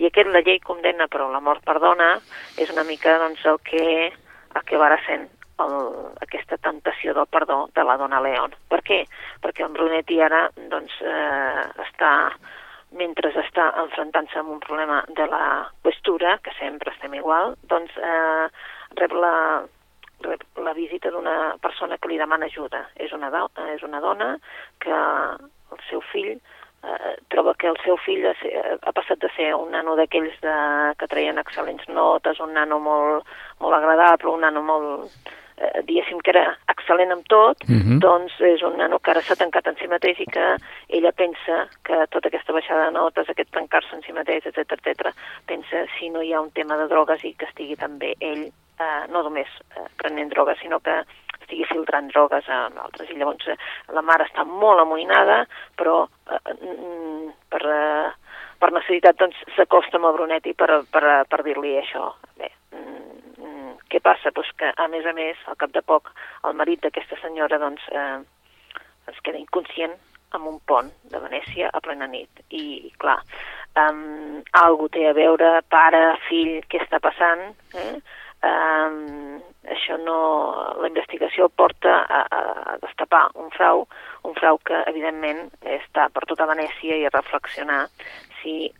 I 0.00 0.08
aquest 0.08 0.30
La 0.32 0.42
llei 0.46 0.60
condemna 0.64 1.08
però 1.12 1.28
la 1.30 1.42
mort 1.44 1.64
perdona 1.66 2.14
és 2.56 2.72
una 2.72 2.84
mica 2.88 3.18
doncs, 3.22 3.44
el 3.44 3.60
que, 3.66 3.84
el 4.10 4.64
que 4.66 4.80
va 4.80 4.90
sent 5.06 5.28
el, 5.60 5.76
aquesta 6.24 6.56
tentació 6.58 7.14
del 7.14 7.28
perdó 7.28 7.68
de 7.74 7.84
la 7.84 7.98
dona 8.00 8.20
León. 8.24 8.54
Per 8.72 8.80
què? 8.86 9.02
Perquè 9.44 9.66
en 9.66 9.76
Brunetti 9.76 10.20
ara 10.24 10.46
doncs, 10.72 10.96
eh, 11.04 11.66
està 11.84 12.12
mentre 12.96 13.30
està 13.38 13.68
enfrontant-se 13.84 14.40
amb 14.40 14.50
un 14.56 14.62
problema 14.62 15.04
de 15.14 15.26
la 15.30 15.68
postura, 15.84 16.38
que 16.42 16.50
sempre 16.58 16.90
estem 16.90 17.14
igual, 17.14 17.54
doncs 17.70 17.94
eh, 18.02 18.48
rep 18.98 19.14
la, 19.14 19.34
rep 20.26 20.42
la 20.58 20.74
visita 20.74 21.12
d'una 21.14 21.54
persona 21.62 21.98
que 21.98 22.10
li 22.10 22.18
demana 22.18 22.50
ajuda. 22.50 22.82
És 22.96 23.14
una, 23.14 23.30
do, 23.30 23.46
és 23.76 23.84
una 23.86 24.02
dona 24.02 24.32
que 24.82 24.98
el 25.72 25.84
seu 25.88 26.00
fill 26.12 26.38
eh, 26.84 27.16
troba 27.28 27.54
que 27.54 27.68
el 27.68 27.76
seu 27.84 27.96
fill 28.04 28.26
ha, 28.26 28.34
ha 28.80 28.92
passat 28.96 29.20
de 29.20 29.30
ser 29.36 29.52
un 29.54 29.70
nano 29.74 29.96
d'aquells 29.98 30.38
de, 30.44 30.56
que 30.98 31.10
treien 31.10 31.40
excel·lents 31.42 31.88
notes, 31.92 32.40
un 32.40 32.54
nano 32.56 32.80
molt, 32.80 33.28
molt 33.60 33.76
agradable, 33.76 34.32
un 34.32 34.44
nano 34.46 34.62
molt, 34.64 35.30
eh, 35.60 35.82
diguéssim 35.84 36.22
que 36.24 36.32
era 36.34 36.46
excel·lent 36.72 37.12
amb 37.12 37.26
tot, 37.28 37.64
uh 37.68 37.76
-huh. 37.76 37.98
doncs 38.00 38.40
és 38.40 38.62
un 38.62 38.76
nano 38.78 38.98
que 38.98 39.10
ara 39.10 39.22
s'ha 39.22 39.36
tancat 39.36 39.66
en 39.66 39.76
si 39.76 39.88
mateix 39.88 40.20
i 40.20 40.26
que 40.26 40.56
ella 40.88 41.12
pensa 41.12 41.68
que 41.84 42.06
tota 42.08 42.28
aquesta 42.28 42.52
baixada 42.52 42.86
de 42.86 42.92
notes, 42.92 43.28
aquest 43.28 43.50
tancar-se 43.50 43.94
en 43.94 44.02
si 44.02 44.12
mateix, 44.12 44.46
etc 44.46 44.72
etc, 44.72 45.12
pensa 45.46 45.86
si 45.98 46.08
no 46.10 46.22
hi 46.22 46.32
ha 46.32 46.40
un 46.40 46.50
tema 46.50 46.76
de 46.76 46.88
drogues 46.88 47.24
i 47.24 47.34
que 47.34 47.46
estigui 47.46 47.76
també 47.76 48.14
ell 48.20 48.50
eh, 48.80 49.04
no 49.10 49.22
només 49.22 49.48
eh, 49.76 49.88
prenent 49.96 50.30
drogues, 50.30 50.58
sinó 50.60 50.80
que 50.80 51.04
estigui 51.50 51.66
filtrant 51.66 52.08
drogues 52.12 52.48
a 52.48 52.68
altres. 52.70 53.10
I 53.10 53.18
llavors 53.18 53.48
eh, 53.50 53.58
la 53.90 54.02
mare 54.06 54.26
està 54.28 54.44
molt 54.46 54.80
amoïnada, 54.84 55.44
però 55.76 56.04
eh, 56.06 56.54
mm, 56.54 57.30
per, 57.50 57.62
eh, 57.66 58.10
per 58.62 58.70
necessitat 58.72 59.18
doncs 59.18 59.38
s'acosta 59.56 59.98
amb 59.98 60.10
el 60.10 60.16
Brunetti 60.18 60.54
per, 60.54 60.84
per, 60.90 61.24
per 61.28 61.42
dir-li 61.42 61.76
això. 61.80 62.12
Bé, 62.38 62.52
mm, 62.76 63.40
mm, 63.42 63.72
què 63.90 64.00
passa? 64.00 64.30
Pues 64.30 64.50
que, 64.56 64.70
a 64.70 64.86
més 64.88 65.06
a 65.06 65.12
més, 65.16 65.40
al 65.50 65.58
cap 65.58 65.74
de 65.74 65.82
poc, 65.82 66.12
el 66.46 66.54
marit 66.54 66.86
d'aquesta 66.86 67.18
senyora 67.20 67.58
doncs, 67.58 67.82
eh, 67.90 68.20
es 69.10 69.20
queda 69.26 69.40
inconscient 69.40 69.98
amb 70.30 70.46
un 70.46 70.60
pont 70.62 70.86
de 71.10 71.18
Venècia 71.18 71.72
a 71.74 71.80
plena 71.82 72.06
nit. 72.06 72.30
I, 72.54 72.92
clar, 73.02 73.18
um, 73.74 74.38
algú 74.62 74.86
té 74.94 75.08
a 75.08 75.14
veure, 75.16 75.56
pare, 75.66 76.04
fill, 76.28 76.60
què 76.70 76.84
està 76.84 77.00
passant, 77.02 77.48
eh? 77.74 77.96
Um, 78.40 79.40
això 79.68 79.98
no... 80.00 80.18
La 80.80 80.88
investigació 80.88 81.50
porta 81.52 82.00
a, 82.08 82.20
a 82.24 82.76
destapar 82.80 83.26
un 83.36 83.50
frau, 83.52 83.84
un 84.24 84.36
frau 84.38 84.58
que, 84.64 84.78
evidentment, 84.88 85.50
està 85.76 86.08
per 86.14 86.24
tota 86.30 86.48
Venècia 86.48 86.96
i 86.96 87.04
a 87.04 87.12
reflexionar 87.12 87.82
si 88.40 88.70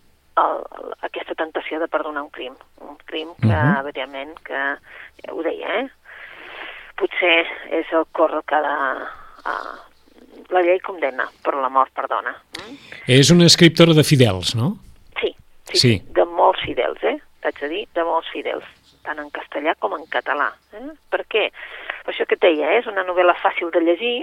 el, 0.40 0.62
el, 0.78 0.94
aquesta 1.10 1.36
tentació 1.36 1.80
de 1.82 1.90
perdonar 1.92 2.24
un 2.24 2.32
crim. 2.32 2.56
Un 2.86 2.96
crim 3.04 3.34
que, 3.42 3.52
uh 3.52 3.52
-huh. 3.52 3.80
evidentment, 3.84 4.34
que, 4.48 4.62
ja 5.20 5.34
ho 5.34 5.42
deia, 5.42 5.80
eh? 5.80 5.88
Potser 6.96 7.46
és 7.70 7.92
el 7.92 8.04
cor 8.12 8.42
que 8.46 8.56
de... 8.56 8.76
Uh, 9.44 9.76
la 10.50 10.62
llei 10.62 10.80
condena, 10.80 11.28
però 11.44 11.60
la 11.60 11.68
mort 11.68 11.92
perdona. 11.94 12.34
Mm? 12.58 12.76
És 13.06 13.30
una 13.30 13.44
escriptora 13.44 13.94
de 13.94 14.02
fidels, 14.02 14.54
no? 14.54 14.76
Sí, 15.20 15.34
sí, 15.70 15.78
sí. 15.78 16.02
de 16.12 16.24
molts 16.24 16.60
fidels, 16.64 17.02
eh? 17.02 17.18
T'haig 17.40 17.60
de 17.60 17.68
dir, 17.68 17.88
de 17.94 18.04
molts 18.04 18.28
fidels 18.32 18.64
tant 19.06 19.20
en 19.22 19.30
castellà 19.34 19.74
com 19.78 19.94
en 19.96 20.04
català. 20.12 20.50
Eh? 20.76 20.88
Per 21.12 21.24
què? 21.28 21.48
Per 22.04 22.12
això 22.14 22.26
que 22.28 22.38
et 22.38 22.44
deia, 22.44 22.72
eh? 22.72 22.80
és 22.82 22.90
una 22.90 23.04
novel·la 23.06 23.36
fàcil 23.40 23.72
de 23.74 23.82
llegir, 23.84 24.18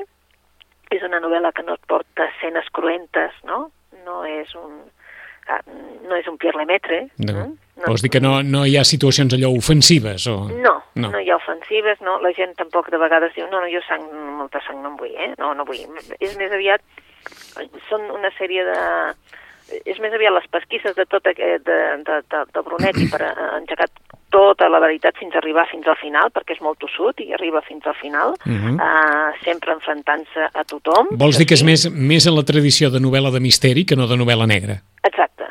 és 0.94 1.04
una 1.04 1.20
novel·la 1.24 1.52
que 1.56 1.66
no 1.68 1.76
et 1.76 1.90
porta 1.90 2.30
escenes 2.32 2.70
cruentes, 2.76 3.36
no? 3.48 3.68
No 4.06 4.22
és 4.28 4.54
un, 4.56 4.78
ah, 5.52 5.62
no 6.08 6.16
és 6.16 6.28
un 6.32 6.38
Pierre 6.40 6.62
Lemaitre. 6.62 7.02
No. 7.24 7.34
Eh? 7.34 7.48
no. 7.82 7.88
Vols 7.90 8.06
dir 8.06 8.12
que 8.14 8.24
no, 8.24 8.38
no 8.44 8.64
hi 8.66 8.78
ha 8.80 8.86
situacions 8.88 9.36
allò 9.36 9.52
ofensives? 9.56 10.30
O... 10.32 10.38
No, 10.54 10.78
no, 10.96 11.12
no 11.12 11.24
hi 11.24 11.32
ha 11.32 11.40
ofensives, 11.40 12.00
no. 12.06 12.18
La 12.24 12.32
gent 12.38 12.56
tampoc 12.60 12.92
de 12.94 13.02
vegades 13.02 13.36
diu, 13.36 13.50
no, 13.52 13.60
no, 13.64 13.72
jo 13.72 13.84
sang, 13.88 14.08
molta 14.40 14.64
sang 14.68 14.80
no 14.84 14.94
en 14.94 15.02
vull, 15.02 15.16
eh? 15.16 15.34
No, 15.42 15.52
no 15.58 15.68
vull. 15.68 15.84
És 16.20 16.38
més 16.40 16.56
aviat, 16.56 16.86
són 17.90 18.08
una 18.14 18.32
sèrie 18.38 18.64
de 18.68 18.80
és 19.68 19.98
més 20.00 20.14
aviat 20.16 20.32
les 20.32 20.48
pesquisses 20.52 20.96
de 20.96 21.04
tot 21.12 21.26
aquest, 21.28 21.66
de, 21.68 21.78
de, 22.08 22.20
de, 22.32 22.44
de 22.56 22.62
Brunetti 22.64 23.08
per 23.12 23.20
engegar 23.58 23.90
tota 24.30 24.68
la 24.70 24.80
veritat 24.84 25.16
fins 25.20 25.36
a 25.36 25.40
arribar 25.42 25.68
fins 25.72 25.88
al 25.88 25.98
final, 26.02 26.32
perquè 26.36 26.58
és 26.58 26.64
molt 26.64 26.80
tossut 26.84 27.20
i 27.24 27.32
arriba 27.34 27.62
fins 27.66 27.86
al 27.88 27.96
final, 27.96 28.36
uh 28.38 28.52
-huh. 28.52 28.76
uh, 28.76 29.44
sempre 29.44 29.74
enfrontant-se 29.74 30.50
a 30.54 30.64
tothom. 30.64 31.08
Vols 31.12 31.38
dir 31.38 31.48
que 31.48 31.56
és 31.56 31.64
més, 31.64 31.90
més 31.92 32.28
en 32.28 32.36
la 32.36 32.44
tradició 32.44 32.90
de 32.90 33.00
novel·la 33.00 33.32
de 33.32 33.40
misteri 33.40 33.86
que 33.86 33.96
no 33.96 34.08
de 34.08 34.16
novel·la 34.16 34.48
negra? 34.48 34.82
Exacte. 35.04 35.46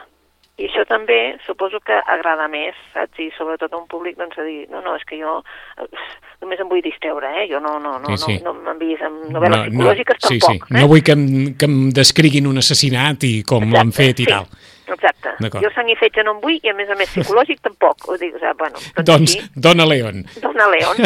I 0.56 0.70
això 0.70 0.86
també 0.88 1.36
suposo 1.44 1.80
que 1.84 1.92
agrada 1.92 2.48
més, 2.48 2.76
saps? 2.94 3.18
I 3.20 3.28
sobretot 3.36 3.74
a 3.74 3.76
un 3.76 3.86
públic, 3.86 4.16
doncs, 4.16 4.38
a 4.38 4.44
dir, 4.46 4.64
no, 4.72 4.80
no, 4.80 4.94
és 4.96 5.04
que 5.04 5.18
jo 5.20 5.42
eh, 5.76 5.84
només 6.40 6.62
em 6.62 6.70
vull 6.70 6.80
distreure, 6.80 7.28
eh? 7.42 7.44
Jo 7.50 7.60
no, 7.60 7.74
no, 7.78 7.98
no, 8.00 8.16
sí, 8.16 8.38
sí. 8.38 8.38
no, 8.44 8.54
no 8.54 8.62
m'envies 8.64 9.02
amb 9.04 9.26
novel·les 9.34 9.58
no, 9.58 9.66
psicològiques 9.66 10.16
no, 10.16 10.28
tampoc. 10.28 10.54
Sí, 10.54 10.60
sí. 10.64 10.74
Eh? 10.74 10.80
No 10.80 10.88
vull 10.88 11.04
que 11.04 11.12
em, 11.12 11.26
que 11.60 11.68
em 11.68 11.76
descriguin 11.92 12.48
un 12.48 12.62
assassinat 12.64 13.28
i 13.28 13.34
com 13.44 13.68
l'han 13.68 13.92
fet 13.92 14.24
i 14.24 14.24
sí. 14.24 14.32
tal. 14.32 14.48
Exacte. 14.86 15.32
Jo 15.62 15.70
sang 15.74 15.88
i 15.90 15.96
fetge 15.98 16.22
no 16.26 16.36
en 16.36 16.42
vull 16.42 16.58
i 16.62 16.70
a 16.70 16.74
més 16.78 16.90
a 16.90 16.96
més 16.98 17.10
psicològic 17.10 17.62
tampoc. 17.64 18.06
Ho 18.08 18.16
dic, 18.20 18.36
o 18.36 18.40
sigui, 18.42 18.54
bueno, 18.60 18.82
doncs, 18.96 19.08
doncs 19.10 19.32
sí. 19.36 19.42
Dona 19.66 19.86
León. 19.88 20.22
Dona 20.42 20.68
León. 20.72 21.02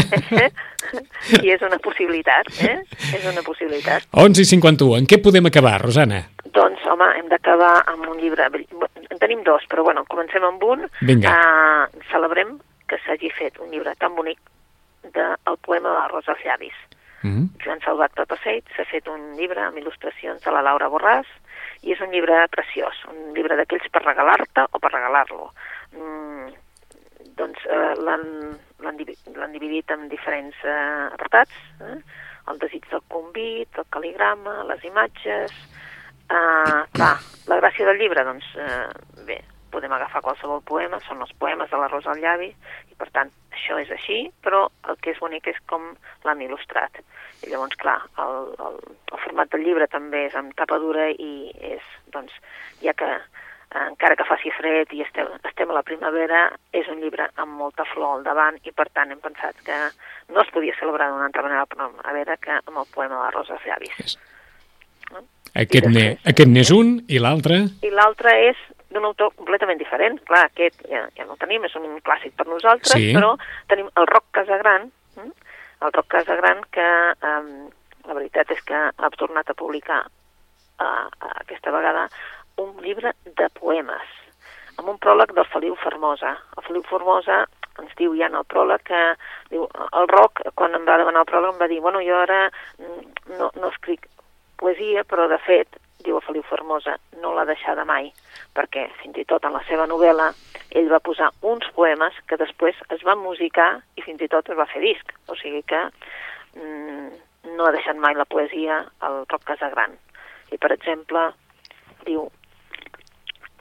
I 1.41 1.53
és 1.55 1.63
una 1.67 1.79
possibilitat, 1.83 2.51
eh? 2.67 2.77
És 3.17 3.27
una 3.31 3.45
possibilitat. 3.47 4.09
11 4.13 4.45
i 4.45 4.51
51. 4.53 5.01
En 5.01 5.09
què 5.11 5.21
podem 5.23 5.49
acabar, 5.51 5.79
Rosana? 5.83 6.23
Doncs, 6.51 6.85
home, 6.91 7.09
hem 7.19 7.29
d'acabar 7.33 7.81
amb 7.91 8.09
un 8.11 8.21
llibre... 8.21 8.49
En 9.11 9.19
tenim 9.19 9.43
dos, 9.47 9.65
però 9.71 9.85
bueno, 9.87 10.05
comencem 10.09 10.45
amb 10.47 10.63
un. 10.65 10.87
Vinga. 11.07 11.33
Uh, 11.35 12.05
celebrem 12.13 12.57
que 12.91 12.99
s'hagi 13.05 13.31
fet 13.37 13.59
un 13.63 13.71
llibre 13.73 13.95
tan 13.99 14.17
bonic 14.17 14.41
del 15.15 15.37
de 15.47 15.57
poema 15.67 15.93
de 15.97 16.09
Rosa 16.13 16.33
als 16.33 16.45
llavis. 16.45 16.79
Mm 17.23 17.31
-hmm. 17.31 17.65
Joan 17.65 17.81
Salvat 17.85 18.13
Papaseit 18.15 18.65
s'ha 18.77 18.85
fet 18.85 19.07
un 19.09 19.37
llibre 19.37 19.61
amb 19.61 19.77
il·lustracions 19.77 20.41
de 20.45 20.51
la 20.51 20.63
Laura 20.63 20.89
Borràs, 20.89 21.27
i 21.83 21.95
és 21.95 22.01
un 22.05 22.11
llibre 22.13 22.43
preciós, 22.53 22.99
un 23.11 23.31
llibre 23.37 23.57
d'aquells 23.57 23.87
per 23.93 24.03
regalar-te 24.05 24.67
o 24.71 24.81
per 24.83 24.93
regalar-lo. 24.93 25.51
Mm, 25.97 26.51
doncs 27.41 27.65
eh, 27.67 27.95
l'han 28.05 29.55
dividit 29.55 29.95
en 29.95 30.09
diferents 30.13 30.57
eh, 30.65 31.07
apartats, 31.15 31.57
eh? 31.87 32.01
el 32.51 32.61
desig 32.61 32.87
del 32.91 33.05
convit, 33.09 33.79
el 33.79 33.89
caligrama, 33.91 34.63
les 34.73 34.85
imatges... 34.89 35.55
Eh, 36.31 36.83
clar, 36.95 37.17
la 37.51 37.57
gràcia 37.59 37.89
del 37.89 37.99
llibre, 37.99 38.23
doncs, 38.23 38.47
eh, 38.63 39.25
bé, 39.27 39.41
podem 39.73 39.93
agafar 39.97 40.23
qualsevol 40.25 40.63
poema, 40.67 41.01
són 41.07 41.23
els 41.25 41.33
poemes 41.41 41.71
de 41.71 41.79
la 41.81 41.89
Rosa 41.89 42.13
al 42.13 42.21
llavi, 42.23 42.51
i 42.91 42.99
per 42.99 43.09
tant, 43.15 43.33
això 43.55 43.79
és 43.81 43.91
així, 43.95 44.21
però 44.45 44.67
el 44.91 44.99
que 45.03 45.15
és 45.15 45.21
bonic 45.23 45.49
és 45.53 45.59
com 45.71 45.91
l'han 46.27 46.43
il·lustrat. 46.45 47.01
I 47.45 47.51
llavors, 47.51 47.77
clar, 47.81 47.99
el, 48.23 48.51
el, 48.67 48.81
el 49.13 49.23
format 49.25 49.53
del 49.53 49.65
llibre 49.67 49.89
també 49.91 50.27
és 50.29 50.37
amb 50.39 50.55
tapa 50.59 50.79
dura 50.83 51.09
i 51.11 51.51
és, 51.73 51.87
doncs, 52.15 52.35
ja 52.85 52.95
que 52.97 53.09
eh, 53.17 53.85
encara 53.87 54.19
que 54.19 54.29
faci 54.29 54.53
fred 54.57 54.93
i 54.97 55.05
estem, 55.07 55.31
estem 55.49 55.73
a 55.73 55.79
la 55.79 55.85
primavera, 55.87 56.47
és 56.77 56.89
un 56.93 57.01
llibre 57.03 57.31
amb 57.41 57.57
molta 57.63 57.87
flor 57.93 58.19
al 58.19 58.27
davant 58.27 58.59
i 58.65 58.75
per 58.77 58.91
tant 58.93 59.15
hem 59.15 59.23
pensat 59.25 59.57
que 59.67 59.79
no 60.35 60.43
es 60.45 60.53
podia 60.55 60.77
celebrar 60.81 61.11
d'una 61.11 61.31
altra 61.31 61.47
manera, 61.47 61.69
però 61.71 61.89
a 61.91 62.17
veure 62.17 62.37
que 62.43 62.59
amb 62.59 62.83
el 62.83 62.91
poema 62.93 63.17
de 63.17 63.23
la 63.23 63.33
Rosa 63.39 63.61
Llavis. 63.65 63.97
Yes. 64.03 64.19
No? 65.11 65.25
Aquest 65.59 66.47
n'és 66.47 66.71
un 66.75 66.99
i 67.11 67.19
l'altre? 67.19 67.65
I 67.83 67.91
l'altre 67.91 68.37
és 68.51 68.61
d'un 68.91 69.07
autor 69.07 69.33
completament 69.39 69.79
diferent. 69.81 70.19
Clar, 70.29 70.45
aquest 70.49 70.83
ja, 70.91 71.05
ja 71.17 71.27
no 71.27 71.37
el 71.37 71.43
tenim, 71.43 71.67
és 71.69 71.77
un 71.79 71.99
clàssic 72.07 72.35
per 72.39 72.47
nosaltres, 72.49 72.95
sí. 72.95 73.13
però 73.17 73.35
tenim 73.71 73.91
el 74.01 74.09
Roc 74.11 74.27
Casagran, 74.37 74.89
hm? 75.19 75.31
el 75.87 75.95
Roc 75.97 76.09
Casagran, 76.17 76.65
que 76.75 76.89
eh, 77.13 77.45
la 78.09 78.17
veritat 78.17 78.51
és 78.55 78.63
que 78.67 78.81
ha 78.91 79.13
tornat 79.19 79.51
a 79.51 79.59
publicar 79.59 80.03
eh, 80.07 81.07
aquesta 81.45 81.75
vegada 81.75 82.09
un 82.61 82.75
llibre 82.85 83.15
de 83.25 83.49
poemes, 83.57 84.19
amb 84.77 84.91
un 84.93 85.01
pròleg 85.01 85.33
del 85.37 85.49
Feliu 85.53 85.77
Formosa. 85.81 86.35
El 86.57 86.67
Feliu 86.67 86.85
Formosa 86.89 87.45
ens 87.81 87.93
diu 87.97 88.15
ja 88.19 88.29
en 88.29 88.37
el 88.37 88.47
pròleg 88.49 88.83
que 88.89 89.01
diu, 89.53 89.67
el 89.97 90.09
Roc, 90.11 90.43
quan 90.59 90.75
em 90.77 90.87
va 90.89 90.99
demanar 91.01 91.25
el 91.25 91.31
pròleg, 91.31 91.55
em 91.55 91.63
va 91.63 91.69
dir, 91.71 91.81
bueno, 91.85 92.03
jo 92.05 92.19
ara 92.21 92.43
mm, 92.51 93.37
no, 93.39 93.51
no 93.57 93.71
escric 93.71 94.09
poesia, 94.61 95.05
però 95.09 95.29
de 95.31 95.39
fet, 95.47 95.81
diu 96.05 96.19
el 96.19 96.25
Feliu 96.27 96.45
Formosa, 96.49 96.97
no 97.23 97.33
l'ha 97.35 97.47
deixada 97.49 97.85
mai, 97.89 98.11
perquè 98.57 98.87
fins 99.03 99.19
i 99.21 99.27
tot 99.29 99.45
en 99.45 99.55
la 99.57 99.63
seva 99.69 99.87
novel·la 99.91 100.31
ell 100.79 100.91
va 100.93 101.03
posar 101.05 101.31
uns 101.43 101.67
poemes 101.77 102.17
que 102.29 102.39
després 102.41 102.79
es 102.95 103.03
van 103.07 103.21
musicar 103.23 103.71
i 103.97 104.05
fins 104.07 104.23
i 104.23 104.29
tot 104.33 104.51
es 104.51 104.59
va 104.59 104.69
fer 104.71 104.83
disc. 104.85 105.15
O 105.29 105.37
sigui 105.39 105.63
que 105.67 105.81
mm, 106.57 107.09
no 107.57 107.67
ha 107.67 107.75
deixat 107.75 107.99
mai 107.99 108.15
la 108.15 108.29
poesia 108.29 108.85
al 109.07 109.25
Roc 109.31 109.45
Casagran. 109.49 109.97
I, 110.51 110.59
per 110.59 110.73
exemple, 110.75 111.31
diu, 112.07 112.27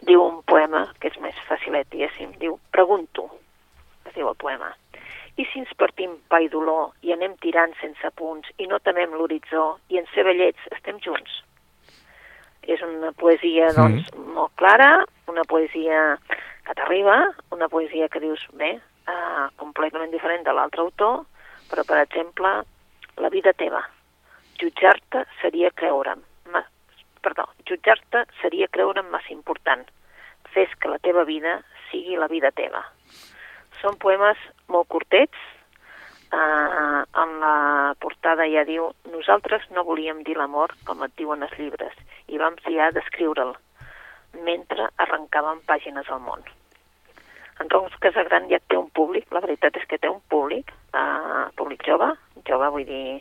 diu 0.06 0.24
un 0.26 0.42
poema 0.50 0.88
que 1.00 1.12
és 1.12 1.20
més 1.24 1.38
facilet, 1.50 1.90
diguéssim, 1.92 2.36
diu 2.42 2.60
Pregunto, 2.76 3.30
es 4.08 4.16
diu 4.16 4.30
el 4.30 4.38
poema. 4.40 4.72
I 5.40 5.46
si 5.48 5.62
ens 5.62 5.72
partim 5.80 6.18
pa 6.28 6.42
i 6.44 6.50
dolor 6.52 6.92
i 7.06 7.14
anem 7.16 7.38
tirant 7.44 7.72
sense 7.80 8.10
punts 8.20 8.50
i 8.60 8.68
no 8.68 8.82
temem 8.84 9.14
l'horitzó 9.16 9.78
i 9.90 10.02
en 10.02 10.10
ser 10.14 10.26
vellets 10.28 10.66
estem 10.76 11.00
junts? 11.06 11.44
És 12.68 12.82
una 12.86 13.12
poesia, 13.18 13.72
doncs, 13.76 14.10
mm. 14.14 14.34
molt 14.36 14.54
clara, 14.60 15.06
una 15.32 15.46
poesia 15.48 16.18
que 16.66 16.76
t'arriba, 16.78 17.18
una 17.56 17.70
poesia 17.72 18.10
que 18.10 18.22
dius, 18.24 18.44
bé, 18.60 18.76
uh, 19.10 19.48
completament 19.62 20.12
diferent 20.14 20.44
de 20.46 20.54
l'altre 20.54 20.84
autor, 20.84 21.24
però, 21.70 21.86
per 21.88 22.02
exemple, 22.04 22.52
la 23.18 23.32
vida 23.34 23.54
teva. 23.54 23.82
Jutjar-te 24.60 25.24
seria 25.42 25.72
creure'm. 25.72 26.22
Ma, 26.54 26.64
perdó, 27.24 27.48
jutjar-te 27.70 28.26
seria 28.42 28.68
creure'm 28.68 29.10
massa 29.14 29.34
important. 29.34 29.86
Fes 30.54 30.72
que 30.82 30.92
la 30.92 31.00
teva 31.00 31.26
vida 31.26 31.60
sigui 31.90 32.18
la 32.18 32.30
vida 32.32 32.52
teva. 32.56 32.84
Són 33.82 33.98
poemes 34.02 34.40
molt 34.68 34.90
curtets, 34.92 35.38
eh, 36.34 37.02
en 37.24 37.40
la 37.42 37.96
portada 38.00 38.48
ja 38.50 38.66
diu 38.68 38.92
nosaltres 39.12 39.66
no 39.76 39.86
volíem 39.88 40.24
dir 40.24 40.38
l'amor 40.38 40.76
com 40.86 41.04
et 41.04 41.16
diuen 41.18 41.44
els 41.44 41.58
llibres 41.58 41.96
i 42.28 42.38
vam 42.38 42.58
triar 42.64 42.92
d'escriure'l 42.94 43.56
mentre 44.46 44.90
arrencàvem 44.98 45.62
pàgines 45.66 46.10
al 46.10 46.22
món. 46.22 46.44
En 47.60 47.70
Ros 47.74 47.96
Casagran 48.00 48.48
ja 48.52 48.60
té 48.68 48.78
un 48.78 48.88
públic, 48.96 49.26
la 49.36 49.42
veritat 49.44 49.76
és 49.76 49.88
que 49.90 49.98
té 49.98 50.08
un 50.08 50.22
públic, 50.32 50.72
eh, 50.94 51.46
públic 51.60 51.84
jove, 51.88 52.14
jove 52.48 52.70
vull 52.76 52.86
dir 52.88 53.20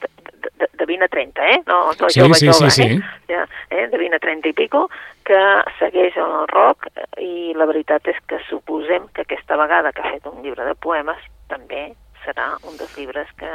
de, 0.00 0.50
de, 0.60 0.68
de 0.78 0.86
20 0.86 1.04
a 1.04 1.08
30, 1.08 1.48
eh? 1.54 1.62
No, 1.66 1.80
no 1.98 2.08
Sí, 2.08 2.20
jove, 2.20 2.34
sí, 2.38 2.46
jove, 2.46 2.70
sí, 2.70 2.82
eh? 2.82 3.00
sí. 3.00 3.32
Ja, 3.32 3.46
eh? 3.70 3.88
De 3.88 3.98
20 3.98 4.16
a 4.16 4.22
30 4.22 4.52
i 4.52 4.52
pico, 4.52 4.84
que 5.26 5.40
segueix 5.78 6.16
el 6.16 6.46
rock 6.52 6.86
i 7.18 7.52
la 7.56 7.66
veritat 7.66 8.06
és 8.12 8.20
que 8.28 8.38
suposem 8.48 9.08
que 9.14 9.26
aquesta 9.26 9.58
vegada 9.58 9.92
que 9.92 10.04
ha 10.04 10.14
fet 10.14 10.30
un 10.30 10.40
llibre 10.44 10.64
de 10.68 10.76
poemes 10.78 11.18
també 11.50 11.90
serà 12.24 12.52
un 12.68 12.76
dels 12.78 12.92
llibres 12.98 13.28
que 13.38 13.50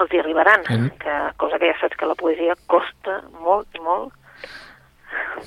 els 0.00 0.12
hi 0.14 0.20
arribaran, 0.22 0.64
Mm. 0.70 0.90
que, 1.02 1.16
cosa 1.36 1.58
que 1.58 1.68
ja 1.68 1.76
saps 1.80 1.96
que 1.96 2.08
la 2.08 2.16
poesia 2.16 2.54
costa 2.66 3.20
molt 3.42 3.68
i 3.76 3.80
molt 3.84 4.14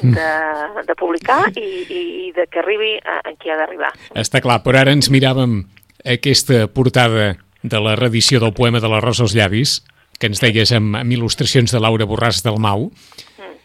de, 0.01 0.83
de 0.87 0.95
publicar 0.95 1.47
i, 1.55 1.63
i, 1.87 2.01
i 2.27 2.31
de 2.35 2.45
que 2.51 2.59
arribi 2.61 2.97
a, 2.99 3.19
a 3.23 3.33
qui 3.39 3.49
ha 3.49 3.57
d'arribar. 3.57 3.91
Està 4.19 4.41
clar, 4.43 4.59
però 4.65 4.81
ara 4.81 4.93
ens 4.93 5.09
miràvem 5.13 5.63
aquesta 6.05 6.67
portada 6.67 7.33
de 7.63 7.79
la 7.79 7.95
reedició 7.95 8.41
del 8.43 8.53
poema 8.53 8.81
de 8.83 8.89
la 8.91 8.99
Rosa 9.01 9.23
als 9.23 9.35
llavis, 9.37 9.79
que 10.19 10.27
ens 10.29 10.41
deies 10.43 10.71
amb, 10.75 10.97
amb 10.99 11.15
il·lustracions 11.15 11.71
de 11.73 11.79
Laura 11.81 12.05
Borràs 12.05 12.43
del 12.45 12.59
Mau. 12.61 12.91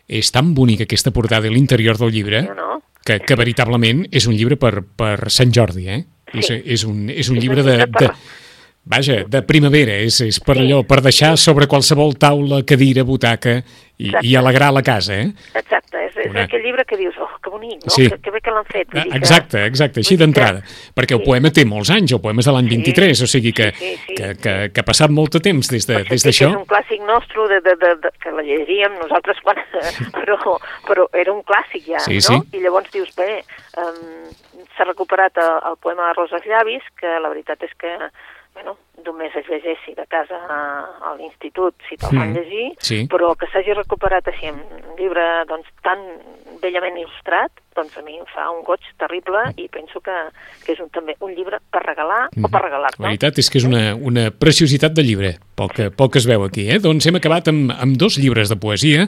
És 0.09 0.30
tan 0.32 0.54
bonica 0.56 0.86
aquesta 0.86 1.12
portada 1.12 1.50
i 1.50 1.52
l'interior 1.52 1.98
del 2.00 2.14
llibre 2.14 2.40
Sí 2.46 2.48
o 2.48 2.54
no? 2.56 2.78
que, 3.04 3.18
que 3.20 3.36
veritablement 3.36 4.06
és 4.12 4.26
un 4.28 4.36
llibre 4.36 4.56
per, 4.56 4.80
per 4.96 5.28
Sant 5.32 5.52
Jordi, 5.52 5.84
eh? 5.88 6.04
Sí. 6.33 6.39
És, 6.39 6.51
és, 6.64 6.85
un, 6.85 7.09
és 7.11 7.29
un 7.29 7.37
un 7.37 7.43
llibre 7.43 7.62
de, 7.62 7.79
de, 7.87 8.11
vaja, 8.89 9.22
de 9.29 9.43
primavera, 9.45 9.93
és, 10.01 10.20
és 10.24 10.41
per 10.41 10.57
Sí. 10.57 10.62
allò, 10.66 10.83
per 10.87 11.03
deixar 11.05 11.37
sobre 11.37 11.66
qualsevol 11.66 12.16
taula, 12.16 12.62
cadira, 12.64 13.03
butaca 13.05 13.59
i, 13.99 14.07
Exacte. 14.09 14.26
i 14.26 14.35
alegrar 14.37 14.72
la 14.72 14.83
casa, 14.83 15.14
eh? 15.20 15.26
Exacte, 15.55 15.99
és, 16.07 16.16
és 16.16 16.31
Una- 16.31 16.45
aquell 16.45 16.62
llibre 16.62 16.85
que 16.87 16.97
dius, 16.97 17.14
oh, 17.20 17.29
que 17.43 17.51
bonic, 17.51 17.83
no? 17.85 17.91
Sí. 17.91 18.09
Que, 18.09 18.18
que 18.18 18.31
bé 18.31 18.41
que 18.41 18.51
l'han 18.51 18.64
fet. 18.64 18.89
Dir 18.95 19.03
que- 19.11 19.18
Exacte, 19.18 19.64
exacte, 19.66 20.01
així 20.01 20.16
que- 20.16 20.22
d'entrada. 20.24 20.62
Perquè 20.95 21.12
el 21.18 21.20
sí. 21.20 21.26
poema 21.26 21.51
té 21.51 21.64
molts 21.66 21.91
anys, 21.91 22.12
el 22.12 22.20
poema 22.20 22.41
és 22.41 22.47
de 22.47 22.53
l'any 22.53 22.68
Sí, 22.68 22.76
23, 22.76 23.22
o 23.22 23.26
sigui 23.26 23.53
que, 23.53 23.72
sí, 23.72 23.97
sí, 24.07 24.14
que, 24.14 24.29
sí. 24.35 24.41
que, 24.41 24.70
que 24.72 24.81
ha 24.81 24.85
passat 24.85 25.11
molt 25.11 25.33
de 25.35 25.41
temps 25.41 25.68
des 25.68 25.87
de- 25.87 25.95
Potser 25.99 26.09
des 26.09 26.22
sí 26.22 26.29
que 26.29 26.31
d'això. 26.33 26.51
És 26.51 26.57
un 26.57 26.66
clàssic 26.66 27.05
nostre 27.05 27.49
de, 27.49 27.61
de, 27.61 27.76
de, 27.76 27.95
de, 28.07 28.11
que 28.22 28.31
la 28.33 28.43
llegiríem 28.43 28.93
nosaltres 29.03 29.37
quan... 29.43 29.57
però, 30.16 30.59
però 30.87 31.09
era 31.12 31.33
un 31.33 31.43
clàssic 31.43 31.85
ja, 31.93 31.99
Sí, 32.01 32.14
no? 32.14 32.20
sí. 32.43 32.57
I 32.57 32.61
llavors 32.62 32.91
dius, 32.93 33.12
bé, 33.16 33.43
um, 33.76 34.31
s'ha 34.79 34.87
recuperat 34.87 35.37
el, 35.43 35.57
el 35.72 35.76
poema 35.83 36.07
de 36.07 36.14
Rosa 36.16 36.39
als 36.39 36.47
llavis, 36.47 36.87
que 36.97 37.18
la 37.18 37.33
veritat 37.35 37.66
és 37.66 37.74
que, 37.83 37.91
bueno, 38.55 38.79
només 39.07 39.34
es 39.36 39.46
llegeixi 39.49 39.94
de 39.96 40.05
casa 40.11 40.36
a, 40.49 40.59
a 41.11 41.14
l'institut, 41.18 41.74
si 41.88 41.96
te'l 41.96 42.11
fan 42.16 42.30
Mm, 42.32 42.34
llegir, 42.36 42.66
sí. 42.80 42.99
però 43.11 43.34
que 43.38 43.46
s'hagi 43.53 43.72
recuperat 43.74 44.26
així 44.28 44.46
en 44.51 44.59
un 44.59 44.96
llibre 44.99 45.24
doncs, 45.49 45.68
tan 45.82 45.99
bellament 46.62 46.96
il·lustrat, 46.99 47.53
doncs 47.78 47.94
a 47.96 48.03
mi 48.03 48.16
em 48.18 48.24
fa 48.26 48.49
un 48.51 48.64
goig 48.66 48.82
terrible 48.99 49.38
i 49.57 49.68
penso 49.70 50.01
que, 50.03 50.14
que 50.66 50.72
és 50.74 50.80
un, 50.82 50.88
també 50.90 51.14
un 51.22 51.30
llibre 51.36 51.61
per 51.70 51.84
regalar 51.86 52.24
o 52.34 52.49
per 52.51 52.62
regalar-te. 52.64 52.99
La 53.05 53.12
veritat 53.12 53.38
és 53.38 53.49
que 53.49 53.61
és 53.61 53.66
una, 53.68 53.94
una 53.94 54.24
preciositat 54.34 54.96
de 54.96 55.05
llibre, 55.07 55.30
poc, 55.55 55.76
que- 55.76 55.90
poc 55.94 56.12
que 56.16 56.18
es 56.18 56.26
veu 56.26 56.42
aquí. 56.42 56.66
Eh? 56.68 56.80
Doncs 56.82 57.07
hem 57.07 57.20
acabat 57.20 57.46
amb, 57.53 57.70
amb 57.78 57.94
dos 57.96 58.18
llibres 58.18 58.51
de 58.51 58.57
poesia, 58.59 59.07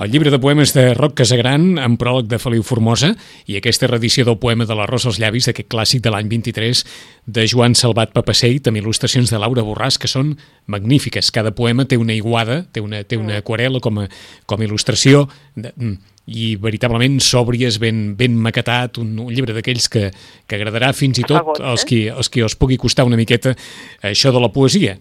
el 0.00 0.10
llibre 0.10 0.30
de 0.32 0.38
poemes 0.40 0.72
de 0.72 0.94
Roc 0.96 1.12
Casagran, 1.20 1.76
amb 1.78 2.00
pròleg 2.00 2.30
de 2.32 2.38
Feliu 2.40 2.64
Formosa, 2.64 3.12
i 3.46 3.58
aquesta 3.60 3.86
reedició 3.92 4.24
del 4.24 4.38
poema 4.40 4.64
de 4.64 4.74
la 4.74 4.86
Rosa 4.88 5.10
als 5.12 5.20
llavis, 5.20 5.46
d'aquest 5.50 5.68
clàssic 5.68 6.00
de 6.04 6.10
l'any 6.16 6.28
23, 6.32 6.82
de 7.26 7.46
Joan 7.46 7.74
Salvat 7.76 8.16
Papaseit, 8.16 8.66
amb 8.72 8.80
il·lustracions 8.80 9.25
de 9.32 9.40
Laura 9.42 9.64
Borràs, 9.66 9.98
que 10.00 10.10
són 10.10 10.34
magnífiques. 10.66 11.30
Cada 11.34 11.54
poema 11.54 11.86
té 11.88 11.98
una 12.00 12.16
iguada, 12.16 12.64
té 12.72 12.82
una, 12.84 13.02
té 13.04 13.18
una 13.20 13.40
aquarela 13.40 13.80
com 13.80 14.02
a, 14.02 14.10
com 14.46 14.60
a 14.60 14.66
il·lustració, 14.66 15.26
de, 15.54 15.72
mm, 15.76 16.16
i 16.26 16.56
veritablement 16.58 17.20
sòbries, 17.22 17.78
ben, 17.78 18.16
ben 18.18 18.34
maquetat, 18.42 18.98
un, 18.98 19.12
un 19.22 19.30
llibre 19.30 19.54
d'aquells 19.54 19.86
que, 19.92 20.08
que 20.46 20.58
agradarà 20.58 20.90
fins 20.96 21.20
i 21.22 21.24
tot 21.26 21.52
goig, 21.52 21.60
als 21.62 21.84
eh? 21.84 21.86
qui, 21.86 22.00
els 22.10 22.30
qui 22.32 22.42
us 22.42 22.56
pugui 22.58 22.78
costar 22.82 23.06
una 23.06 23.18
miqueta 23.18 23.54
això 24.02 24.32
de 24.34 24.42
la 24.42 24.50
poesia. 24.50 24.96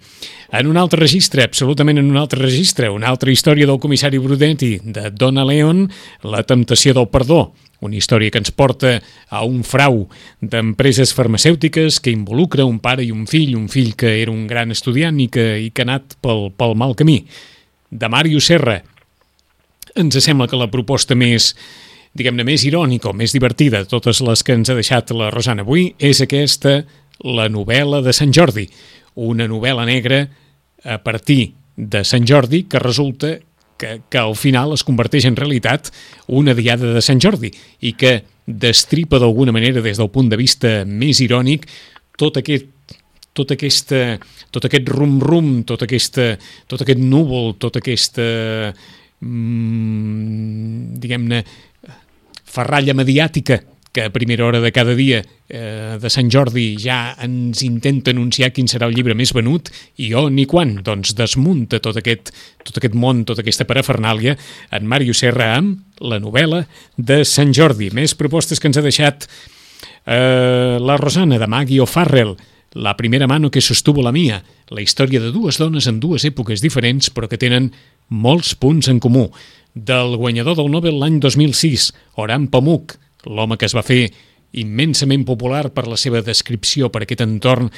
En 0.53 0.69
un 0.69 0.77
altre 0.77 1.01
registre, 1.01 1.47
absolutament 1.49 1.97
en 1.97 2.11
un 2.13 2.21
altre 2.21 2.43
registre, 2.43 2.91
una 2.93 3.09
altra 3.09 3.33
història 3.33 3.65
del 3.65 3.81
comissari 3.81 4.21
Brudetti, 4.21 4.75
de 4.85 5.09
Donna 5.11 5.45
Leon, 5.49 5.87
La 6.29 6.43
temptació 6.45 6.93
del 6.93 7.09
perdó, 7.09 7.55
una 7.85 7.97
història 7.99 8.33
que 8.33 8.41
ens 8.41 8.51
porta 8.51 8.97
a 9.29 9.43
un 9.45 9.63
frau 9.63 10.05
d'empreses 10.41 11.13
farmacèutiques 11.15 12.01
que 12.01 12.13
involucra 12.13 12.65
un 12.65 12.81
pare 12.83 13.05
i 13.05 13.13
un 13.13 13.25
fill, 13.29 13.55
un 13.55 13.69
fill 13.71 13.93
que 13.95 14.17
era 14.21 14.33
un 14.33 14.45
gran 14.49 14.73
estudiant 14.75 15.19
i 15.21 15.29
que, 15.31 15.47
i 15.67 15.71
que 15.71 15.85
ha 15.85 15.89
anat 15.89 16.17
pel, 16.21 16.49
pel 16.57 16.75
mal 16.75 16.95
camí. 16.97 17.21
De 17.89 18.09
Mario 18.11 18.41
Serra, 18.43 18.81
ens 19.95 20.17
sembla 20.19 20.49
que 20.51 20.59
la 20.59 20.71
proposta 20.71 21.15
més 21.15 21.53
diguem-ne, 22.15 22.45
més 22.47 22.63
irònica 22.63 23.11
o 23.11 23.15
més 23.15 23.33
divertida 23.35 23.81
de 23.83 23.91
totes 23.91 24.21
les 24.23 24.43
que 24.43 24.55
ens 24.55 24.71
ha 24.71 24.77
deixat 24.77 25.11
la 25.15 25.29
Rosana 25.33 25.65
avui 25.65 25.89
és 25.99 26.21
aquesta, 26.23 26.79
la 27.23 27.49
novel·la 27.51 28.01
de 28.03 28.13
Sant 28.15 28.31
Jordi. 28.35 28.65
Una 29.15 29.47
novel·la 29.51 29.85
negra 29.87 30.23
a 30.83 30.97
partir 31.03 31.55
de 31.75 32.03
Sant 32.07 32.27
Jordi 32.27 32.63
que 32.71 32.79
resulta 32.79 33.35
que, 33.77 34.01
que 34.09 34.21
al 34.21 34.35
final 34.39 34.73
es 34.75 34.83
converteix 34.87 35.27
en 35.29 35.35
realitat 35.35 35.91
una 36.27 36.55
diada 36.57 36.93
de 36.95 37.03
Sant 37.03 37.21
Jordi 37.21 37.51
i 37.81 37.95
que 37.99 38.21
destripa 38.45 39.19
d'alguna 39.19 39.53
manera 39.55 39.81
des 39.81 39.97
del 39.97 40.11
punt 40.13 40.29
de 40.29 40.39
vista 40.39 40.77
més 40.85 41.21
irònic 41.23 41.67
tot 42.17 42.37
aquest 42.39 42.71
tot, 43.35 43.51
aquesta, 43.51 44.15
tot 44.47 44.63
aquest 44.63 44.87
rum-rum, 44.87 45.65
tot, 45.67 45.81
aquesta, 45.83 46.29
tot 46.71 46.85
aquest 46.85 47.01
núvol, 47.03 47.57
tota 47.59 47.81
aquesta, 47.83 48.23
mm, 49.19 50.95
diguem-ne, 51.03 51.41
ferralla 52.55 52.95
mediàtica 52.95 53.59
que 53.95 54.03
a 54.03 54.11
primera 54.11 54.43
hora 54.43 54.59
de 54.59 54.73
cada 54.75 54.91
dia 54.95 55.21
eh, 55.47 55.95
de 56.01 56.09
Sant 56.11 56.27
Jordi 56.27 56.75
ja 56.83 57.15
ens 57.23 57.61
intenta 57.63 58.11
anunciar 58.11 58.51
quin 58.51 58.67
serà 58.67 58.89
el 58.89 58.95
llibre 58.97 59.15
més 59.15 59.31
venut 59.31 59.71
i 60.03 60.09
on 60.19 60.35
i 60.41 60.43
quan, 60.51 60.73
doncs 60.83 61.15
desmunta 61.15 61.79
tot 61.79 61.95
aquest, 62.01 62.33
tot 62.67 62.81
aquest 62.81 62.97
món, 62.99 63.23
tota 63.23 63.39
aquesta 63.45 63.67
parafernàlia 63.69 64.35
en 64.75 64.89
Mario 64.91 65.15
Serra 65.15 65.53
amb 65.55 66.03
la 66.03 66.19
novel·la 66.19 66.65
de 66.97 67.23
Sant 67.23 67.55
Jordi. 67.55 67.87
Més 67.95 68.17
propostes 68.19 68.59
que 68.59 68.67
ens 68.67 68.81
ha 68.81 68.83
deixat 68.83 69.29
eh, 70.03 70.75
la 70.75 70.99
Rosana 70.99 71.39
de 71.39 71.47
Maggie 71.47 71.79
O'Farrell, 71.85 72.35
La 72.75 72.97
primera 72.97 73.25
mano 73.25 73.49
que 73.51 73.61
sostuvo 73.61 74.03
la 74.03 74.11
mia, 74.11 74.43
la 74.67 74.81
història 74.81 75.21
de 75.23 75.31
dues 75.31 75.55
dones 75.55 75.85
en 75.87 76.01
dues 76.03 76.25
èpoques 76.27 76.59
diferents 76.59 77.07
però 77.07 77.29
que 77.31 77.39
tenen 77.39 77.69
molts 78.11 78.51
punts 78.59 78.89
en 78.91 78.99
comú. 78.99 79.29
Del 79.71 80.17
guanyador 80.19 80.57
del 80.59 80.67
Nobel 80.73 80.99
l'any 80.99 81.21
2006, 81.23 81.93
Orhan 82.19 82.49
Pamuk, 82.51 82.97
l'home 83.25 83.57
que 83.57 83.67
es 83.67 83.75
va 83.75 83.85
fer 83.85 84.07
immensament 84.55 85.25
popular 85.27 85.69
per 85.75 85.85
la 85.89 85.97
seva 85.99 86.21
descripció 86.23 86.89
per 86.91 87.03
aquest 87.03 87.23
entorn, 87.25 87.69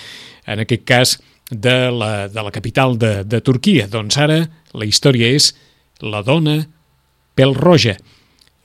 en 0.46 0.64
aquest 0.64 0.86
cas 0.88 1.18
de 1.50 1.90
la, 1.92 2.28
de 2.28 2.44
la 2.44 2.52
capital 2.52 2.98
de, 3.00 3.24
de 3.24 3.42
Turquia. 3.42 3.88
Doncs 3.90 4.18
ara 4.22 4.44
la 4.78 4.86
història 4.86 5.32
és 5.34 5.54
la 6.04 6.22
dona 6.26 6.60
pèl 7.38 7.56
roja, 7.58 7.98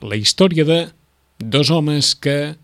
la 0.02 0.18
història 0.18 0.66
de 0.68 0.80
dos 1.38 1.70
homes 1.70 2.14
que 2.14 2.54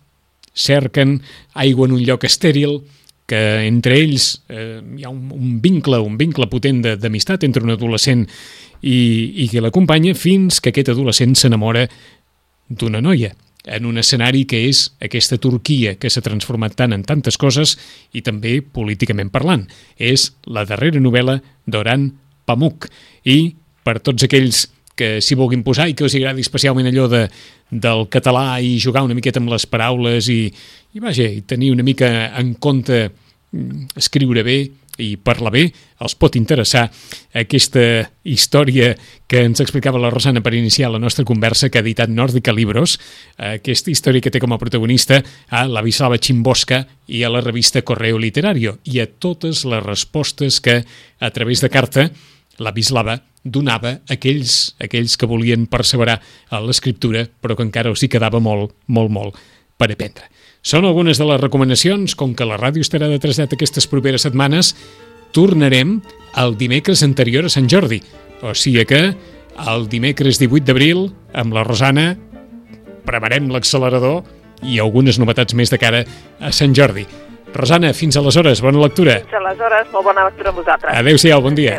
cerquen 0.59 1.21
aigua 1.55 1.87
en 1.87 1.99
un 1.99 2.05
lloc 2.05 2.25
estèril, 2.27 2.81
que 3.29 3.41
entre 3.69 3.99
ells 4.01 4.39
eh, 4.49 4.81
hi 4.97 5.05
ha 5.05 5.11
un, 5.13 5.29
un 5.37 5.59
vincle, 5.61 6.01
un 6.01 6.17
vincle 6.17 6.49
potent 6.49 6.81
d'amistat 6.97 7.45
entre 7.45 7.63
un 7.63 7.75
adolescent 7.75 8.25
i, 8.81 8.97
i 9.45 9.49
qui 9.53 9.61
l'acompanya 9.61 10.15
fins 10.17 10.63
que 10.65 10.73
aquest 10.73 10.95
adolescent 10.95 11.37
s'enamora 11.37 11.85
d'una 12.69 13.03
noia 13.05 13.35
en 13.75 13.87
un 13.87 13.99
escenari 14.01 14.45
que 14.49 14.65
és 14.69 14.85
aquesta 15.05 15.39
Turquia 15.43 15.97
que 16.01 16.11
s'ha 16.11 16.25
transformat 16.25 16.77
tant 16.79 16.95
en 16.97 17.05
tantes 17.07 17.39
coses 17.41 17.77
i 18.17 18.23
també 18.25 18.59
políticament 18.63 19.31
parlant. 19.35 19.67
És 19.97 20.33
la 20.47 20.65
darrera 20.69 21.01
novel·la 21.03 21.39
d'Oran 21.67 22.11
Pamuk 22.49 22.89
i 23.29 23.55
per 23.85 23.99
tots 24.05 24.25
aquells 24.27 24.67
que 24.99 25.19
s'hi 25.23 25.37
vulguin 25.39 25.63
posar 25.63 25.87
i 25.89 25.95
que 25.95 26.07
us 26.09 26.17
agradi 26.19 26.43
especialment 26.43 26.89
allò 26.91 27.07
de, 27.11 27.23
del 27.71 28.09
català 28.11 28.59
i 28.65 28.77
jugar 28.83 29.05
una 29.07 29.15
miqueta 29.15 29.39
amb 29.39 29.53
les 29.53 29.69
paraules 29.71 30.29
i, 30.33 30.41
i 30.95 31.03
vaja, 31.03 31.29
i 31.29 31.45
tenir 31.47 31.71
una 31.75 31.87
mica 31.87 32.09
en 32.41 32.57
compte 32.59 33.05
mm, 33.07 33.95
escriure 34.01 34.43
bé 34.43 34.59
i 34.99 35.17
parlar 35.17 35.53
bé, 35.55 35.65
els 36.03 36.15
pot 36.19 36.37
interessar 36.39 36.85
aquesta 37.39 37.83
història 38.29 38.93
que 39.31 39.45
ens 39.47 39.63
explicava 39.63 40.01
la 40.03 40.11
Rosana 40.11 40.43
per 40.43 40.55
iniciar 40.59 40.91
la 40.93 41.01
nostra 41.03 41.25
conversa 41.27 41.71
que 41.71 41.79
ha 41.81 41.85
editat 41.87 42.11
Nòrdica 42.11 42.55
Libros, 42.55 42.99
aquesta 43.39 43.93
història 43.93 44.23
que 44.25 44.33
té 44.35 44.43
com 44.43 44.53
a 44.55 44.61
protagonista 44.61 45.23
a 45.49 45.65
la 45.71 45.83
Vislava 45.87 46.19
Chimbosca 46.19 46.85
i 47.07 47.23
a 47.23 47.31
la 47.33 47.43
revista 47.45 47.83
Correo 47.83 48.19
Literario 48.19 48.79
i 48.85 49.01
a 49.01 49.07
totes 49.07 49.65
les 49.65 49.85
respostes 49.85 50.61
que 50.61 50.83
a 50.83 51.31
través 51.31 51.63
de 51.63 51.71
carta 51.71 52.09
la 52.59 52.75
Vislava 52.75 53.21
donava 53.45 54.01
a 54.03 54.17
aquells, 54.19 54.75
aquells 54.83 55.17
que 55.17 55.29
volien 55.31 55.69
perseverar 55.71 56.19
a 56.51 56.61
l'escriptura 56.61 57.25
però 57.41 57.57
que 57.57 57.65
encara 57.67 57.93
els 57.93 58.03
hi 58.03 58.11
quedava 58.11 58.43
molt, 58.43 58.75
molt, 58.87 59.15
molt 59.15 59.39
per 59.79 59.93
aprendre. 59.93 60.27
Són 60.63 60.85
algunes 60.85 61.19
de 61.21 61.27
les 61.29 61.41
recomanacions, 61.41 62.15
com 62.19 62.35
que 62.35 62.47
la 62.49 62.59
ràdio 62.59 62.83
estarà 62.83 63.09
de 63.11 63.21
trasdat 63.23 63.55
aquestes 63.55 63.87
properes 63.87 64.27
setmanes, 64.27 64.75
tornarem 65.33 65.99
el 66.41 66.57
dimecres 66.59 67.05
anterior 67.07 67.47
a 67.47 67.53
Sant 67.53 67.69
Jordi. 67.71 68.01
O 68.43 68.55
sigui 68.55 68.85
que 68.89 69.03
el 69.59 69.87
dimecres 69.91 70.39
18 70.43 70.67
d'abril, 70.67 71.09
amb 71.35 71.55
la 71.55 71.65
Rosana, 71.67 72.13
preparem 73.07 73.49
l'accelerador 73.53 74.25
i 74.67 74.81
algunes 74.83 75.19
novetats 75.23 75.55
més 75.55 75.71
de 75.71 75.79
cara 75.79 76.05
a 76.41 76.53
Sant 76.53 76.75
Jordi. 76.75 77.07
Rosana, 77.55 77.95
fins 77.97 78.19
aleshores, 78.21 78.61
bona 78.61 78.83
lectura. 78.83 79.21
Fins 79.25 79.39
aleshores, 79.41 79.87
molt 79.95 80.11
bona 80.11 80.27
lectura 80.29 80.53
a 80.53 80.59
vosaltres. 80.59 80.99
Adéu-siau, 80.99 81.41
bon 81.43 81.57
dia. 81.57 81.79